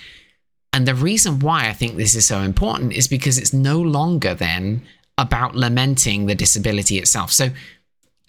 And 0.73 0.87
the 0.87 0.95
reason 0.95 1.39
why 1.39 1.67
I 1.67 1.73
think 1.73 1.95
this 1.95 2.15
is 2.15 2.25
so 2.25 2.41
important 2.41 2.93
is 2.93 3.07
because 3.07 3.37
it's 3.37 3.53
no 3.53 3.81
longer 3.81 4.33
then 4.33 4.83
about 5.17 5.55
lamenting 5.55 6.25
the 6.25 6.35
disability 6.35 6.97
itself. 6.99 7.31
So 7.31 7.49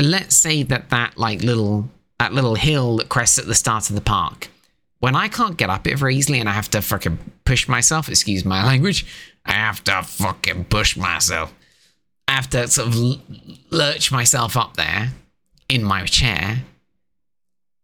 let's 0.00 0.34
say 0.34 0.62
that 0.62 0.90
that 0.90 1.18
like 1.18 1.42
little 1.42 1.90
that 2.18 2.32
little 2.32 2.54
hill 2.54 2.96
that 2.96 3.08
crests 3.08 3.38
at 3.38 3.46
the 3.46 3.54
start 3.54 3.90
of 3.90 3.94
the 3.94 4.00
park. 4.00 4.48
When 5.00 5.14
I 5.14 5.28
can't 5.28 5.56
get 5.56 5.70
up 5.70 5.86
it 5.86 5.96
very 5.96 6.16
easily 6.16 6.40
and 6.40 6.48
I 6.48 6.52
have 6.52 6.70
to 6.70 6.82
fucking 6.82 7.18
push 7.44 7.68
myself, 7.68 8.08
excuse 8.08 8.44
my 8.44 8.64
language, 8.64 9.06
I 9.44 9.52
have 9.52 9.84
to 9.84 10.02
fucking 10.02 10.64
push 10.64 10.96
myself. 10.96 11.54
I 12.26 12.32
have 12.32 12.50
to 12.50 12.66
sort 12.66 12.88
of 12.88 12.96
lurch 13.70 14.10
myself 14.10 14.56
up 14.56 14.76
there 14.76 15.10
in 15.68 15.84
my 15.84 16.04
chair. 16.04 16.64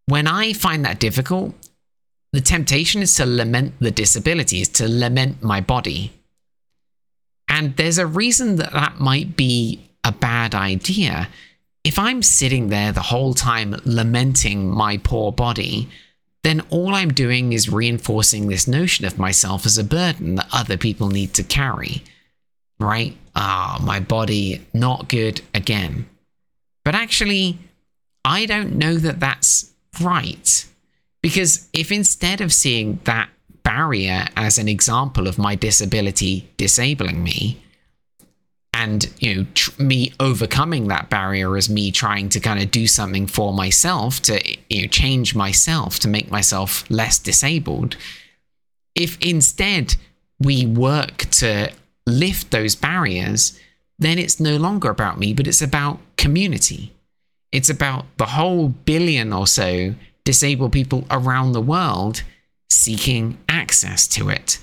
When 0.07 0.26
I 0.26 0.52
find 0.52 0.84
that 0.84 0.98
difficult, 0.98 1.55
the 2.35 2.41
temptation 2.41 3.01
is 3.01 3.14
to 3.14 3.24
lament 3.24 3.74
the 3.78 3.93
disability, 3.93 4.61
is 4.61 4.68
to 4.68 4.89
lament 4.89 5.41
my 5.41 5.61
body. 5.61 6.12
And 7.49 7.76
there's 7.76 7.99
a 7.99 8.07
reason 8.07 8.57
that 8.57 8.72
that 8.72 8.99
might 8.99 9.37
be 9.37 9.89
a 10.03 10.11
bad 10.11 10.53
idea. 10.53 11.28
If 11.85 11.97
I'm 11.97 12.22
sitting 12.22 12.70
there 12.70 12.91
the 12.91 13.03
whole 13.03 13.35
time 13.35 13.76
lamenting 13.85 14.68
my 14.68 14.97
poor 14.97 15.30
body, 15.30 15.89
then 16.43 16.62
all 16.70 16.93
I'm 16.93 17.12
doing 17.12 17.53
is 17.53 17.68
reinforcing 17.68 18.49
this 18.49 18.66
notion 18.66 19.05
of 19.05 19.16
myself 19.16 19.64
as 19.64 19.78
a 19.78 19.85
burden 19.85 20.35
that 20.35 20.49
other 20.53 20.76
people 20.76 21.11
need 21.11 21.35
to 21.35 21.45
carry. 21.45 22.03
Right? 22.80 23.16
Ah, 23.37 23.78
oh, 23.78 23.85
my 23.85 24.01
body, 24.01 24.66
not 24.72 25.09
good 25.09 25.41
again. 25.55 26.07
But 26.85 26.97
actually, 26.97 27.59
I 28.24 28.47
don't 28.47 28.74
know 28.74 28.97
that 28.97 29.20
that's 29.20 29.72
right. 30.01 30.66
Because 31.25 31.70
if 31.72 31.91
instead 31.91 32.43
of 32.43 32.53
seeing 32.53 33.01
that 33.05 33.31
barrier 33.62 34.27
as 34.37 34.59
an 34.59 34.68
example 34.68 35.27
of 35.27 35.39
my 35.39 35.55
disability 35.55 36.51
disabling 36.59 37.25
me, 37.25 37.62
and 38.75 39.11
you 39.20 39.35
know 39.35 39.47
tr- 39.55 39.83
me 39.83 40.12
overcoming 40.20 40.89
that 40.89 41.09
barrier 41.09 41.57
as 41.57 41.70
me 41.70 41.91
trying 41.91 42.29
to 42.29 42.41
kind 42.41 42.62
of 42.62 42.70
do 42.70 42.87
something 42.87 43.27
for 43.27 43.55
myself 43.55 44.20
to 44.20 44.39
you 44.68 44.83
know 44.83 44.89
change 44.89 45.35
myself 45.35 45.99
to 46.01 46.09
make 46.09 46.31
myself 46.31 46.85
less 46.91 47.18
disabled 47.18 47.97
if 48.95 49.16
instead 49.22 49.95
we 50.39 50.66
work 50.66 51.16
to 51.31 51.72
lift 52.07 52.51
those 52.51 52.75
barriers, 52.75 53.59
then 53.99 54.18
it's 54.18 54.41
no 54.41 54.59
longer 54.59 54.91
about 54.91 55.18
me, 55.18 55.33
but 55.33 55.47
it's 55.47 55.62
about 55.62 56.01
community. 56.18 56.93
It's 57.51 57.70
about 57.70 58.05
the 58.18 58.27
whole 58.27 58.68
billion 58.68 59.33
or 59.33 59.47
so 59.47 59.95
disabled 60.25 60.72
people 60.72 61.05
around 61.11 61.53
the 61.53 61.61
world 61.61 62.22
seeking 62.70 63.39
access 63.49 64.07
to 64.09 64.29
it. 64.29 64.59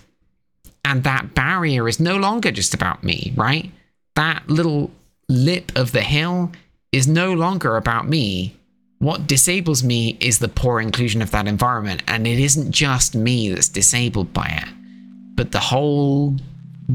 And 0.84 1.04
that 1.04 1.36
barrier 1.36 1.88
is 1.88 2.00
no 2.00 2.18
longer 2.18 2.52
just 2.52 2.74
about 2.74 3.04
me, 3.04 3.34
right? 3.36 3.72
That 4.16 4.48
little 4.48 4.92
lip 5.30 5.72
of 5.76 5.92
the 5.92 6.02
hill 6.02 6.52
is 6.92 7.08
no 7.08 7.34
longer 7.34 7.78
about 7.78 8.08
me. 8.08 8.58
What 9.00 9.28
disables 9.28 9.84
me 9.84 10.18
is 10.20 10.40
the 10.40 10.48
poor 10.48 10.82
inclusion 10.82 11.22
of 11.22 11.32
that 11.32 11.48
environment. 11.48 12.04
And 12.08 12.28
it 12.28 12.40
isn't 12.40 12.72
just 12.72 13.16
me 13.16 13.50
that's 13.50 13.70
disabled 13.70 14.34
by 14.34 14.48
it, 14.48 14.70
but 15.36 15.52
the 15.52 15.60
whole 15.60 16.36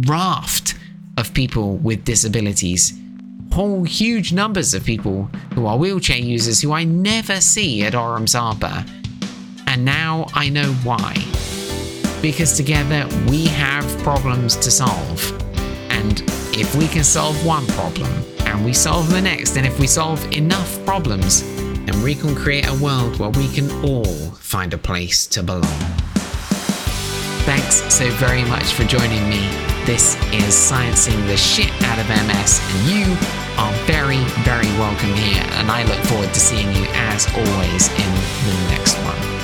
raft 0.06 0.74
of 1.16 1.32
people 1.32 1.76
with 1.76 2.04
disabilities. 2.04 2.92
Whole 3.56 3.84
huge 3.84 4.34
numbers 4.34 4.74
of 4.74 4.84
people 4.84 5.30
who 5.54 5.64
are 5.64 5.78
wheelchair 5.78 6.18
users 6.18 6.60
who 6.60 6.74
I 6.74 6.84
never 6.84 7.40
see 7.40 7.84
at 7.84 7.94
Oram's 7.94 8.34
Arbour. 8.34 8.84
And 9.66 9.82
now 9.82 10.26
I 10.34 10.50
know 10.50 10.74
why. 10.84 11.14
Because 12.20 12.54
together 12.54 13.08
we 13.30 13.46
have 13.46 13.86
problems 14.02 14.56
to 14.56 14.70
solve. 14.70 15.32
And 15.90 16.20
if 16.52 16.74
we 16.74 16.86
can 16.86 17.02
solve 17.02 17.46
one 17.46 17.66
problem 17.68 18.12
and 18.40 18.62
we 18.62 18.74
solve 18.74 19.08
the 19.08 19.22
next, 19.22 19.56
and 19.56 19.66
if 19.66 19.80
we 19.80 19.86
solve 19.86 20.22
enough 20.32 20.84
problems, 20.84 21.42
then 21.86 22.02
we 22.02 22.14
can 22.14 22.34
create 22.34 22.68
a 22.68 22.74
world 22.74 23.18
where 23.18 23.30
we 23.30 23.48
can 23.48 23.70
all 23.82 24.04
find 24.34 24.74
a 24.74 24.78
place 24.78 25.26
to 25.28 25.42
belong. 25.42 25.80
Thanks 27.46 27.76
so 27.94 28.10
very 28.16 28.44
much 28.44 28.74
for 28.74 28.84
joining 28.84 29.30
me. 29.30 29.48
This 29.86 30.14
is 30.30 30.52
Sciencing 30.52 31.26
the 31.26 31.38
Shit 31.38 31.70
out 31.84 31.98
of 31.98 32.06
MS, 32.08 32.60
and 32.60 32.90
you 32.90 33.45
are 33.58 33.72
very, 33.86 34.22
very 34.44 34.68
welcome 34.78 35.14
here, 35.14 35.42
and 35.52 35.70
I 35.70 35.84
look 35.84 36.02
forward 36.04 36.32
to 36.32 36.40
seeing 36.40 36.72
you 36.72 36.84
as 36.92 37.26
always 37.34 37.88
in 37.88 38.14
the 38.44 38.68
next 38.70 38.96
one. 38.98 39.35